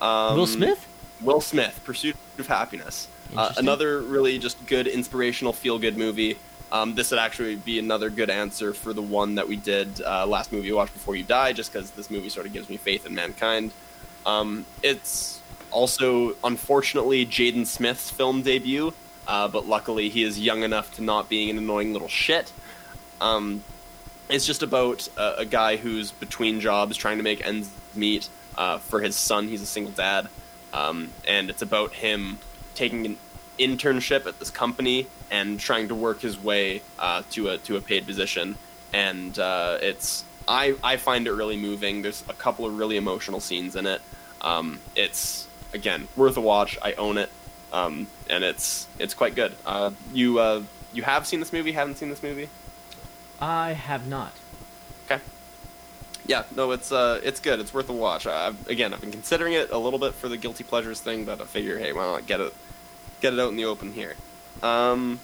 [0.00, 0.86] Um, Will Smith?
[1.20, 3.06] Will Smith, Pursuit of Happyness.
[3.36, 6.36] Uh, another really just good, inspirational, feel good movie.
[6.70, 10.26] Um, this would actually be another good answer for the one that we did uh,
[10.26, 12.76] last movie you watched before you die, just because this movie sort of gives me
[12.76, 13.72] faith in mankind.
[14.26, 15.40] Um, it's
[15.70, 18.92] also, unfortunately, Jaden Smith's film debut,
[19.26, 22.52] uh, but luckily he is young enough to not being an annoying little shit.
[23.20, 23.62] Um,
[24.28, 28.78] it's just about a, a guy who's between jobs trying to make ends meet uh,
[28.78, 29.48] for his son.
[29.48, 30.28] He's a single dad.
[30.72, 32.38] Um, and it's about him
[32.74, 33.16] taking an
[33.58, 37.80] internship at this company and trying to work his way uh, to a to a
[37.80, 38.56] paid position.
[38.92, 42.02] And uh, it's I I find it really moving.
[42.02, 44.00] There's a couple of really emotional scenes in it.
[44.40, 46.78] Um, it's again worth a watch.
[46.82, 47.30] I own it,
[47.72, 49.52] um, and it's it's quite good.
[49.64, 50.62] Uh, you uh,
[50.92, 51.72] you have seen this movie?
[51.72, 52.48] Haven't seen this movie?
[53.40, 54.32] I have not.
[56.26, 57.60] Yeah, no, it's uh, it's good.
[57.60, 58.26] It's worth a watch.
[58.26, 61.40] I've, again, I've been considering it a little bit for the guilty pleasures thing, but
[61.40, 62.54] I figure, hey, why not get it,
[63.20, 64.14] get it out in the open here.
[64.62, 65.20] Um,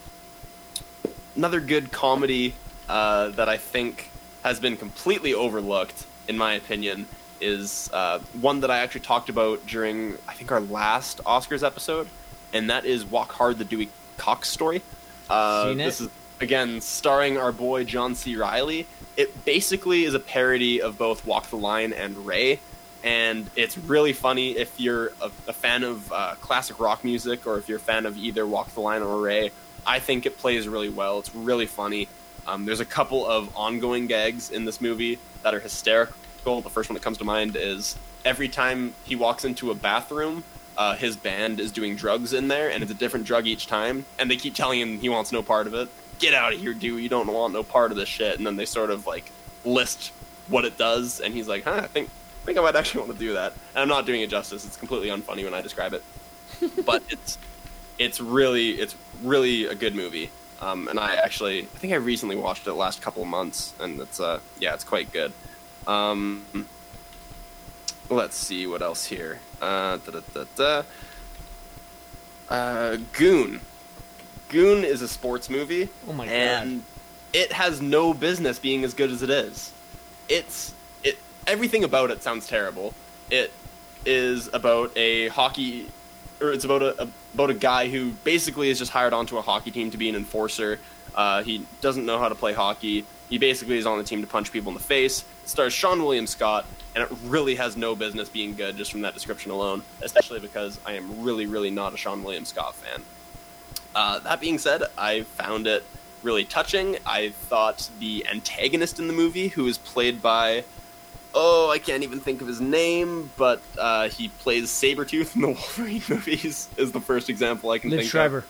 [1.36, 2.54] another good comedy
[2.88, 4.10] uh, that I think
[4.42, 7.06] has been completely overlooked, in my opinion,
[7.40, 12.08] is uh, one that I actually talked about during I think our last Oscars episode,
[12.52, 14.82] and that is Walk Hard: The Dewey Cox Story.
[15.30, 15.84] Uh, Seen it?
[15.84, 16.08] This is
[16.40, 18.36] again starring our boy John C.
[18.36, 18.86] Reilly.
[19.20, 22.58] It basically is a parody of both Walk the Line and Ray,
[23.04, 27.58] and it's really funny if you're a, a fan of uh, classic rock music or
[27.58, 29.50] if you're a fan of either Walk the Line or Ray.
[29.86, 31.18] I think it plays really well.
[31.18, 32.08] It's really funny.
[32.46, 36.62] Um, there's a couple of ongoing gags in this movie that are hysterical.
[36.62, 40.44] The first one that comes to mind is every time he walks into a bathroom,
[40.78, 44.06] uh, his band is doing drugs in there, and it's a different drug each time,
[44.18, 45.90] and they keep telling him he wants no part of it.
[46.20, 47.02] Get out of here, dude!
[47.02, 48.36] You don't want no part of this shit.
[48.38, 49.32] And then they sort of like
[49.64, 50.12] list
[50.48, 52.08] what it does, and he's like, "Huh, I think
[52.42, 54.64] I think I might actually want to do that." And I'm not doing it justice.
[54.64, 56.04] It's completely unfunny when I describe it,
[56.84, 57.38] but it's
[57.98, 60.30] it's really it's really a good movie.
[60.60, 63.98] Um, and I actually I think I recently watched it last couple of months, and
[63.98, 65.32] it's uh yeah it's quite good.
[65.86, 66.44] Um,
[68.10, 69.40] let's see what else here.
[69.60, 70.82] Uh, da, da, da, da.
[72.48, 73.60] Uh, Goon.
[74.50, 75.88] Goon is a sports movie.
[76.06, 76.82] Oh my god and
[77.32, 79.72] it has no business being as good as it is.
[80.28, 82.94] It's it everything about it sounds terrible.
[83.30, 83.52] It
[84.04, 85.86] is about a hockey
[86.40, 89.70] or it's about a, about a guy who basically is just hired onto a hockey
[89.70, 90.78] team to be an enforcer.
[91.14, 93.04] Uh, he doesn't know how to play hockey.
[93.28, 95.24] He basically is on the team to punch people in the face.
[95.44, 99.02] It stars Seann William Scott, and it really has no business being good just from
[99.02, 99.82] that description alone.
[100.02, 103.02] Especially because I am really, really not a Seann William Scott fan.
[103.94, 105.84] Uh, that being said, I found it
[106.22, 106.96] really touching.
[107.06, 110.64] I thought the antagonist in the movie, who is played by,
[111.34, 115.48] oh, I can't even think of his name, but uh, he plays Sabretooth in the
[115.52, 118.04] Wolverine movies, is the first example I can think of.
[118.04, 118.38] Liev think Schreiber.
[118.38, 118.46] of.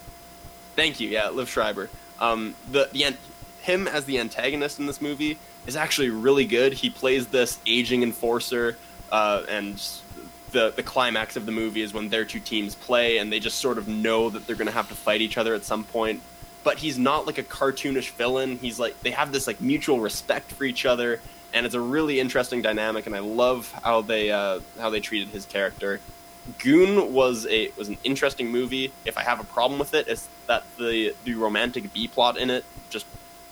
[0.76, 1.90] Thank you, yeah, Liev Schreiber.
[2.20, 3.18] Um, the the an-
[3.62, 6.72] him as the antagonist in this movie is actually really good.
[6.72, 8.76] He plays this aging enforcer,
[9.12, 9.82] uh, and
[10.50, 13.58] the the climax of the movie is when their two teams play and they just
[13.58, 16.20] sort of know that they're going to have to fight each other at some point.
[16.62, 18.58] But he's not like a cartoonish villain.
[18.58, 21.20] He's like they have this like mutual respect for each other,
[21.54, 23.06] and it's a really interesting dynamic.
[23.06, 26.00] And I love how they uh, how they treated his character.
[26.58, 28.92] Goon was a was an interesting movie.
[29.04, 32.50] If I have a problem with it, it's that the the romantic B plot in
[32.50, 33.06] it just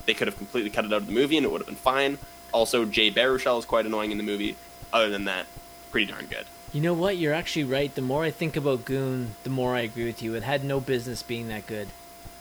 [0.05, 1.77] they could have completely cut it out of the movie and it would have been
[1.77, 2.19] fine.
[2.53, 4.57] Also, Jay Baruchel is quite annoying in the movie.
[4.93, 5.47] Other than that,
[5.91, 6.47] pretty darn good.
[6.73, 7.17] You know what?
[7.17, 7.95] You're actually right.
[7.95, 10.35] The more I think about Goon, the more I agree with you.
[10.35, 11.89] It had no business being that good.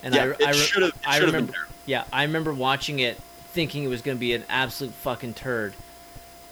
[0.04, 0.94] And yeah, I, I, re- should have.
[1.06, 1.54] I been remember.
[1.86, 3.18] Yeah, I remember watching it,
[3.52, 5.74] thinking it was going to be an absolute fucking turd,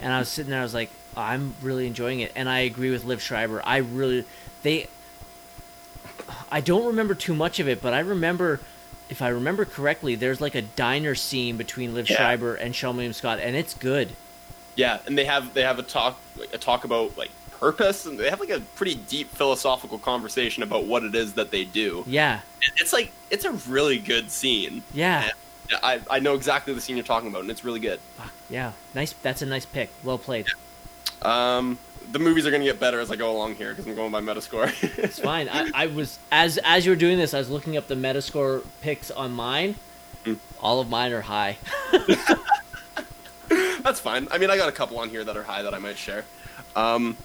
[0.01, 0.61] and I was sitting there.
[0.61, 3.61] I was like, I'm really enjoying it, and I agree with Liev Schreiber.
[3.65, 4.23] I really,
[4.63, 4.87] they.
[6.49, 8.61] I don't remember too much of it, but I remember,
[9.09, 12.15] if I remember correctly, there's like a diner scene between Liev Yeah.
[12.15, 14.09] Schreiber and Seann William Scott, and it's good.
[14.75, 16.19] Yeah, and they have they have a talk
[16.53, 20.85] a talk about like purpose, and they have like a pretty deep philosophical conversation about
[20.85, 22.03] what it is that they do.
[22.07, 22.41] Yeah,
[22.77, 24.83] It's like it's a really good scene.
[24.93, 25.29] yeah,
[25.69, 27.99] And I I know exactly the scene you're talking about, and it's really good.
[28.17, 28.71] Fuck, yeah.
[28.93, 29.13] Nice.
[29.21, 29.89] That's a nice pick.
[30.03, 30.47] Well played.
[31.21, 31.77] Um,
[32.11, 34.21] the movies are gonna get better as I go along here because I'm going by
[34.21, 34.71] Metascore.
[35.03, 35.49] It's fine.
[35.49, 38.63] I, I was as as you were doing this, I was looking up the Metascore
[38.81, 39.75] picks on mine.
[40.23, 40.33] Hmm.
[40.59, 41.57] All of mine are high.
[43.49, 44.27] That's fine.
[44.31, 46.25] I mean, I got a couple on here that are high that I might share.
[46.75, 47.15] Um,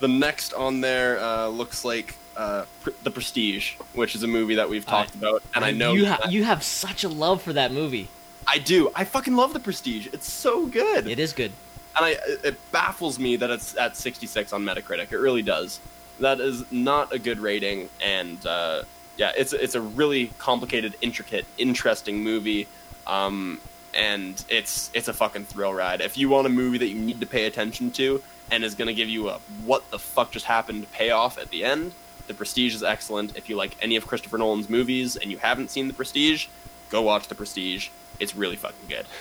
[0.00, 4.56] the next on there uh, looks like uh, Pr- The Prestige, which is a movie
[4.56, 7.52] that we've talked about, and I know you ha- you have such a love for
[7.54, 8.08] that movie.
[8.46, 8.90] I do.
[8.94, 10.08] I fucking love The Prestige.
[10.12, 11.06] It's so good.
[11.08, 11.52] It is good.
[11.96, 15.12] and I it baffles me that it's at 66 on Metacritic.
[15.12, 15.80] It really does.
[16.20, 18.82] That is not a good rating, and uh,
[19.16, 22.68] yeah, it's it's a really complicated, intricate, interesting movie,
[23.06, 23.60] um,
[23.94, 26.00] and it's it's a fucking thrill ride.
[26.02, 28.88] If you want a movie that you need to pay attention to and is going
[28.88, 31.92] to give you a what the fuck just happened payoff at the end,
[32.26, 33.36] The Prestige is excellent.
[33.36, 36.46] If you like any of Christopher Nolan's movies and you haven't seen The Prestige,
[36.90, 37.88] go watch The Prestige.
[38.18, 39.06] It's really fucking good.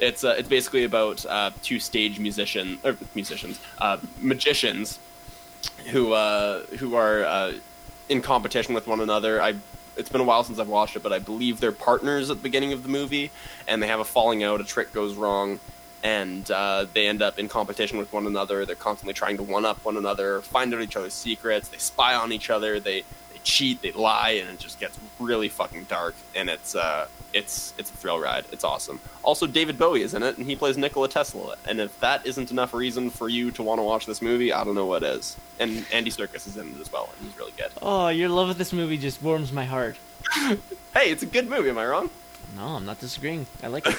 [0.00, 4.98] It's uh, it's basically about uh, two stage musician or musicians, uh, magicians,
[5.92, 7.52] who uh, who are uh,
[8.08, 9.40] in competition with one another.
[9.40, 9.54] I
[9.96, 12.42] it's been a while since I've watched it, but I believe they're partners at the
[12.42, 13.30] beginning of the movie,
[13.68, 14.60] and they have a falling out.
[14.60, 15.60] A trick goes wrong,
[16.04, 18.64] and uh, they end up in competition with one another.
[18.64, 21.68] They're constantly trying to one up one another, find out each other's secrets.
[21.68, 22.78] They spy on each other.
[22.78, 23.00] They
[23.32, 23.82] they cheat.
[23.82, 26.14] They lie, and it just gets really fucking dark.
[26.36, 28.44] And it's uh, it's it's a thrill ride.
[28.52, 29.00] It's awesome.
[29.22, 31.56] Also, David Bowie is in it, and he plays Nikola Tesla.
[31.66, 34.62] And if that isn't enough reason for you to want to watch this movie, I
[34.62, 35.36] don't know what is.
[35.58, 37.70] And Andy Serkis is in it as well, and he's really good.
[37.80, 39.96] Oh, your love of this movie just warms my heart.
[40.94, 41.70] Hey, it's a good movie.
[41.70, 42.08] Am I wrong?
[42.56, 43.46] No, I'm not disagreeing.
[43.64, 43.96] I like it.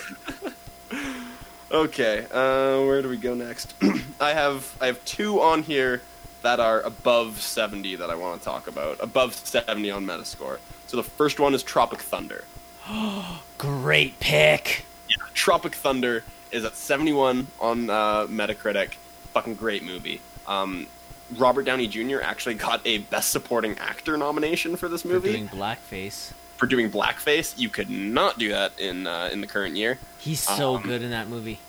[1.71, 3.73] Okay, uh, where do we go next?
[4.19, 6.01] I have I have two on here
[6.43, 8.97] that are above 70 that I want to talk about.
[8.99, 10.59] Above 70 on Metascore.
[10.85, 12.43] So the first one is Tropic Thunder.
[13.57, 14.85] Great pick.
[15.09, 18.93] Yeah, Tropic Thunder is at 71 on uh, Metacritic.
[19.33, 20.21] Fucking great movie.
[20.47, 20.87] Um,
[21.35, 22.21] Robert Downey Jr.
[22.21, 26.31] actually got a Best Supporting Actor nomination for this For movie doing blackface.
[26.57, 27.57] For doing blackface.
[27.57, 29.97] You could not do that in uh, in the current year.
[30.19, 31.59] He's so Um, good in that movie.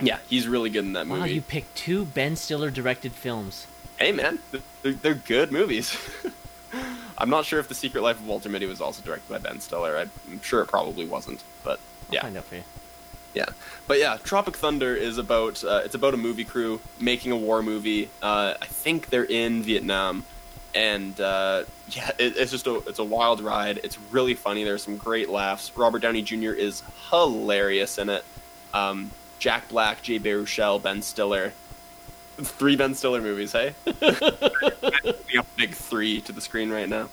[0.00, 1.20] Yeah, he's really good in that movie.
[1.20, 3.66] Wow, you picked two Ben Stiller directed films.
[3.98, 4.38] hey man,
[4.82, 5.96] they're, they're good movies.
[7.18, 9.58] I'm not sure if The Secret Life of Walter Mitty was also directed by Ben
[9.60, 9.96] Stiller.
[9.96, 11.80] I'm sure it probably wasn't, but
[12.10, 12.18] yeah.
[12.18, 12.62] I'll find out for you.
[13.34, 13.46] yeah.
[13.86, 17.62] But yeah, Tropic Thunder is about uh, it's about a movie crew making a war
[17.62, 18.10] movie.
[18.20, 20.24] Uh, I think they're in Vietnam,
[20.76, 23.80] and uh, yeah, it, it's just a it's a wild ride.
[23.82, 24.62] It's really funny.
[24.62, 25.72] There's some great laughs.
[25.74, 26.52] Robert Downey Jr.
[26.52, 28.24] is hilarious in it.
[28.74, 31.54] Um, Jack Black, Jay Baruchel, Ben Stiller.
[32.38, 33.74] Three Ben Stiller movies, hey?
[33.84, 37.08] Putting up big three to the screen right now.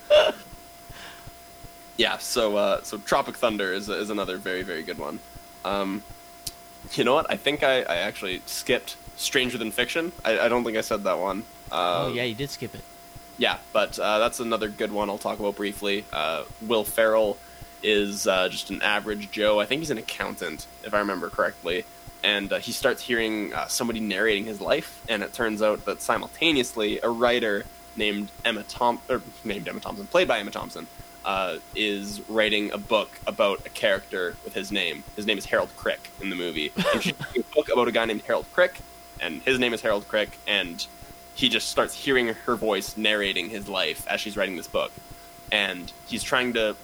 [1.96, 5.20] Yeah, so uh, so Tropic Thunder is is another very very good one.
[5.64, 6.04] Um,
[6.92, 7.32] you know what?
[7.32, 10.12] I think I, I actually skipped Stranger Than Fiction.
[10.26, 11.44] I, I don't think I said that one.
[11.72, 12.82] Uh, oh yeah, you did skip it.
[13.38, 16.06] Yeah, but uh, that's another good one I'll talk about briefly.
[16.12, 17.38] Uh, Will Ferrell
[17.82, 19.60] is uh, just an average Joe.
[19.60, 21.86] I think he's an accountant, if I remember correctly.
[22.24, 26.02] And uh, he starts hearing uh, somebody narrating his life, and it turns out that
[26.02, 27.66] simultaneously a writer
[27.98, 30.88] named Emma Thom- or named Emma Thompson, played by Emma Thompson,
[31.26, 35.04] uh, is writing a book about a character with his name.
[35.16, 36.72] His name is Harold Crick in the movie.
[36.94, 38.80] And she's writing a book about a guy named Harold Crick,
[39.20, 40.86] and his name is Harold Crick, and
[41.36, 44.92] he just starts hearing her voice narrating his life as she's writing this book.
[45.52, 46.76] And he's trying to,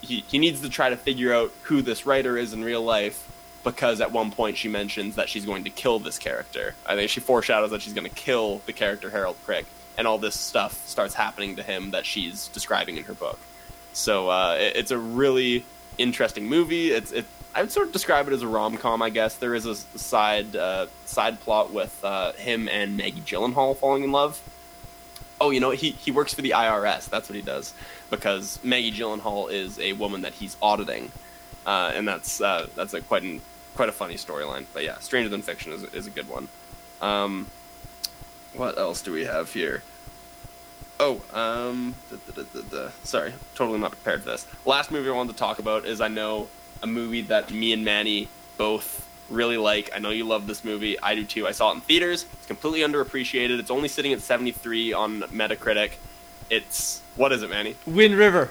[0.00, 3.30] he, he needs to try to figure out who this writer is in real life.
[3.64, 6.74] because at one point she mentions that she's going to kill this character.
[6.86, 9.64] I think she foreshadows that she's going to kill the character Harold Crick,
[9.98, 13.38] and all this stuff starts happening to him that she's describing in her book.
[13.94, 15.64] So uh, it, it's a really
[15.98, 16.92] interesting movie.
[16.92, 17.24] It's it.
[17.54, 19.00] I would sort of describe it as a rom com.
[19.00, 23.76] I guess There is a side uh, side plot with uh, him and Maggie Gyllenhaal
[23.76, 24.42] falling in love.
[25.40, 27.08] Oh, you know he he works for the IRS.
[27.08, 27.72] That's what he does
[28.10, 31.12] because Maggie Gyllenhaal is a woman that he's auditing,
[31.66, 33.40] uh, and that's uh, that's a quite an,
[33.76, 34.66] quite a funny storyline.
[34.72, 36.48] But yeah, Stranger Than Fiction is is a good one.
[37.00, 37.46] Um,
[38.54, 39.82] what else do we have here?
[41.00, 44.46] Oh, um, da, da, da, sorry, totally not prepared for this.
[44.64, 46.48] Last movie I wanted to talk about is I know
[46.84, 48.28] a movie that me and Manny
[48.58, 49.90] both really like.
[49.96, 51.00] I know you love this movie.
[51.00, 51.46] I do too.
[51.46, 52.26] I saw it in theaters.
[52.34, 53.58] It's completely underappreciated.
[53.58, 55.92] It's only sitting at 73 on Metacritic.
[56.50, 57.74] It's what is it, Manny?
[57.86, 58.50] Wind River.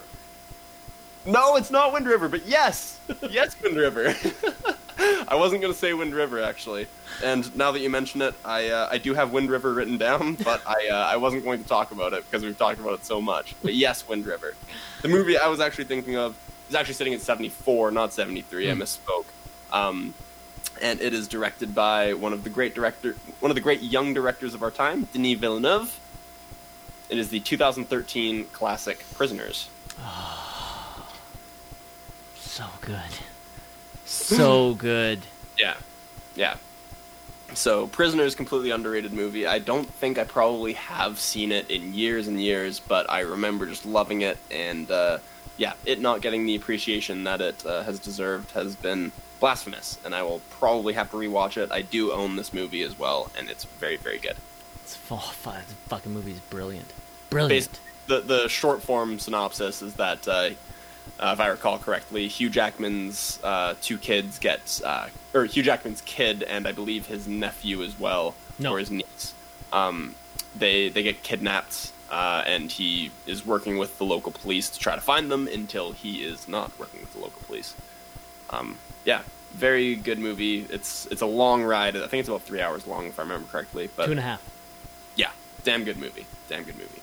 [1.28, 3.00] No, it's not Wind River, but yes,
[3.30, 4.16] yes, Wind River.
[5.28, 6.88] I wasn't gonna say Wind River actually,
[7.24, 10.36] and now that you mention it, I uh, I do have Wind River written down,
[10.44, 13.06] but I uh, I wasn't going to talk about it because we've talked about it
[13.06, 13.56] so much.
[13.62, 14.56] But yes, Wind River,
[15.02, 16.36] the movie I was actually thinking of
[16.69, 18.72] is actually sitting at 74, not 73.
[18.72, 19.26] I misspoke.
[19.72, 20.14] Um,
[20.81, 24.14] and it is directed by one of the great director, one of the great young
[24.14, 25.99] directors of our time, Denis Villeneuve.
[27.10, 29.69] It is the 2013 classic Prisoners.
[32.35, 32.99] So good.
[34.06, 35.22] So good.
[35.57, 35.76] Yeah,
[36.35, 36.57] yeah.
[37.56, 39.45] So, Prisoners, completely underrated movie.
[39.45, 43.65] I don't think I probably have seen it in years and years, but I remember
[43.65, 45.19] just loving it, and uh,
[45.58, 50.16] yeah, it not getting the appreciation that it uh, has deserved has been blasphemous, and
[50.16, 51.72] I will probably have to rewatch it.
[51.72, 54.36] I do own this movie as well, and it's very, very good.
[54.84, 56.92] It's fu- the fucking movie is brilliant.
[57.30, 57.50] Brilliant.
[57.50, 60.50] Based, the the short form synopsis is that, uh,
[61.20, 66.02] uh, if I recall correctly, Hugh Jackman's uh, two kids get, uh, or Hugh Jackman's
[66.02, 68.74] kid and I believe his nephew as well, No.
[68.74, 69.34] or his niece,
[69.72, 70.16] um,
[70.56, 74.94] they they get kidnapped, uh, and he is working with the local police to try
[74.94, 77.73] to find them until he is not working with the local police.
[78.52, 79.23] Um, yeah,
[79.53, 80.68] very good movie.
[80.69, 81.98] It's it's a long ride.
[81.98, 83.90] I think it's about three hours long if I remember correctly.
[83.95, 84.44] But Two and a half.
[85.15, 85.31] yeah,
[85.64, 86.27] damn good movie.
[86.49, 87.02] Damn good movie.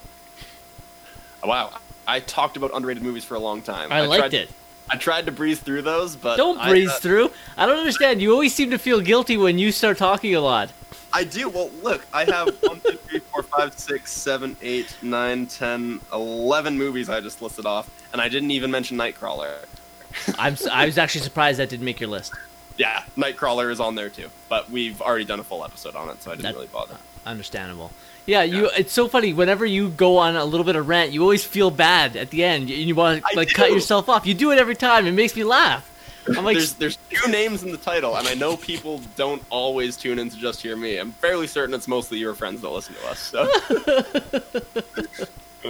[1.43, 1.73] Oh, Wow,
[2.07, 3.91] I talked about underrated movies for a long time.
[3.91, 4.51] I, liked tried, it.
[4.89, 7.33] I tried to breeze through those, but Don't I, breeze uh, through.
[7.57, 8.23] I don't understand.
[8.23, 10.71] You always seem to feel guilty when you start talking a lot.
[11.13, 11.49] I do.
[11.49, 16.77] Well, look, I have one, two, three, four, five, six, seven, eight, nine, ten, eleven
[16.79, 19.55] movies I just listed off, and I didn't even mention Nightcrawler.
[20.39, 22.33] I'm I was actually surprised that didn't make your list.
[22.77, 26.23] Yeah, Nightcrawler is on there too, but we've already done a full episode on it,
[26.23, 26.97] so I didn't That- really bother.
[27.27, 27.91] Understandable.
[28.27, 28.71] Yeah, you.
[28.77, 29.33] It's so funny.
[29.33, 32.45] Whenever you go on a little bit of rant, you always feel bad at the
[32.45, 34.25] end, and you want to like cut yourself off.
[34.27, 35.07] You do it every time.
[35.07, 35.90] It makes me laugh.
[36.29, 39.97] I'm like, there's there's two names in the title, and I know people don't always
[39.97, 40.99] tune in to just hear me.
[40.99, 43.19] I'm fairly certain it's mostly your friends that listen to us.
[43.19, 43.49] So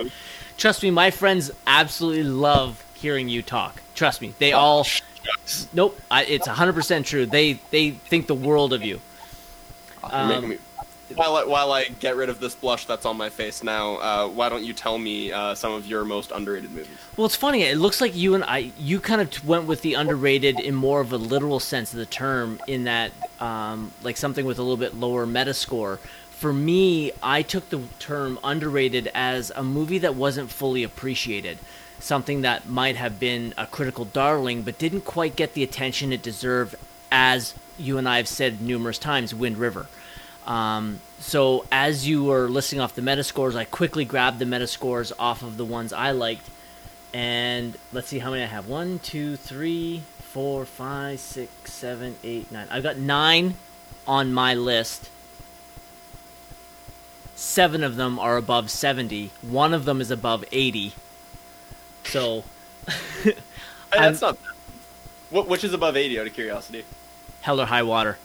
[0.57, 3.81] trust me, my friends absolutely love hearing you talk.
[3.95, 4.85] Trust me, they all.
[4.85, 5.69] Shucks.
[5.73, 7.27] Nope, I, it's 100 percent true.
[7.27, 9.01] They they think the world of you.
[10.03, 10.59] Um,
[11.15, 14.29] while I, while I get rid of this blush that's on my face now, uh,
[14.29, 16.89] why don't you tell me uh, some of your most underrated movies?
[17.17, 17.63] Well, it's funny.
[17.63, 21.01] It looks like you and I, you kind of went with the underrated in more
[21.01, 24.77] of a literal sense of the term, in that, um, like something with a little
[24.77, 25.99] bit lower metascore.
[26.31, 31.59] For me, I took the term underrated as a movie that wasn't fully appreciated,
[31.99, 36.23] something that might have been a critical darling, but didn't quite get the attention it
[36.23, 36.77] deserved,
[37.13, 39.87] as you and I have said numerous times, Wind River.
[40.51, 45.43] Um, so as you were listing off the metascores, I quickly grabbed the metascores off
[45.43, 46.51] of the ones I liked,
[47.15, 48.67] and let's see how many I have.
[48.67, 52.67] One, two, three, four, five, six, seven, eight, nine.
[52.69, 53.55] I've got nine
[54.09, 55.09] on my list.
[57.37, 59.31] Seven of them are above 70.
[59.43, 60.95] One of them is above 80.
[62.05, 62.43] So,
[63.93, 64.53] that's not bad.
[65.31, 66.85] What, which is above 80 out of curiosity?
[67.41, 68.19] hell or high water.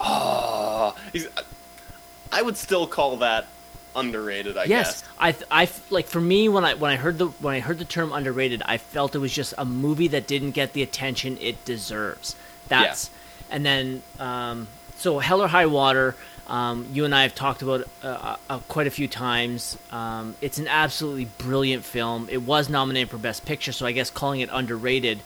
[0.00, 1.28] Oh, he's,
[2.32, 3.46] I would still call that
[3.96, 4.56] underrated.
[4.56, 5.40] I yes, guess.
[5.50, 7.84] I, I like for me when I when I heard the when I heard the
[7.84, 11.64] term underrated, I felt it was just a movie that didn't get the attention it
[11.64, 12.36] deserves.
[12.68, 13.10] That's
[13.50, 16.14] and then um, so Hell or High Water.
[16.48, 19.76] Um, you and I have talked about uh, uh, quite a few times.
[19.90, 22.28] Um, it's an absolutely brilliant film.
[22.30, 25.18] It was nominated for Best Picture, so I guess calling it underrated,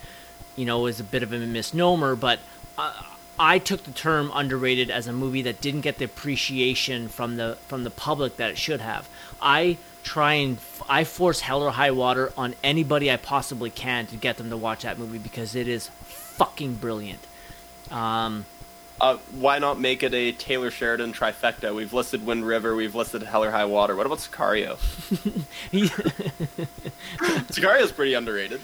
[0.56, 2.16] you know, is a bit of a misnomer.
[2.16, 2.38] But
[2.78, 3.02] uh,
[3.40, 7.56] I took the term underrated as a movie that didn't get the appreciation from the
[7.68, 9.08] from the public that it should have.
[9.40, 10.58] I try and
[10.88, 14.58] I force Hell or High Water on anybody I possibly can to get them to
[14.58, 17.20] watch that movie because it is fucking brilliant.
[17.90, 18.44] Um,
[19.00, 21.74] Uh, why not make it a Taylor Sheridan trifecta?
[21.74, 23.96] We've listed Wind River, we've listed Hell or High Water.
[23.96, 24.76] What about Sicario?
[27.50, 28.60] Sicario's pretty underrated.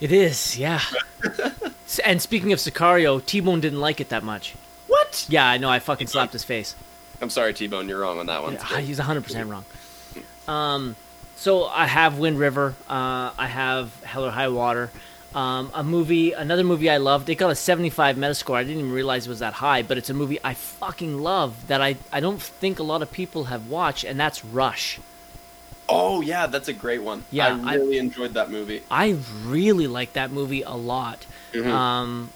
[0.00, 0.80] It is, yeah.
[2.04, 4.54] And speaking of Sicario, T Bone didn't like it that much.
[4.86, 5.26] What?
[5.28, 5.68] Yeah, I know.
[5.68, 6.76] I fucking slapped his face.
[7.20, 8.54] I'm sorry, T-Bone, you're wrong on that one.
[8.54, 9.64] Yeah, he's 100% wrong.
[10.48, 10.96] Um,
[11.36, 12.74] so I have Wind River.
[12.88, 14.90] Uh, I have Hell or High Water.
[15.34, 17.28] Um, a movie, another movie I loved.
[17.28, 18.56] It got a 75 Metascore.
[18.56, 21.68] I didn't even realize it was that high, but it's a movie I fucking love
[21.68, 24.98] that I, I don't think a lot of people have watched, and that's Rush.
[25.90, 27.24] Oh yeah, that's a great one.
[27.30, 28.82] Yeah, I I- really enjoyed that movie.
[28.90, 31.26] I really like that movie a lot.
[31.54, 32.30] Um,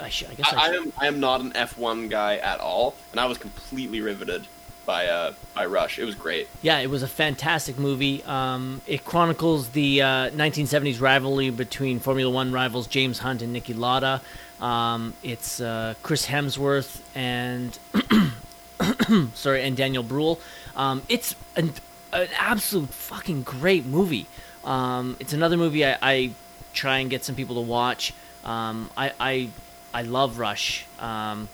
[0.00, 0.58] I, sh- I guess I, Mm-hmm.
[0.58, 4.00] I, I am I am not an F1 guy at all, and I was completely
[4.00, 4.46] riveted
[4.86, 5.98] by uh by Rush.
[5.98, 6.48] It was great.
[6.62, 8.22] Yeah, it was a fantastic movie.
[8.24, 13.76] Um, it chronicles the uh, 1970s rivalry between Formula One rivals James Hunt and Niki
[13.76, 14.20] Lauda.
[14.60, 17.78] Um, it's uh, Chris Hemsworth and
[19.34, 20.40] sorry, and Daniel Bruhl.
[20.76, 21.72] Um, it's an,
[22.12, 24.26] an absolute fucking great movie.
[24.64, 26.30] Um, it's another movie I, I
[26.72, 28.12] try and get some people to watch.
[28.44, 29.48] Um, I, I
[29.92, 30.86] I love Rush.
[31.00, 31.48] Um,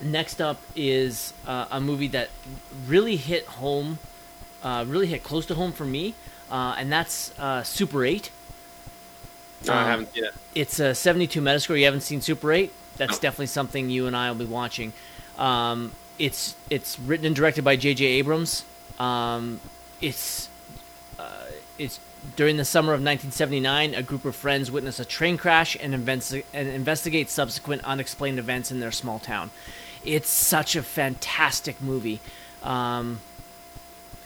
[0.00, 2.28] next up is uh, a movie that
[2.86, 3.98] really hit home,
[4.62, 6.14] uh, really hit close to home for me,
[6.50, 8.30] uh, and that's uh, Super 8.
[9.66, 10.34] No, I Um, haven't seen it.
[10.54, 11.78] It's a 72 Metascore.
[11.78, 12.72] You haven't seen Super 8?
[12.96, 14.92] That's definitely something you and I will be watching.
[15.36, 18.04] Um, it's it's written and directed by J.J.
[18.04, 18.64] Abrams.
[18.98, 19.60] Um,
[20.00, 20.48] it's
[21.18, 21.46] uh,
[21.78, 22.00] it's
[22.36, 23.94] during the summer of 1979.
[23.94, 28.70] A group of friends witness a train crash and, investi- and investigate subsequent unexplained events
[28.70, 29.50] in their small town.
[30.04, 32.20] It's such a fantastic movie.
[32.62, 33.20] Um,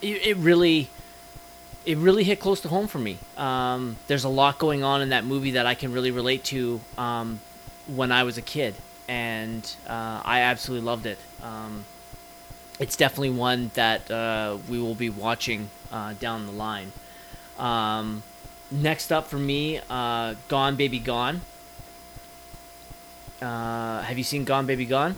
[0.00, 0.88] it, it really
[1.84, 3.18] it really hit close to home for me.
[3.36, 6.80] Um, there's a lot going on in that movie that I can really relate to
[6.96, 7.40] um,
[7.88, 8.74] when I was a kid,
[9.08, 11.18] and uh, I absolutely loved it.
[11.42, 11.84] Um,
[12.78, 16.92] it's definitely one that uh, we will be watching uh, down the line.
[17.58, 18.22] Um,
[18.70, 21.42] next up for me, uh, Gone Baby Gone.
[23.40, 25.16] Uh, have you seen Gone Baby Gone?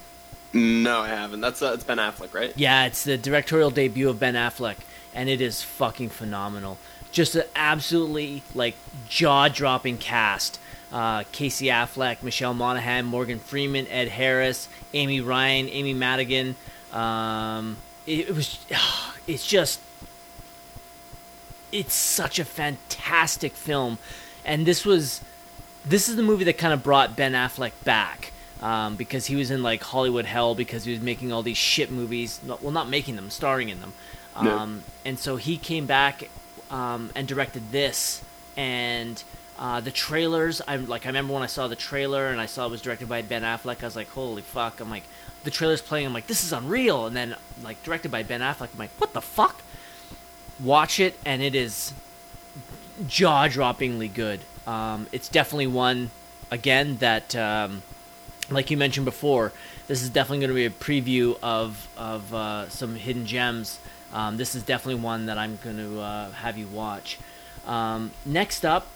[0.53, 1.41] No, I haven't.
[1.41, 2.53] That's uh, it's Ben Affleck, right?
[2.57, 4.77] Yeah, it's the directorial debut of Ben Affleck,
[5.13, 6.79] and it is fucking phenomenal.
[7.13, 8.75] Just an absolutely like
[9.09, 10.61] jaw-dropping cast.
[10.93, 16.55] Uh, Casey Affleck, Michelle Monaghan, Morgan Freeman, Ed Harris, Amy Ryan, Amy Madigan.
[16.95, 17.77] Um,
[18.07, 18.65] it, it was,
[19.27, 19.81] it's just,
[21.73, 23.99] it's such a fantastic film,
[24.45, 25.21] and this was,
[25.85, 29.51] this is the movie that kind of brought Ben Affleck back um, because he was
[29.51, 32.41] in like Hollywood hell because he was making all these shit movies.
[32.47, 33.93] Well, not making them, starring in them.
[34.43, 34.59] No.
[34.59, 36.29] Um, And so he came back
[36.71, 38.23] um, and directed this,
[38.57, 39.23] and
[39.59, 40.63] uh, the trailers.
[40.67, 43.09] I'm like, I remember when I saw the trailer and I saw it was directed
[43.09, 43.83] by Ben Affleck.
[43.83, 44.81] I was like, holy fuck!
[44.81, 45.05] I'm like,
[45.45, 46.07] the trailer's playing.
[46.07, 47.07] I'm like, this is unreal.
[47.07, 48.69] And then like directed by Ben Affleck.
[48.73, 49.63] I'm like, what the fuck?
[50.63, 51.93] Watch it, and it is
[53.09, 54.41] jaw-droppingly good.
[54.67, 56.11] Um, it's definitely one
[56.51, 57.83] again that, um,
[58.51, 59.53] like you mentioned before,
[59.89, 63.79] this is definitely going to be a preview of of uh, some hidden gems.
[64.13, 67.19] Um, this is definitely one that I'm going to uh, have you watch.
[67.67, 68.87] Um, next up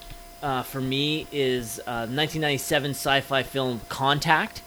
[0.41, 4.61] uh, for me is uh, 1997 sci-fi film Contact.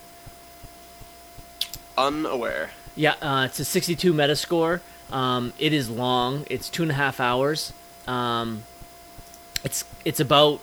[1.96, 2.70] Unaware.
[2.94, 4.80] Yeah, uh, it's a 62 Metascore.
[5.10, 6.46] Um, it is long.
[6.48, 7.72] It's two and a half hours.
[8.06, 8.64] Um,
[9.64, 10.60] it's it's about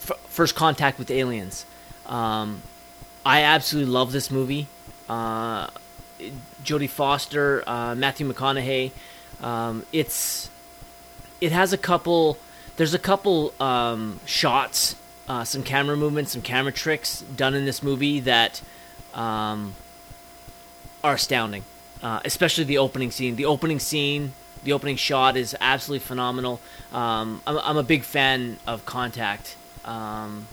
[0.00, 1.64] f- first contact with aliens.
[2.06, 2.62] Um,
[3.24, 4.66] I absolutely love this movie.
[5.08, 5.68] Uh,
[6.64, 8.90] Jodie Foster, uh, Matthew McConaughey.
[9.40, 10.50] Um, it's
[11.40, 12.38] it has a couple.
[12.76, 14.96] There's a couple um, shots,
[15.28, 18.62] uh, some camera movements, some camera tricks done in this movie that
[19.14, 19.74] um,
[21.02, 21.64] are astounding.
[22.02, 23.34] Uh, especially the opening scene.
[23.34, 26.60] The opening scene, the opening shot is absolutely phenomenal.
[26.92, 29.56] Um, I'm, I'm a big fan of Contact.
[29.84, 30.46] Um,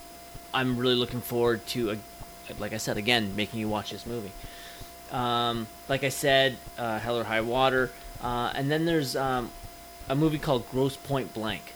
[0.56, 1.96] I'm really looking forward to, uh,
[2.58, 4.32] like I said, again, making you watch this movie.
[5.12, 7.92] Um, like I said, uh, Hell or High Water.
[8.24, 9.52] Uh, and then there's um,
[10.10, 11.74] a movie called Grosse Pointe Blank,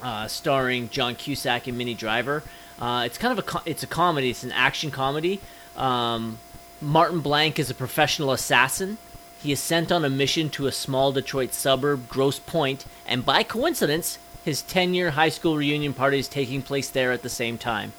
[0.00, 2.44] uh, starring John Cusack and Minnie Driver.
[2.80, 4.30] Uh, it's kind of a co- it's a comedy.
[4.30, 5.40] It's an action comedy.
[5.76, 6.38] Um,
[6.80, 8.98] Martin Blank is a professional assassin.
[9.42, 13.42] He is sent on a mission to a small Detroit suburb, Grosse Pointe, and by
[13.42, 17.58] coincidence, his 10 year high school reunion party is taking place there at the same
[17.58, 17.92] time.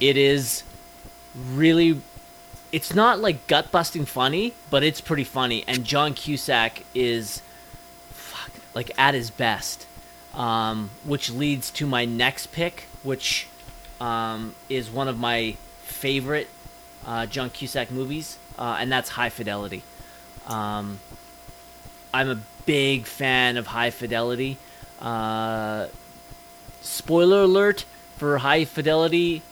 [0.00, 0.64] It is
[1.34, 2.00] really.
[2.72, 5.64] It's not like gut busting funny, but it's pretty funny.
[5.68, 7.40] And John Cusack is.
[8.10, 9.86] Fuck, like at his best.
[10.34, 13.46] Um, which leads to my next pick, which
[14.00, 16.48] um, is one of my favorite
[17.06, 19.82] uh, John Cusack movies, uh, and that's High Fidelity.
[20.46, 20.98] Um,
[22.12, 24.58] I'm a big fan of High Fidelity.
[25.00, 25.88] Uh,
[26.80, 27.84] spoiler alert
[28.16, 29.42] for High Fidelity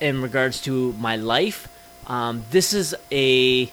[0.00, 1.68] in regards to my life.
[2.06, 3.70] Um, this is a.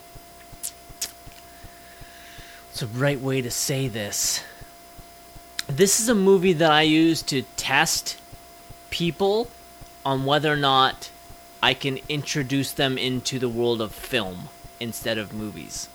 [2.69, 4.43] It's a right way to say this.
[5.67, 8.17] This is a movie that I use to test
[8.89, 9.49] people
[10.05, 11.09] on whether or not
[11.61, 15.89] I can introduce them into the world of film instead of movies.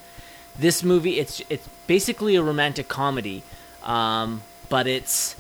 [0.58, 3.42] This movie, it's it's basically a romantic comedy,
[3.82, 5.36] um, but it's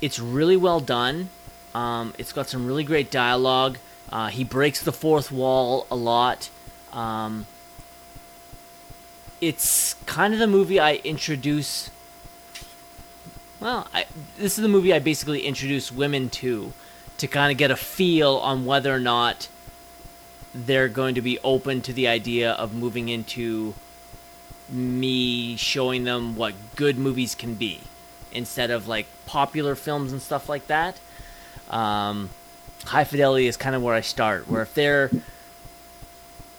[0.00, 1.28] it's really well done.
[1.74, 3.78] Um, it's got some really great dialogue.
[4.10, 6.50] Uh, he breaks the fourth wall a lot.
[6.92, 7.46] Um,
[9.40, 11.90] it's kind of the movie I introduce.
[13.60, 14.06] Well, I,
[14.38, 16.72] this is the movie I basically introduce women to,
[17.22, 19.48] to kind of get a feel on whether or not
[20.52, 23.74] they're going to be open to the idea of moving into
[24.68, 27.78] me showing them what good movies can be
[28.32, 30.98] instead of like popular films and stuff like that.
[31.70, 32.30] Um,
[32.86, 34.48] High Fidelity is kind of where I start.
[34.48, 35.08] Where if they're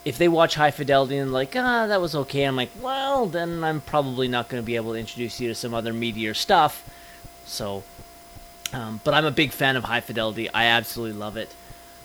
[0.02, 3.62] if they watch High Fidelity and like ah that was okay, I'm like well then
[3.62, 6.88] I'm probably not going to be able to introduce you to some other meatier stuff.
[7.44, 7.82] So,
[8.72, 10.48] um, but I'm a big fan of High Fidelity.
[10.50, 11.54] I absolutely love it.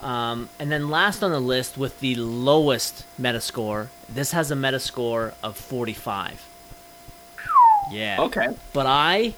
[0.02, 5.34] Um, and then last on the list with the lowest Metascore, this has a Metascore
[5.44, 6.46] of 45.
[7.92, 8.18] Yeah.
[8.20, 8.50] Okay.
[8.72, 9.34] But I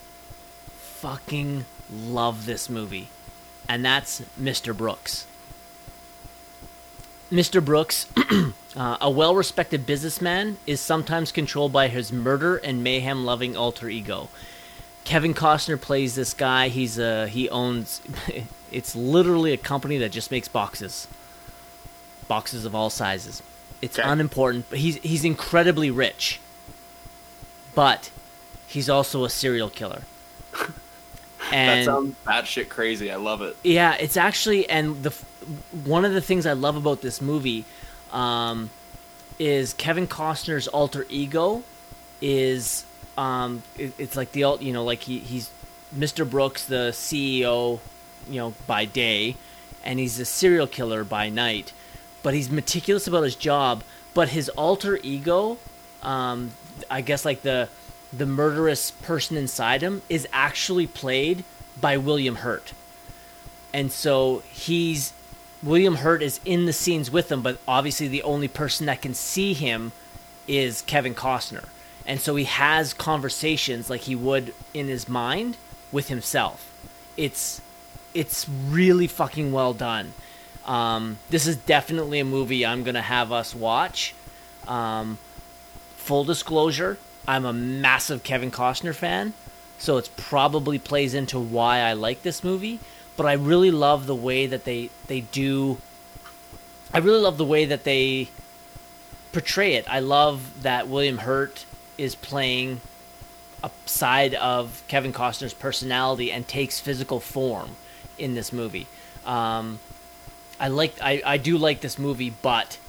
[0.78, 3.08] fucking love this movie.
[3.68, 4.76] And that's Mr.
[4.76, 5.26] Brooks.
[7.32, 7.64] Mr.
[7.64, 8.08] Brooks,
[8.76, 13.88] uh, a well respected businessman, is sometimes controlled by his murder and mayhem loving alter
[13.88, 14.28] ego.
[15.04, 16.68] Kevin Costner plays this guy.
[16.70, 18.02] He's a he owns
[18.72, 21.08] it's literally a company that just makes boxes.
[22.28, 23.42] Boxes of all sizes.
[23.82, 24.08] It's Okay.
[24.08, 26.40] unimportant, but he's he's incredibly rich.
[27.74, 28.12] But
[28.68, 30.04] he's also a serial killer.
[31.52, 33.12] that sounds batshit crazy.
[33.12, 33.56] I love it.
[33.64, 35.12] yeah, it's actually and the
[35.84, 37.66] one of the things I love about this movie
[38.12, 38.70] um,
[39.40, 41.64] is Kevin Costner's alter ego
[42.22, 42.86] is
[43.22, 45.52] um, it, it's like the you know like he he's
[45.96, 46.28] Mr.
[46.28, 47.80] Brooks the CEO
[48.28, 49.36] you know by day
[49.84, 51.72] and he's a serial killer by night
[52.24, 53.84] but he's meticulous about his job
[54.14, 55.58] but his alter ego
[56.02, 56.52] um,
[56.90, 57.70] I guess like the
[58.12, 61.44] the murderous person inside him is actually played
[61.80, 62.74] by William Hurt
[63.72, 65.14] and so he's
[65.62, 69.14] William Hurt is in the scenes with him, but obviously the only person that can
[69.14, 69.92] see him
[70.48, 71.66] is Kevin Costner.
[72.06, 75.58] And so he has conversations like he would in his mind
[75.92, 76.68] with himself.
[77.18, 77.62] It's
[78.14, 80.14] it's really fucking well done.
[80.66, 84.14] Um, this is definitely a movie I'm gonna have us watch.
[84.68, 85.18] Um,
[85.98, 86.98] full disclosure,
[87.28, 89.34] I'm a massive Kevin Costner fan,
[89.78, 92.80] so it's probably plays into why I like this movie.
[93.18, 95.78] But I really love the way that they they do.
[96.94, 98.30] I really love the way that they
[99.32, 99.86] portray it.
[99.90, 101.66] I love that William Hurt
[102.02, 102.82] is playing
[103.64, 107.76] a side of Kevin Costner's personality and takes physical form
[108.18, 108.88] in this movie.
[109.24, 109.80] Um,
[110.60, 112.80] I like I, I do like this movie, but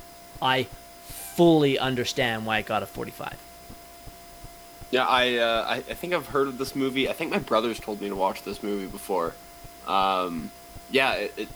[0.41, 0.65] I
[1.05, 3.39] fully understand why it got a 45.
[4.91, 7.07] Yeah, I, uh, I I think I've heard of this movie.
[7.09, 9.35] I think my brothers told me to watch this movie before.
[9.87, 10.51] Um,
[10.91, 11.49] yeah, it, it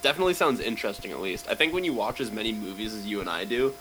[0.00, 1.10] definitely sounds interesting.
[1.10, 3.74] At least I think when you watch as many movies as you and I do,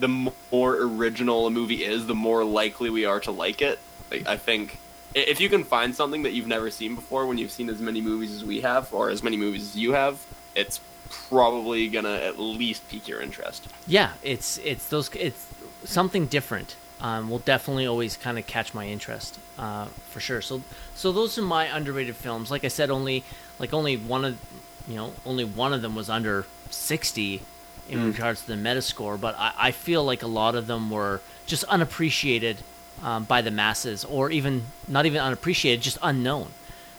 [0.00, 3.78] the more original a movie is, the more likely we are to like it.
[4.10, 4.78] Like, I think
[5.14, 8.00] if you can find something that you've never seen before when you've seen as many
[8.00, 10.24] movies as we have, or as many movies as you have,
[10.54, 13.66] it's probably gonna at least pique your interest.
[13.86, 15.46] Yeah, it's it's those it's
[15.84, 16.76] something different.
[17.02, 20.42] Um, will definitely always kind of catch my interest uh, for sure.
[20.42, 20.62] So
[20.94, 22.50] so those are my underrated films.
[22.50, 23.24] Like I said, only
[23.58, 24.38] like only one of
[24.86, 27.42] you know only one of them was under sixty
[27.90, 31.20] in regards to the Metascore, but I, I feel like a lot of them were
[31.46, 32.58] just unappreciated
[33.02, 36.48] um, by the masses, or even not even unappreciated, just unknown.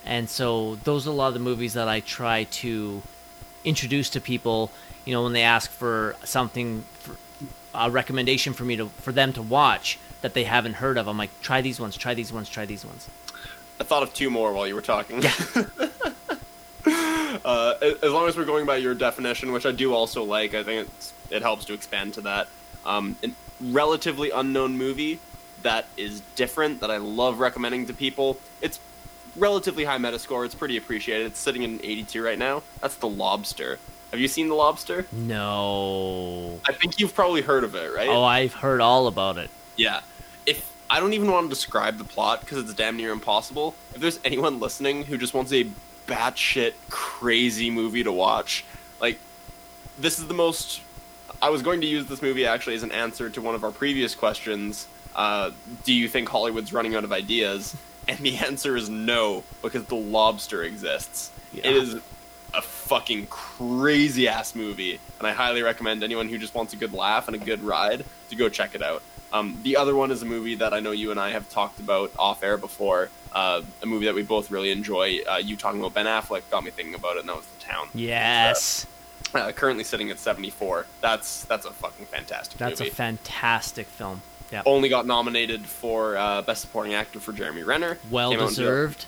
[0.06, 3.02] And so those are a lot of the movies that I try to
[3.64, 4.72] introduce to people.
[5.06, 7.16] You know, when they ask for something, for
[7.74, 11.18] a recommendation for me to for them to watch that they haven't heard of, I'm
[11.18, 13.08] like, try these ones, try these ones, try these ones.
[13.80, 15.24] I thought of two more while you were talking.
[17.46, 20.64] uh, as long as we're going by your definition, which I do also like, I
[20.64, 22.48] think it's, it helps to expand to that.
[22.86, 25.20] Um, a relatively unknown movie
[25.64, 28.40] that is different that I love recommending to people.
[28.62, 28.80] It's
[29.36, 30.46] relatively high Metascore.
[30.46, 31.28] It's pretty appreciated.
[31.28, 32.64] It's sitting in 82 right now.
[32.82, 33.80] That's The Lobster.
[34.12, 35.06] Have you seen The Lobster?
[35.12, 36.60] No.
[36.68, 38.10] I think you've probably heard of it, right?
[38.10, 39.50] Oh, I've heard all about it.
[39.78, 40.02] Yeah.
[40.46, 43.76] If I don't even want to describe the plot because it's damn near impossible.
[43.96, 45.68] If there's anyone listening who just wants a
[46.12, 48.66] batshit crazy movie to watch,
[49.00, 49.18] like
[49.98, 50.82] this is the most.
[51.42, 53.72] I was going to use this movie actually as an answer to one of our
[53.72, 54.88] previous questions.
[55.16, 55.52] Uh,
[55.84, 57.76] do you think Hollywood's running out of ideas?
[58.08, 61.32] And the answer is no, because The Lobster exists.
[61.54, 61.68] Yeah.
[61.68, 61.96] It is
[62.54, 66.94] a fucking crazy ass movie, and I highly recommend anyone who just wants a good
[66.94, 69.02] laugh and a good ride to go check it out.
[69.34, 71.80] Um, the other one is a movie that I know you and I have talked
[71.80, 73.10] about off air before.
[73.32, 75.20] Uh, a movie that we both really enjoy.
[75.30, 77.64] Uh, you talking about Ben Affleck got me thinking about it, and that was The
[77.66, 77.88] Town.
[77.94, 78.86] Yes.
[79.34, 80.86] Uh, currently sitting at 74.
[81.00, 82.92] That's that's a fucking fantastic That's movie.
[82.92, 84.22] a fantastic film.
[84.52, 84.64] Yeah.
[84.66, 87.98] Only got nominated for uh, Best Supporting Actor for Jeremy Renner.
[88.10, 89.08] Well Came deserved.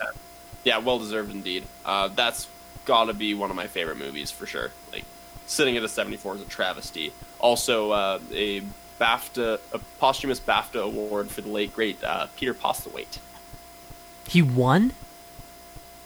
[0.64, 1.66] Yeah, well deserved indeed.
[1.84, 2.48] Uh, that's
[2.86, 4.72] got to be one of my favorite movies for sure.
[4.94, 5.04] Like
[5.45, 7.12] sitting at a 74 is a travesty.
[7.40, 8.62] Also, uh, a
[8.99, 13.20] BAFTA, a posthumous BAFTA award for the late great uh, Peter Postlethwaite.
[14.28, 14.94] He won?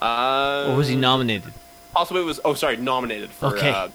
[0.02, 1.54] Uh, Or was he nominated?
[1.96, 3.70] Postlethwaite was oh sorry nominated for Okay.
[3.70, 3.88] uh,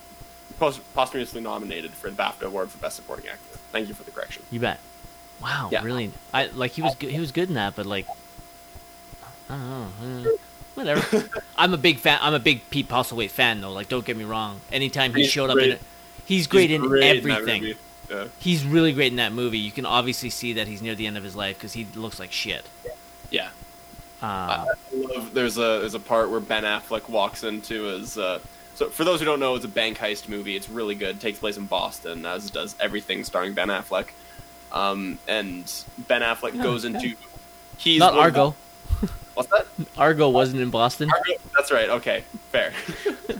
[0.59, 3.59] post- posthumously nominated for the BAFTA award for Best Supporting Actor.
[3.73, 4.43] Thank you for the correction.
[4.51, 4.81] You bet.
[5.40, 5.82] Wow, Yeah.
[5.82, 6.12] really?
[6.32, 8.06] I like he was good, he was good in that, but like
[9.51, 10.32] I don't know.
[10.74, 11.28] whatever.
[11.56, 12.19] I'm a big fan.
[12.23, 13.73] I'm a big Pete Postlethwaite fan though.
[13.73, 14.60] Like don't get me wrong.
[14.70, 15.70] Anytime he He's showed up in great.
[15.73, 15.81] it,
[16.27, 17.62] he's great He's in great everything.
[17.62, 17.77] movie.
[18.12, 18.26] Yeah.
[18.39, 19.59] he's really great in that movie.
[19.59, 22.20] You can obviously see that he's near the end of his life because he looks
[22.20, 22.64] like shit.
[23.30, 23.48] yeah.
[24.20, 28.16] Uh, I love, there's a there's a part where Ben Affleck walks into his.
[28.16, 28.39] Uh,
[28.76, 30.55] so for those who don't know, it's a bank heist movie.
[30.55, 31.20] It's really good.
[31.20, 34.09] takes place in Boston, as does everything starring Ben Affleck.
[34.70, 35.64] Um, and
[36.06, 37.14] Ben Affleck goes into.
[37.78, 38.55] He's not Argo.
[39.34, 39.66] What's that?
[39.97, 41.10] Argo wasn't in Boston.
[41.10, 41.89] Argo- That's right.
[41.89, 42.72] Okay, fair.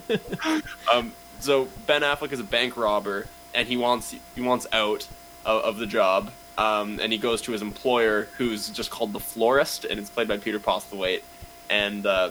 [0.93, 5.07] um, so Ben Affleck is a bank robber, and he wants he wants out
[5.45, 6.31] of, of the job.
[6.59, 10.29] Um, and he goes to his employer, who's just called the florist, and it's played
[10.29, 11.23] by Peter Postlethwaite.
[11.71, 12.31] And uh,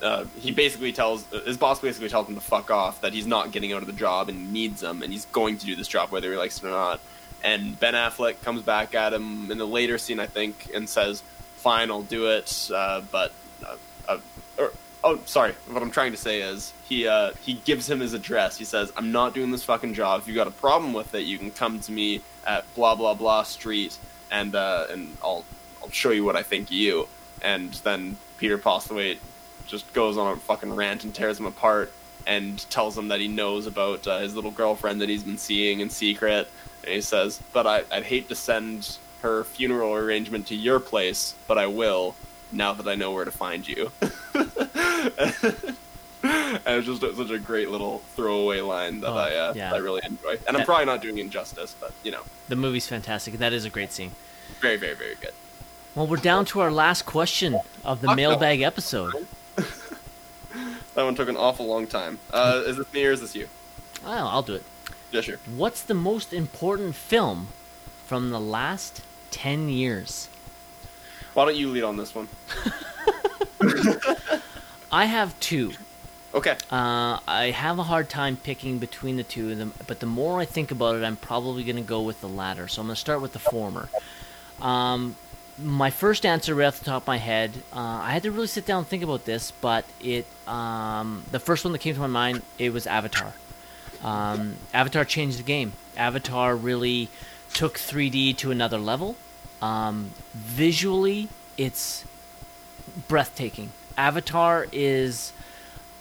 [0.00, 3.52] uh, he basically tells his boss basically tells him to fuck off, that he's not
[3.52, 6.10] getting out of the job and needs him, and he's going to do this job
[6.10, 7.00] whether he likes it or not.
[7.44, 11.22] And Ben Affleck comes back at him in the later scene, I think, and says,
[11.56, 13.32] "Fine, I'll do it, uh, but."
[13.64, 13.76] Uh,
[14.08, 14.18] uh,
[14.58, 14.72] or,
[15.04, 15.54] oh, sorry.
[15.68, 18.56] What I'm trying to say is he uh, he gives him his address.
[18.56, 20.20] He says, "I'm not doing this fucking job.
[20.20, 23.14] If you got a problem with it, you can come to me at blah blah
[23.14, 23.98] blah street,
[24.30, 25.44] and uh, and I'll
[25.82, 27.08] I'll show you what I think of you."
[27.42, 29.18] And then Peter Postlethwaite
[29.66, 31.92] just goes on a fucking rant and tears him apart
[32.26, 35.80] and tells him that he knows about uh, his little girlfriend that he's been seeing
[35.80, 36.48] in secret.
[36.84, 41.34] And he says, "But I, I'd hate to send her funeral arrangement to your place,
[41.46, 42.16] but I will
[42.52, 43.90] now that I know where to find you."
[46.24, 49.72] and it's just such a great little throwaway line that Oh, I uh, yeah.
[49.74, 50.32] I really enjoy.
[50.46, 53.38] And I'm That- probably not doing it justice, but you know, The movie's fantastic.
[53.38, 54.12] That is a great scene.
[54.60, 55.32] very, very, very good.
[55.94, 59.26] Well, we're down to our last question of the mailbag episode.
[60.94, 62.18] That one took an awful long time.
[62.30, 63.48] Uh, is this me or is this you?
[64.04, 64.62] Well, I'll do it.
[65.10, 65.38] Yeah, sure.
[65.56, 67.48] What's the most important film
[68.06, 69.00] from the last
[69.30, 70.28] 10 years?
[71.34, 72.28] Why don't you lead on this one?
[74.92, 75.72] I have two.
[76.34, 76.56] Okay.
[76.70, 80.40] Uh, I have a hard time picking between the two of them, but the more
[80.40, 82.68] I think about it, I'm probably going to go with the latter.
[82.68, 83.88] So I'm going to start with the former.
[84.60, 85.16] Um,
[85.58, 88.46] my first answer, right off the top of my head, uh, I had to really
[88.46, 92.00] sit down and think about this, but it um, the first one that came to
[92.00, 93.34] my mind it was Avatar.
[94.02, 95.72] Um, Avatar changed the game.
[95.96, 97.08] Avatar really
[97.52, 99.16] took 3D to another level.
[99.62, 102.04] Um, visually, it's
[103.08, 103.70] breathtaking.
[103.96, 105.32] Avatar is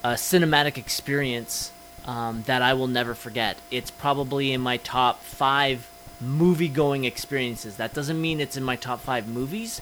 [0.04, 1.72] a cinematic experience
[2.06, 3.58] um, that I will never forget.
[3.70, 5.88] It's probably in my top five
[6.20, 7.78] movie going experiences.
[7.78, 9.82] That doesn't mean it's in my top five movies,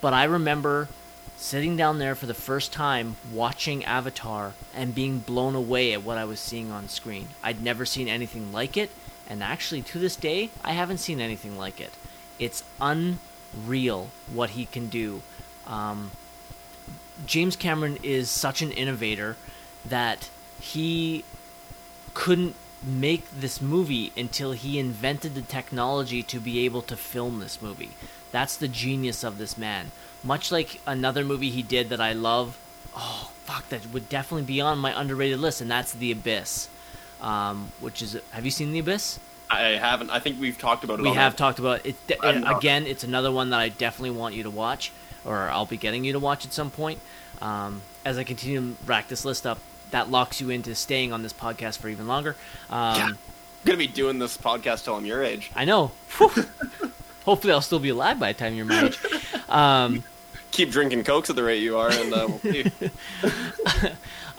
[0.00, 0.88] but I remember
[1.36, 6.18] sitting down there for the first time watching Avatar and being blown away at what
[6.18, 7.28] I was seeing on screen.
[7.42, 8.90] I'd never seen anything like it,
[9.28, 11.92] and actually to this day, I haven't seen anything like it.
[12.38, 15.22] It's unreal what he can do.
[15.66, 16.10] Um,
[17.26, 19.36] James Cameron is such an innovator
[19.84, 20.30] that
[20.60, 21.24] he
[22.12, 27.62] couldn't make this movie until he invented the technology to be able to film this
[27.62, 27.90] movie.
[28.30, 29.90] That's the genius of this man.
[30.22, 32.58] Much like another movie he did that I love,
[32.94, 36.68] oh fuck, that would definitely be on my underrated list, and that's The Abyss.
[37.20, 39.18] Um, which is, have you seen The Abyss?
[39.50, 40.10] I haven't.
[40.10, 41.02] I think we've talked about it.
[41.02, 41.96] we have the- talked about it.
[42.22, 44.90] Again, it's another one that I definitely want you to watch.
[45.24, 46.98] or I'll be getting you to watch at some point.
[47.40, 49.58] Um, as I continue to rack this list up,
[49.90, 52.36] that locks you into staying on this podcast for even longer.
[52.70, 53.06] Um, Yeah.
[53.06, 53.18] I'm
[53.64, 55.50] gonna be doing this podcast till I'm your age.
[55.54, 55.92] I know.
[57.24, 58.98] Hopefully, I'll still be alive by the time you're my age.
[59.48, 60.02] Um,
[60.50, 62.64] Keep drinking cokes at the rate you are, and uh, we'll see.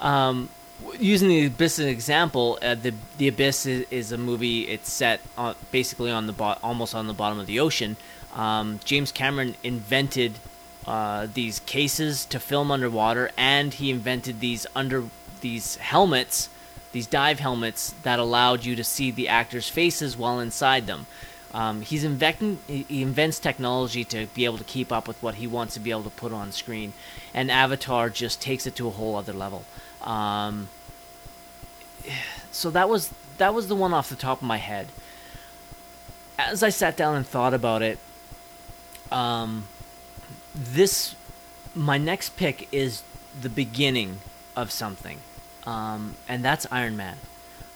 [0.98, 4.62] using the abyss as an example, uh, the the abyss is, is a movie.
[4.62, 7.96] It's set on, basically on the bo- almost on the bottom of the ocean.
[8.34, 10.34] Um, James Cameron invented
[10.86, 15.04] uh, these cases to film underwater, and he invented these under
[15.40, 16.48] these helmets,
[16.92, 21.06] these dive helmets that allowed you to see the actors' faces while inside them.
[21.54, 25.46] Um, he's inventing, he invents technology to be able to keep up with what he
[25.46, 26.92] wants to be able to put on screen,
[27.32, 29.64] and Avatar just takes it to a whole other level.
[30.02, 30.68] Um,
[32.50, 34.88] so that was that was the one off the top of my head.
[36.38, 37.98] As I sat down and thought about it,
[39.10, 39.68] um,
[40.54, 41.14] this
[41.74, 43.02] my next pick is
[43.40, 44.20] the beginning
[44.54, 45.18] of something,
[45.66, 47.16] um, and that's Iron Man.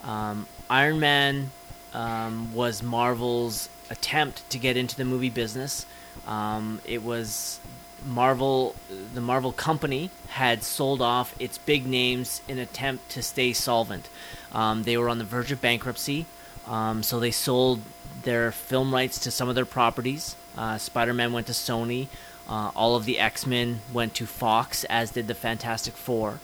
[0.02, 1.51] Um, Iron Man
[1.93, 5.85] um, was Marvel's attempt to get into the movie business.
[6.27, 7.61] Um, it was
[8.06, 8.74] Marvel,
[9.14, 14.09] the Marvel company had sold off its big names in attempt to stay solvent.
[14.52, 16.27] Um, they were on the verge of bankruptcy,
[16.66, 17.81] um, so they sold
[18.22, 20.36] their film rights to some of their properties.
[20.56, 22.09] Uh, Spider-Man went to Sony.
[22.48, 26.40] Uh, all of the X-Men went to Fox, as did the Fantastic Four.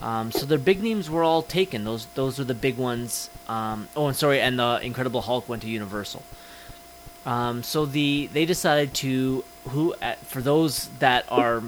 [0.00, 1.84] Um, so their big names were all taken.
[1.84, 3.30] Those those were the big ones.
[3.48, 6.22] Um, oh, and sorry, and the Incredible Hulk went to Universal.
[7.24, 11.62] Um, so the they decided to who for those that are,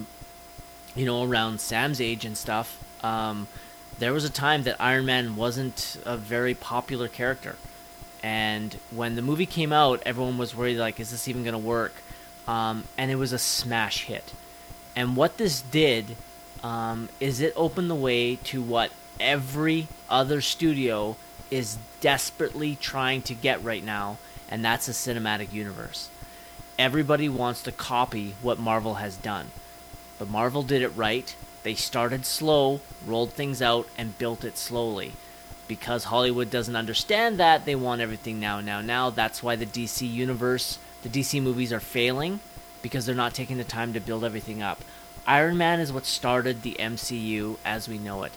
[0.94, 2.82] you know, around Sam's age and stuff.
[3.05, 3.48] Um,
[3.98, 7.56] there was a time that Iron Man wasn't a very popular character,
[8.23, 11.94] and when the movie came out, everyone was worried like, is this even gonna work?
[12.47, 14.32] Um, and it was a smash hit.
[14.94, 16.16] And what this did
[16.62, 18.90] um, is it opened the way to what
[19.20, 21.16] every other studio
[21.51, 24.18] is desperately trying to get right now,
[24.48, 26.09] and that's a cinematic universe.
[26.78, 29.47] Everybody wants to copy what Marvel has done,
[30.19, 31.35] but Marvel did it right.
[31.62, 35.12] They started slow, rolled things out, and built it slowly.
[35.69, 39.09] Because Hollywood doesn't understand that, they want everything now, now, now.
[39.09, 42.40] That's why the DC universe, the DC movies are failing,
[42.82, 44.82] because they're not taking the time to build everything up.
[45.27, 48.32] Iron Man is what started the MCU as we know it.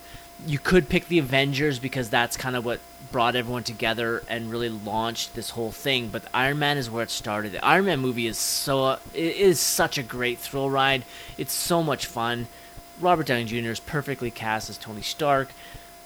[0.48, 2.80] You could pick the Avengers because that's kind of what
[3.12, 6.10] brought everyone together and really launched this whole thing.
[6.10, 7.52] But Iron Man is where it started.
[7.54, 11.04] The Iron Man movie is so it is such a great thrill ride.
[11.38, 12.48] It's so much fun.
[13.00, 13.72] Robert Downey Jr.
[13.72, 15.50] is perfectly cast as Tony Stark.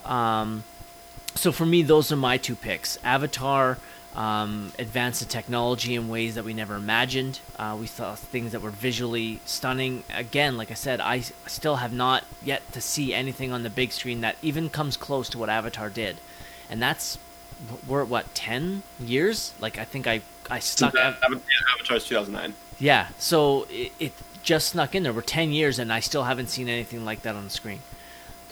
[0.05, 0.63] Um,
[1.35, 2.97] so for me, those are my two picks.
[3.03, 3.77] Avatar
[4.15, 7.39] um, advanced the technology in ways that we never imagined.
[7.57, 10.03] Uh, we saw things that were visually stunning.
[10.13, 13.91] Again, like I said, I still have not yet to see anything on the big
[13.91, 16.17] screen that even comes close to what Avatar did,
[16.73, 17.17] and that's
[17.87, 19.53] we're at what ten years.
[19.61, 20.95] Like I think I I snuck.
[20.95, 21.17] Av-
[21.75, 22.53] Avatar's 2009.
[22.79, 25.13] yeah, so it, it just snuck in there.
[25.13, 27.79] We're 10 years and I still haven't seen anything like that on the screen.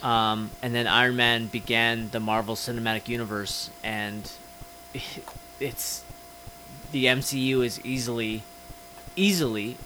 [0.02, 4.30] Um, and then Iron Man began the Marvel Cinematic Universe, and
[5.60, 6.02] it's
[6.92, 8.42] the MCU is easily,
[9.16, 9.76] easily.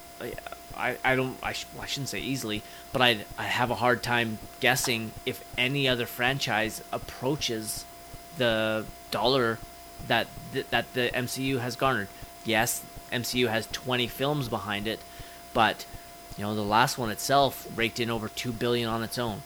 [0.75, 2.61] I, I don't I, sh- I shouldn't say easily,
[2.93, 7.83] but I I have a hard time guessing if any other franchise approaches
[8.37, 9.57] the dollar
[10.07, 12.07] that th- that the MCU has garnered.
[12.45, 12.81] Yes,
[13.11, 14.99] MCU has 20 films behind it,
[15.53, 15.85] but
[16.37, 19.41] you know the last one itself raked in over 2 billion on its own.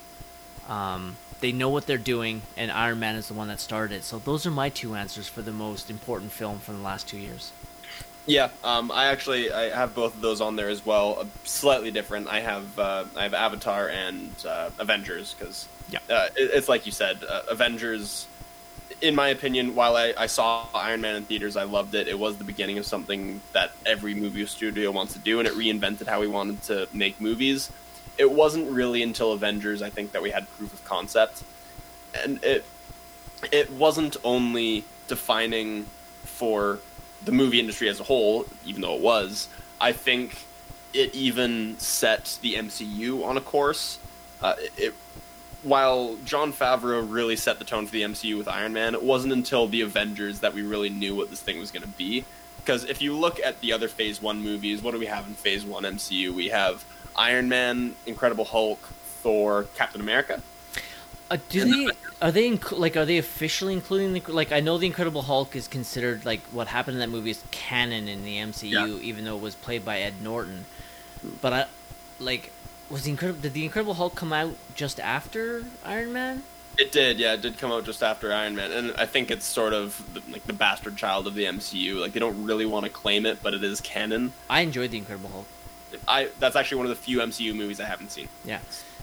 [0.68, 4.04] Um, they know what they're doing, and Iron Man is the one that started it.
[4.04, 7.18] So those are my two answers for the most important film from the last two
[7.18, 7.50] years.
[8.26, 11.16] Yeah, um, I actually I have both of those on there as well.
[11.18, 12.28] Uh, slightly different.
[12.28, 15.98] I have uh, I have Avatar and uh, Avengers because Yeah.
[16.08, 18.26] uh, it, it's like you said, uh, Avengers.
[19.02, 22.06] In my opinion, while I, I saw Iron Man in theaters, I loved it.
[22.08, 25.54] It was the beginning of something that every movie studio wants to do, and it
[25.54, 27.70] reinvented how we wanted to make movies.
[28.16, 31.42] It wasn't really until Avengers, I think, that we had proof of concept,
[32.14, 32.64] and it
[33.50, 35.86] it wasn't only defining
[36.24, 36.78] for
[37.24, 39.48] the movie industry as a whole, even though it was,
[39.80, 40.38] I think
[40.92, 43.98] it even set the MCU on a course.
[44.40, 44.94] Uh, it,
[45.62, 49.32] while Jon Favreau really set the tone for the MCU with Iron Man, it wasn't
[49.32, 52.24] until the Avengers that we really knew what this thing was going to be.
[52.58, 55.34] Because if you look at the other Phase 1 movies, what do we have in
[55.34, 56.32] Phase 1 MCU?
[56.32, 56.84] We have
[57.16, 58.80] Iron Man, Incredible Hulk,
[59.22, 60.42] Thor, Captain America.
[61.30, 61.90] Uh, do they
[62.20, 65.56] are they inc- like are they officially including the like I know the Incredible Hulk
[65.56, 68.86] is considered like what happened in that movie is canon in the MCU Yeah.
[69.00, 70.66] even though it was played by Ed Norton,
[71.40, 71.66] but I
[72.20, 72.52] like
[72.90, 76.42] was the incredible did the Incredible Hulk come out just after Iron Man?
[76.78, 77.34] It did, yeah.
[77.34, 80.22] It did come out just after Iron Man, and I think it's sort of the,
[80.32, 82.00] like the bastard child of the MCU.
[82.00, 84.32] Like they don't really want to claim it, but it is canon.
[84.48, 85.46] I enjoyed the Incredible Hulk.
[86.08, 88.28] I that's actually one of the few MCU movies I haven't seen.
[88.44, 88.60] Yeah,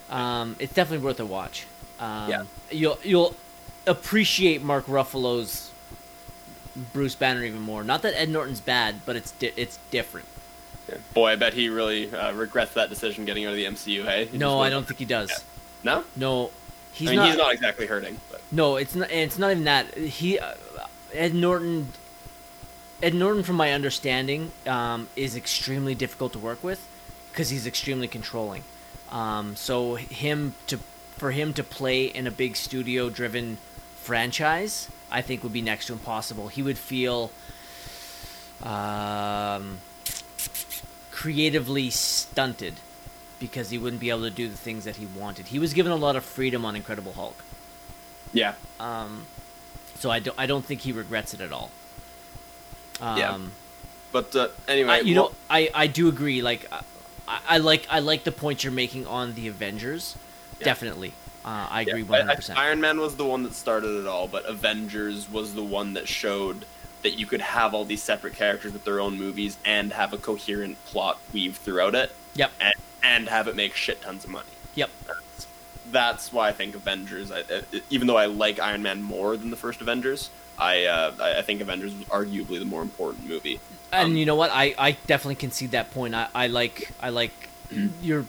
[0.10, 1.66] um, it's definitely worth a watch.
[2.00, 2.44] Um, Yeah.
[2.72, 3.36] you'll you'll
[3.86, 5.70] appreciate Mark Ruffalo's
[6.94, 7.84] Bruce Banner even more.
[7.84, 10.28] Not that Ed Norton's bad, but it's di- it's different.
[10.90, 10.98] Yeah.
[11.14, 14.06] Boy, I bet he really uh, regrets that decision getting out of the MCU.
[14.06, 15.44] Hey, He No, I don't think he does.
[15.84, 16.52] No, No,
[16.92, 17.28] he's I mean not.
[17.30, 19.12] he's not exactly hurting, but No, it's not.
[19.12, 19.96] It's not even that.
[19.96, 20.54] He, uh,
[21.14, 21.90] Ed Norton.
[23.02, 26.86] Ed Norton, from my understanding, um, is extremely difficult to work with
[27.32, 28.64] because he's extremely controlling.
[29.10, 30.80] Um, so him to
[31.18, 33.58] for him to play in a big studio-driven
[34.02, 36.48] franchise, I think would be next to impossible.
[36.50, 37.32] He would feel
[38.64, 39.80] um,
[41.24, 42.76] creatively stunted
[43.42, 45.48] because he wouldn't be able to do the things that he wanted.
[45.48, 47.36] He was given a lot of freedom on Incredible Hulk.
[48.32, 49.26] yeah, Um,
[50.00, 51.72] so I don't I don't think he regrets it at all.
[53.02, 53.38] Um, Yeah.
[54.14, 56.42] but uh, anyway, I, you well- know I, I do agree.
[56.42, 56.72] Like
[57.28, 60.16] I, I like I like the point you're making on the Avengers.
[60.60, 60.66] Yeah.
[60.72, 61.12] Definitely,
[61.44, 62.60] uh, I agree one hundred percent.
[62.60, 66.08] Iron Man was the one that started it all, but Avengers was the one that
[66.08, 66.64] showed
[67.02, 70.18] that you could have all these separate characters with their own movies and have a
[70.18, 72.52] coherent plot weave throughout it, Yep.
[72.60, 72.74] and,
[73.04, 74.50] and have it make shit tons of money.
[74.76, 74.90] Yep.
[75.08, 75.48] That's,
[75.92, 77.32] that's why I think Avengers.
[77.32, 81.14] I, I, even though I like Iron Man more than the first Avengers, I uh,
[81.22, 83.60] I, think Avengers was arguably the more important movie.
[83.92, 84.52] And Um, you know what?
[84.54, 86.14] I, I definitely concede that point.
[86.14, 87.32] I, I like I like
[88.02, 88.26] your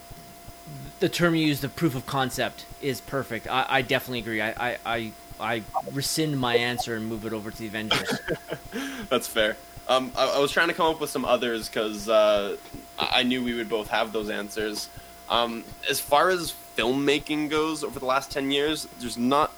[1.01, 3.47] the term you use, the proof of concept, is perfect.
[3.47, 4.39] I, I definitely agree.
[4.41, 5.11] I, I, I,
[5.41, 8.19] I rescind my answer and move it over to the Avengers.
[9.09, 9.57] That's fair.
[9.87, 12.57] Um, I, I was trying to come up with some others because uh,
[12.99, 14.87] I knew we would both have those answers.
[15.29, 19.51] Um, as far as filmmaking goes over the last 10 years, there's not.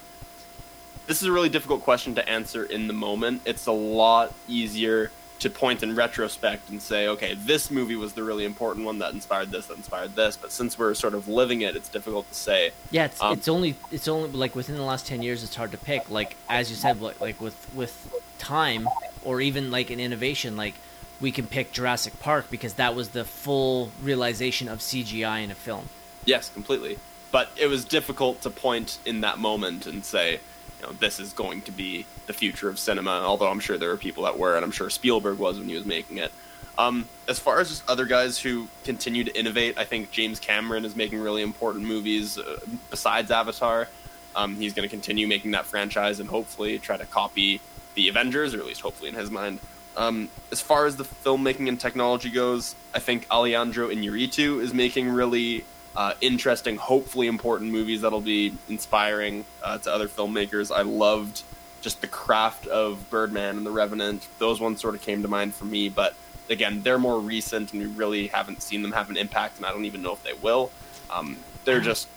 [1.06, 3.42] This is a really difficult question to answer in the moment.
[3.46, 5.12] It's a lot easier
[5.44, 9.14] to point in retrospect and say, okay, this movie was the really important one that
[9.14, 10.38] inspired this, that inspired this.
[10.38, 12.72] But since we're sort of living it, it's difficult to say.
[12.92, 15.72] Yeah, it's, Um, it's only it's only like within the last ten years, it's hard
[15.72, 16.10] to pick.
[16.10, 17.94] Like as you said, like, like with with
[18.40, 18.88] time
[19.24, 20.76] or even like an innovation, like
[21.20, 25.56] we can pick Jurassic Park because that was the full realization of CGI in a
[25.56, 25.90] film.
[26.26, 26.98] Yes, completely.
[27.32, 30.40] But it was difficult to point in that moment and say,
[30.84, 33.12] know, this is going to be the future of cinema.
[33.12, 35.76] Although I'm sure there were people that were, and I'm sure Spielberg was when he
[35.76, 36.32] was making it.
[36.78, 40.86] Um, as far as just other guys who continue to innovate, I think James Cameron
[40.86, 43.88] is making really important movies uh, besides Avatar.
[44.36, 47.62] Um, he's going to continue making that franchise and hopefully try to copy
[47.94, 49.60] the Avengers, or at least hopefully in his mind.
[49.96, 55.10] Um, as far as the filmmaking and technology goes, I think Alejandro Inarritu is making
[55.10, 55.66] really
[55.96, 60.76] uh, interesting, hopefully important movies that'll be inspiring uh, to other filmmakers.
[60.76, 61.44] I loved
[61.82, 64.28] just the craft of Birdman and The Revenant.
[64.40, 66.16] Those ones sort of came to mind for me, but
[66.50, 69.72] again, they're more recent and we really haven't seen them have an impact, and I
[69.72, 70.72] don't even know if they will.
[71.10, 72.08] Um, they're just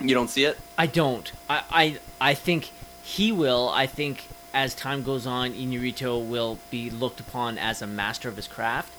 [0.00, 0.58] you don't see it.
[0.76, 1.30] I don't.
[1.48, 2.70] I, I I think
[3.02, 3.68] he will.
[3.68, 8.36] I think as time goes on, Inarritu will be looked upon as a master of
[8.36, 8.92] his craft.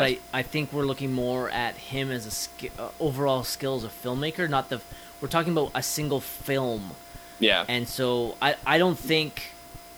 [0.00, 0.02] But.
[0.04, 3.84] I, I think we're looking more at him as a ski, uh, overall skill as
[3.84, 4.80] a filmmaker, not the.
[5.20, 6.90] We're talking about a single film,
[7.38, 9.52] Yeah, and so I, I don't think,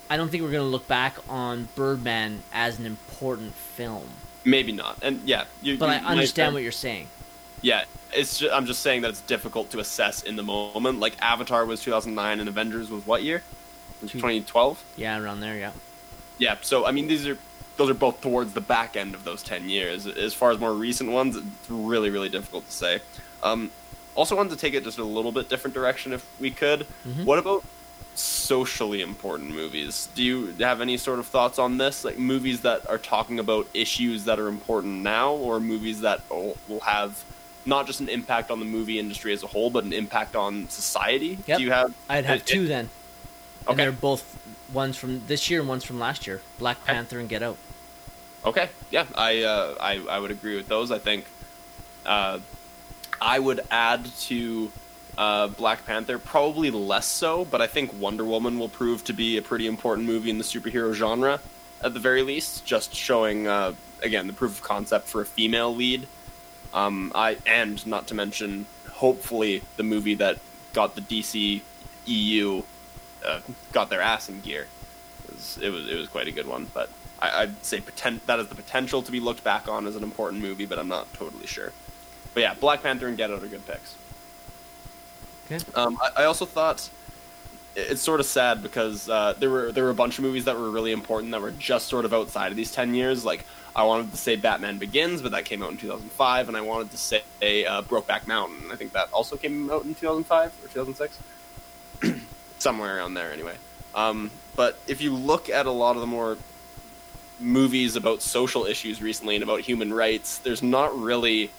[0.09, 4.07] I don't think we're gonna look back on Birdman as an important film.
[4.43, 4.99] maybe not.
[5.01, 7.07] And yeah, you, But you I might- understand what you're saying.
[7.61, 10.99] Yeah, it's just, I'm just saying that it's difficult to assess in the moment.
[10.99, 13.41] Like Avatar was 2009 and Avengers was what year?
[14.01, 14.83] 2012.
[14.97, 15.57] Yeah, around there.
[15.57, 15.71] Yeah.
[16.37, 17.37] Yeah, so I mean these are
[17.77, 20.07] those are both towards the back end of those 10 years.
[20.07, 22.99] As far as more recent ones, it's really really difficult to say.
[23.43, 23.71] Um,
[24.15, 26.87] also wanted to take it just a little bit different direction if we could.
[27.07, 27.25] Mhm.
[27.25, 27.63] What about
[28.15, 30.07] socially important movies?
[30.15, 32.05] Do you have any sort of thoughts on this?
[32.05, 36.57] Like movies that are talking about issues that are important now or movies that will
[36.85, 37.23] have
[37.65, 40.69] not just an impact on the movie industry as a whole, but an impact on
[40.69, 41.39] society?
[41.45, 41.57] Yep.
[41.57, 42.89] Do you have I'd have it- two then.
[43.67, 43.75] And Okay.
[43.83, 44.23] they're both
[44.71, 46.41] ones from this year and ones from last year.
[46.59, 47.57] Black Panther and Get Out.
[48.45, 50.91] Okay, yeah, I uh, I I would agree with those.
[50.91, 51.25] I think
[52.05, 52.39] uh,
[53.19, 54.71] I would add to
[55.17, 59.37] uh, Black Panther probably less so, but I think Wonder Woman will prove to be
[59.37, 61.39] a pretty important movie in the superhero genre
[61.83, 62.65] at the very least.
[62.65, 63.73] Just showing uh,
[64.03, 66.07] again the proof of concept for a female lead.
[66.71, 70.37] Um, I and not to mention hopefully the movie that
[70.73, 71.61] got the DC
[72.05, 72.61] EU
[73.25, 73.39] uh,
[73.71, 74.67] got their ass in gear.
[75.23, 78.19] It was, it was it was quite a good one, but I, I'd say poten-
[78.25, 80.87] that has the potential to be looked back on as an important movie, but I'm
[80.89, 81.71] not totally sure.
[82.33, 83.95] but yeah, Black Panther and Get Out are good picks.
[85.45, 85.63] Okay.
[85.75, 86.89] Um, I, I also thought
[87.75, 90.45] it- it's sort of sad because uh, there were there were a bunch of movies
[90.45, 93.23] that were really important that were just sort of outside of these ten years.
[93.25, 96.61] Like I wanted to say Batman Begins, but that came out in 2005, and I
[96.61, 97.21] wanted to say
[97.65, 98.71] uh, Brokeback Mountain.
[98.71, 101.19] I think that also came out in 2005 or 2006,
[102.59, 103.55] somewhere around there anyway.
[103.93, 106.37] Um, but if you look at a lot of the more
[107.39, 111.51] movies about social issues recently and about human rights, there's not really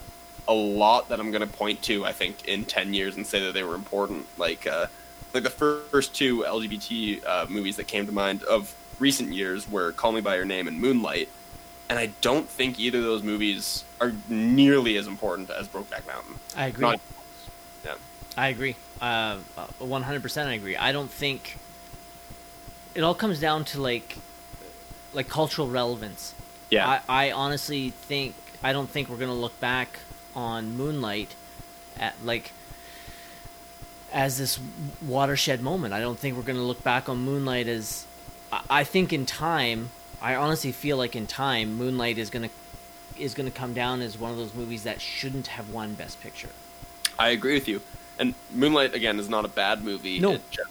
[0.49, 2.05] a lot that I'm going to point to.
[2.05, 4.27] I think in ten years and say that they were important.
[4.39, 4.87] Like uh,
[5.35, 9.93] like the first two LGBT uh, movies that came to mind of recent years were
[9.93, 11.29] Call Me by Your Name and Moonlight,
[11.89, 16.37] and I don't think either of those movies are nearly as important as Brokeback Mountain.
[16.57, 16.83] I agree.
[16.83, 17.01] Not-
[17.85, 17.95] yeah.
[18.37, 18.77] I agree.
[19.01, 19.37] Uh,
[19.79, 20.77] One hundred percent, I agree.
[20.77, 21.59] I don't think
[22.95, 24.17] it all comes down to like
[25.17, 26.35] like cultural relevance.
[26.71, 27.01] Yeah.
[27.09, 29.99] I, I honestly think I don't think we're gonna look back
[30.37, 31.35] on Moonlight
[31.99, 32.53] at like
[34.13, 34.61] as this
[35.05, 35.95] watershed moment.
[35.95, 38.07] I don't think we're gonna look back on Moonlight as
[38.53, 39.91] I, I think in time.
[40.21, 42.51] I honestly feel like in time, Moonlight is gonna
[43.19, 46.51] is gonna come down as one of those movies that shouldn't have won Best Picture.
[47.19, 47.81] I agree with you.
[48.19, 50.21] And Moonlight again is not a bad movie.
[50.21, 50.33] No.
[50.33, 50.71] It just,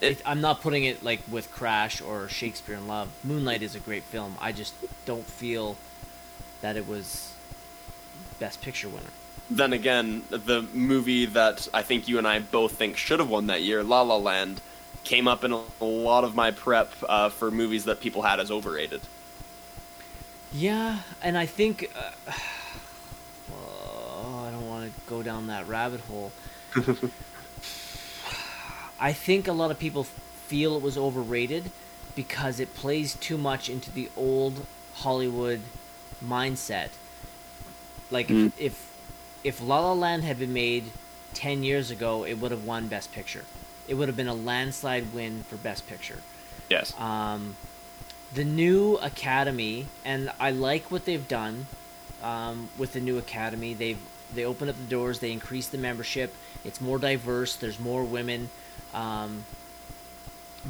[0.00, 3.08] It, I'm not putting it like with Crash or Shakespeare in Love.
[3.24, 4.36] Moonlight is a great film.
[4.40, 4.74] I just
[5.06, 5.76] don't feel
[6.60, 7.32] that it was
[8.38, 9.10] Best Picture winner.
[9.50, 13.46] then again, the movie that I think you and I both think should have won
[13.46, 14.60] that year, La La Land,
[15.04, 18.50] came up in a, lot of my prep uh, for movies that people had as
[18.50, 19.00] overrated.
[20.52, 22.10] Yeah, and I think uh,
[24.46, 26.32] I don't want to go down that rabbit hole.
[29.00, 31.70] I think a lot of people feel it was overrated
[32.14, 34.64] because it plays too much into the old
[34.94, 35.60] Hollywood
[36.24, 36.88] mindset.
[38.10, 38.46] Like Mm.
[38.46, 38.86] if, if
[39.44, 40.84] if La La Land had been made
[41.34, 43.44] ten years ago, it would have won Best Picture.
[43.86, 46.18] It would have been a landslide win for Best Picture
[46.68, 46.92] Yes.
[46.98, 47.56] um,
[48.34, 51.66] the new academy, and I like what they've done
[52.22, 53.74] um, with the new academy.
[53.74, 53.98] They've
[54.34, 56.34] they opened up the doors, they increased the membership.
[56.64, 57.54] It's more diverse.
[57.54, 58.50] There's more women,
[58.96, 59.44] um,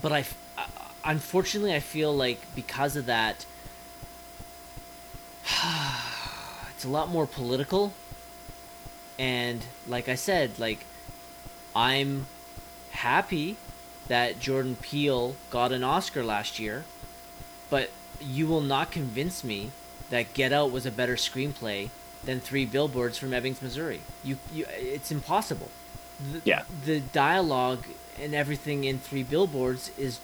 [0.03, 0.25] but I,
[0.59, 0.67] uh,
[1.05, 3.47] unfortunately, I feel like because of that,
[6.75, 7.95] it's a lot more political.
[9.19, 10.85] And like I said, like
[11.75, 12.27] I'm
[12.91, 13.57] happy
[14.09, 16.85] that Jordan Peele got an Oscar last year,
[17.71, 17.91] but
[18.21, 19.71] you will not convince me
[20.11, 21.91] that Get Out was a better screenplay
[22.25, 24.01] than Three Billboards from Ebbings, Missouri.
[24.25, 25.71] You, you it's impossible.
[26.33, 26.63] The, Yeah.
[26.85, 27.85] The dialogue
[28.21, 30.21] and everything in Three Billboards is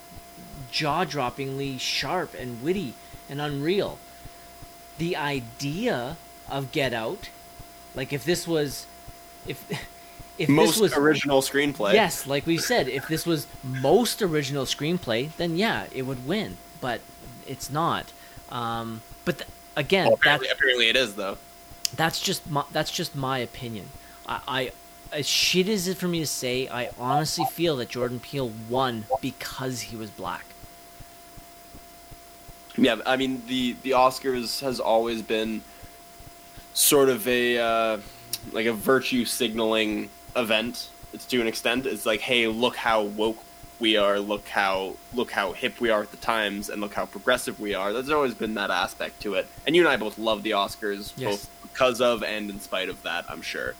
[0.70, 2.94] jaw-droppingly sharp and witty
[3.28, 3.98] and unreal.
[4.98, 6.16] The idea
[6.50, 7.28] of Get Out,
[7.94, 8.86] like if this was,
[9.46, 9.64] if
[10.38, 11.92] if Most this was original screenplay.
[11.94, 16.56] Yes, like we said, if this was most original screenplay, then yeah, it would win.
[16.80, 17.00] But
[17.46, 18.12] it's not.
[18.50, 21.38] Um, but th- again, Well, that's apparently, apparently it is though.
[21.96, 23.88] that's just my, that's just my opinion.
[24.26, 24.72] I, I
[25.12, 29.04] as shit as it for me to say, I honestly feel that Jordan Peele won
[29.20, 30.44] because he was black.
[32.76, 35.60] Yeah, I mean the the Oscars has always been
[36.72, 37.98] sort of a uh,
[38.52, 40.88] like a virtue signaling event.
[41.12, 41.84] It's to an extent.
[41.84, 43.36] It's like, hey, look how woke
[43.78, 44.18] we are.
[44.18, 47.74] Look how look how hip we are at the times, and look how progressive we
[47.74, 47.92] are.
[47.92, 49.46] There's always been that aspect to it.
[49.66, 51.30] And you and I both love the Oscars, Yes.
[51.30, 53.26] both because of and in spite of that.
[53.28, 53.74] I'm sure.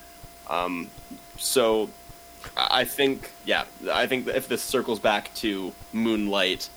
[0.53, 0.91] Um,
[1.39, 1.89] so
[2.57, 6.69] I think, yeah, I think if this circles back to Moonlight,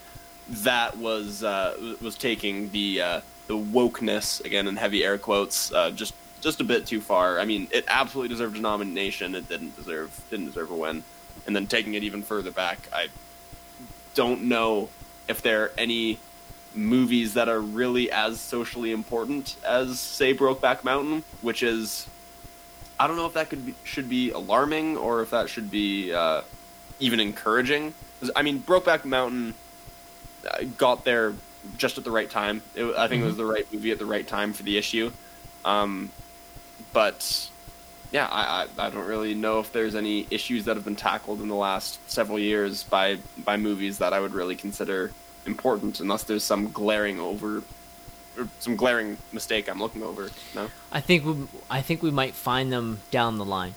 [0.49, 5.91] that was uh, was taking the uh, the wokeness again in heavy air quotes uh,
[5.91, 7.39] just just a bit too far.
[7.39, 9.35] I mean, it absolutely deserved a nomination.
[9.35, 11.03] It didn't deserve didn't deserve a win.
[11.47, 13.07] And then taking it even further back, I
[14.14, 14.89] don't know
[15.27, 16.19] if there are any
[16.73, 22.07] movies that are really as socially important as say Brokeback Mountain, which is
[22.99, 26.13] I don't know if that could be, should be alarming or if that should be
[26.13, 26.41] uh,
[26.99, 27.93] even encouraging.
[28.35, 29.53] I mean, Brokeback Mountain
[30.49, 31.34] uh, got there
[31.77, 32.61] just at the right time.
[32.76, 35.11] It, I think it was the right movie at the right time for the issue.
[35.65, 36.11] Um,
[36.93, 37.49] but
[38.11, 41.41] yeah, I, I I don't really know if there's any issues that have been tackled
[41.41, 45.11] in the last several years by by movies that I would really consider
[45.45, 47.63] important, unless there's some glaring over
[48.59, 50.29] some glaring mistake I'm looking over.
[50.53, 50.69] No.
[50.91, 53.75] I think we I think we might find them down the line.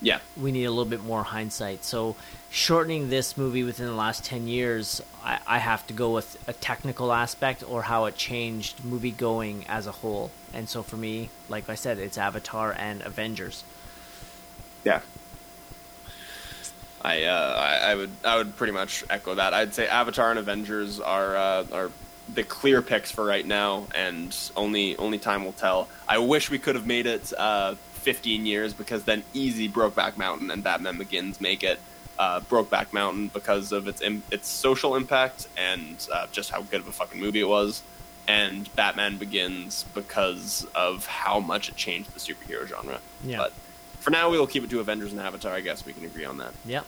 [0.00, 0.18] Yeah.
[0.36, 1.84] we need a little bit more hindsight.
[1.84, 2.16] So,
[2.50, 6.52] shortening this movie within the last 10 years, I, I have to go with a
[6.52, 10.30] technical aspect or how it changed movie going as a whole.
[10.52, 13.64] And so, for me, like I said, it's Avatar and Avengers.
[14.84, 15.00] Yeah.
[17.02, 19.54] I, uh, I I would I would pretty much echo that.
[19.54, 21.90] I'd say Avatar and Avengers are uh, are
[22.32, 25.88] the clear picks for right now, and only only time will tell.
[26.08, 30.50] I wish we could have made it uh, 15 years because then easy Brokeback Mountain
[30.50, 31.78] and Batman Begins make it.
[32.18, 36.80] Uh, Brokeback Mountain because of its Im- its social impact and uh, just how good
[36.80, 37.82] of a fucking movie it was,
[38.26, 43.00] and Batman Begins because of how much it changed the superhero genre.
[43.22, 43.36] Yeah.
[43.36, 43.52] But
[44.00, 45.52] for now, we will keep it to Avengers and Avatar.
[45.52, 46.52] I guess we can agree on that.
[46.64, 46.86] Yep.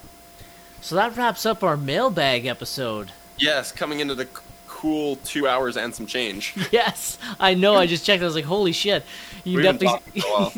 [0.81, 3.11] So, that wraps up our mailbag episode.
[3.37, 4.31] Yes, coming into the c-
[4.79, 6.55] cool two hours and some change.
[6.71, 7.75] Yes, I know.
[7.75, 8.23] I just checked.
[8.23, 9.05] I was like, "Holy shit!"
[9.43, 10.53] You definitely, talking for a while.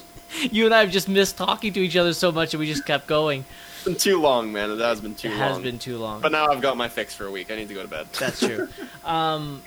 [0.50, 2.86] you and I have just missed talking to each other so much, and we just
[2.86, 3.44] kept going.
[3.76, 4.70] It's been too long, man.
[4.70, 5.40] It has been too It long.
[5.40, 6.20] has been too long.
[6.20, 7.50] But now I've got my fix for a week.
[7.50, 8.06] I need to go to bed.
[8.18, 8.68] That's true.
[9.04, 9.62] um,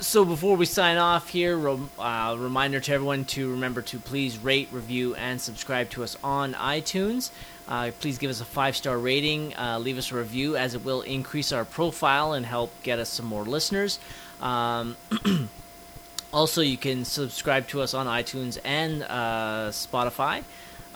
[0.00, 1.58] so before we sign off here,
[1.98, 6.54] uh, reminder to everyone to remember to please rate, review, and subscribe to us on
[6.54, 7.30] iTunes.
[7.68, 9.54] Uh, please give us a five star rating.
[9.56, 13.10] Uh, leave us a review, as it will increase our profile and help get us
[13.10, 13.98] some more listeners.
[14.40, 14.96] Um,
[16.32, 20.44] also, you can subscribe to us on iTunes and uh, Spotify.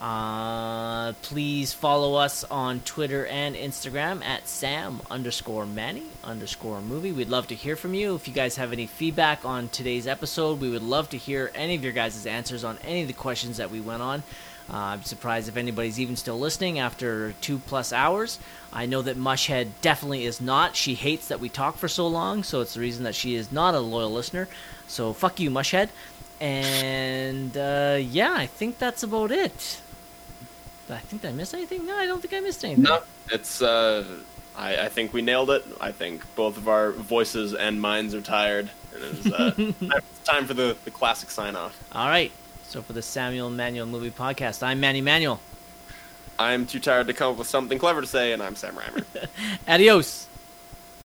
[0.03, 7.13] Uh, please follow us on Twitter and Instagram at Sam underscore Manny underscore movie.
[7.13, 8.17] We'd love to hear from you.
[8.17, 11.77] If you guys have any feedback on today's episode, we would love to hear any
[11.77, 14.25] of your guys' answers on any of the questions that we went on.
[14.73, 18.39] Uh, I'm surprised if anybody's even still listening after two plus hours.
[18.73, 20.77] I know that Mushhead definitely is not.
[20.77, 23.53] She hates that we talk for so long, so it's the reason that she is
[23.53, 24.49] not a loyal listener.
[24.87, 25.91] So fuck you, Mushhead.
[26.41, 29.81] And uh, yeah, I think that's about it.
[30.89, 31.87] Did I think I missed anything?
[31.87, 32.85] No, I don't think I missed anything.
[32.85, 33.61] No, it's.
[33.61, 34.05] Uh,
[34.57, 35.65] I, I think we nailed it.
[35.81, 40.47] I think both of our voices and minds are tired, and it's uh, it's time
[40.47, 41.79] for the, the classic sign off.
[41.93, 42.33] All right.
[42.73, 45.41] So for the Samuel Manuel Movie Podcast, I'm Manny Manuel.
[46.39, 49.05] I'm too tired to come up with something clever to say, and I'm Sam Reimer.
[49.69, 50.27] Adios.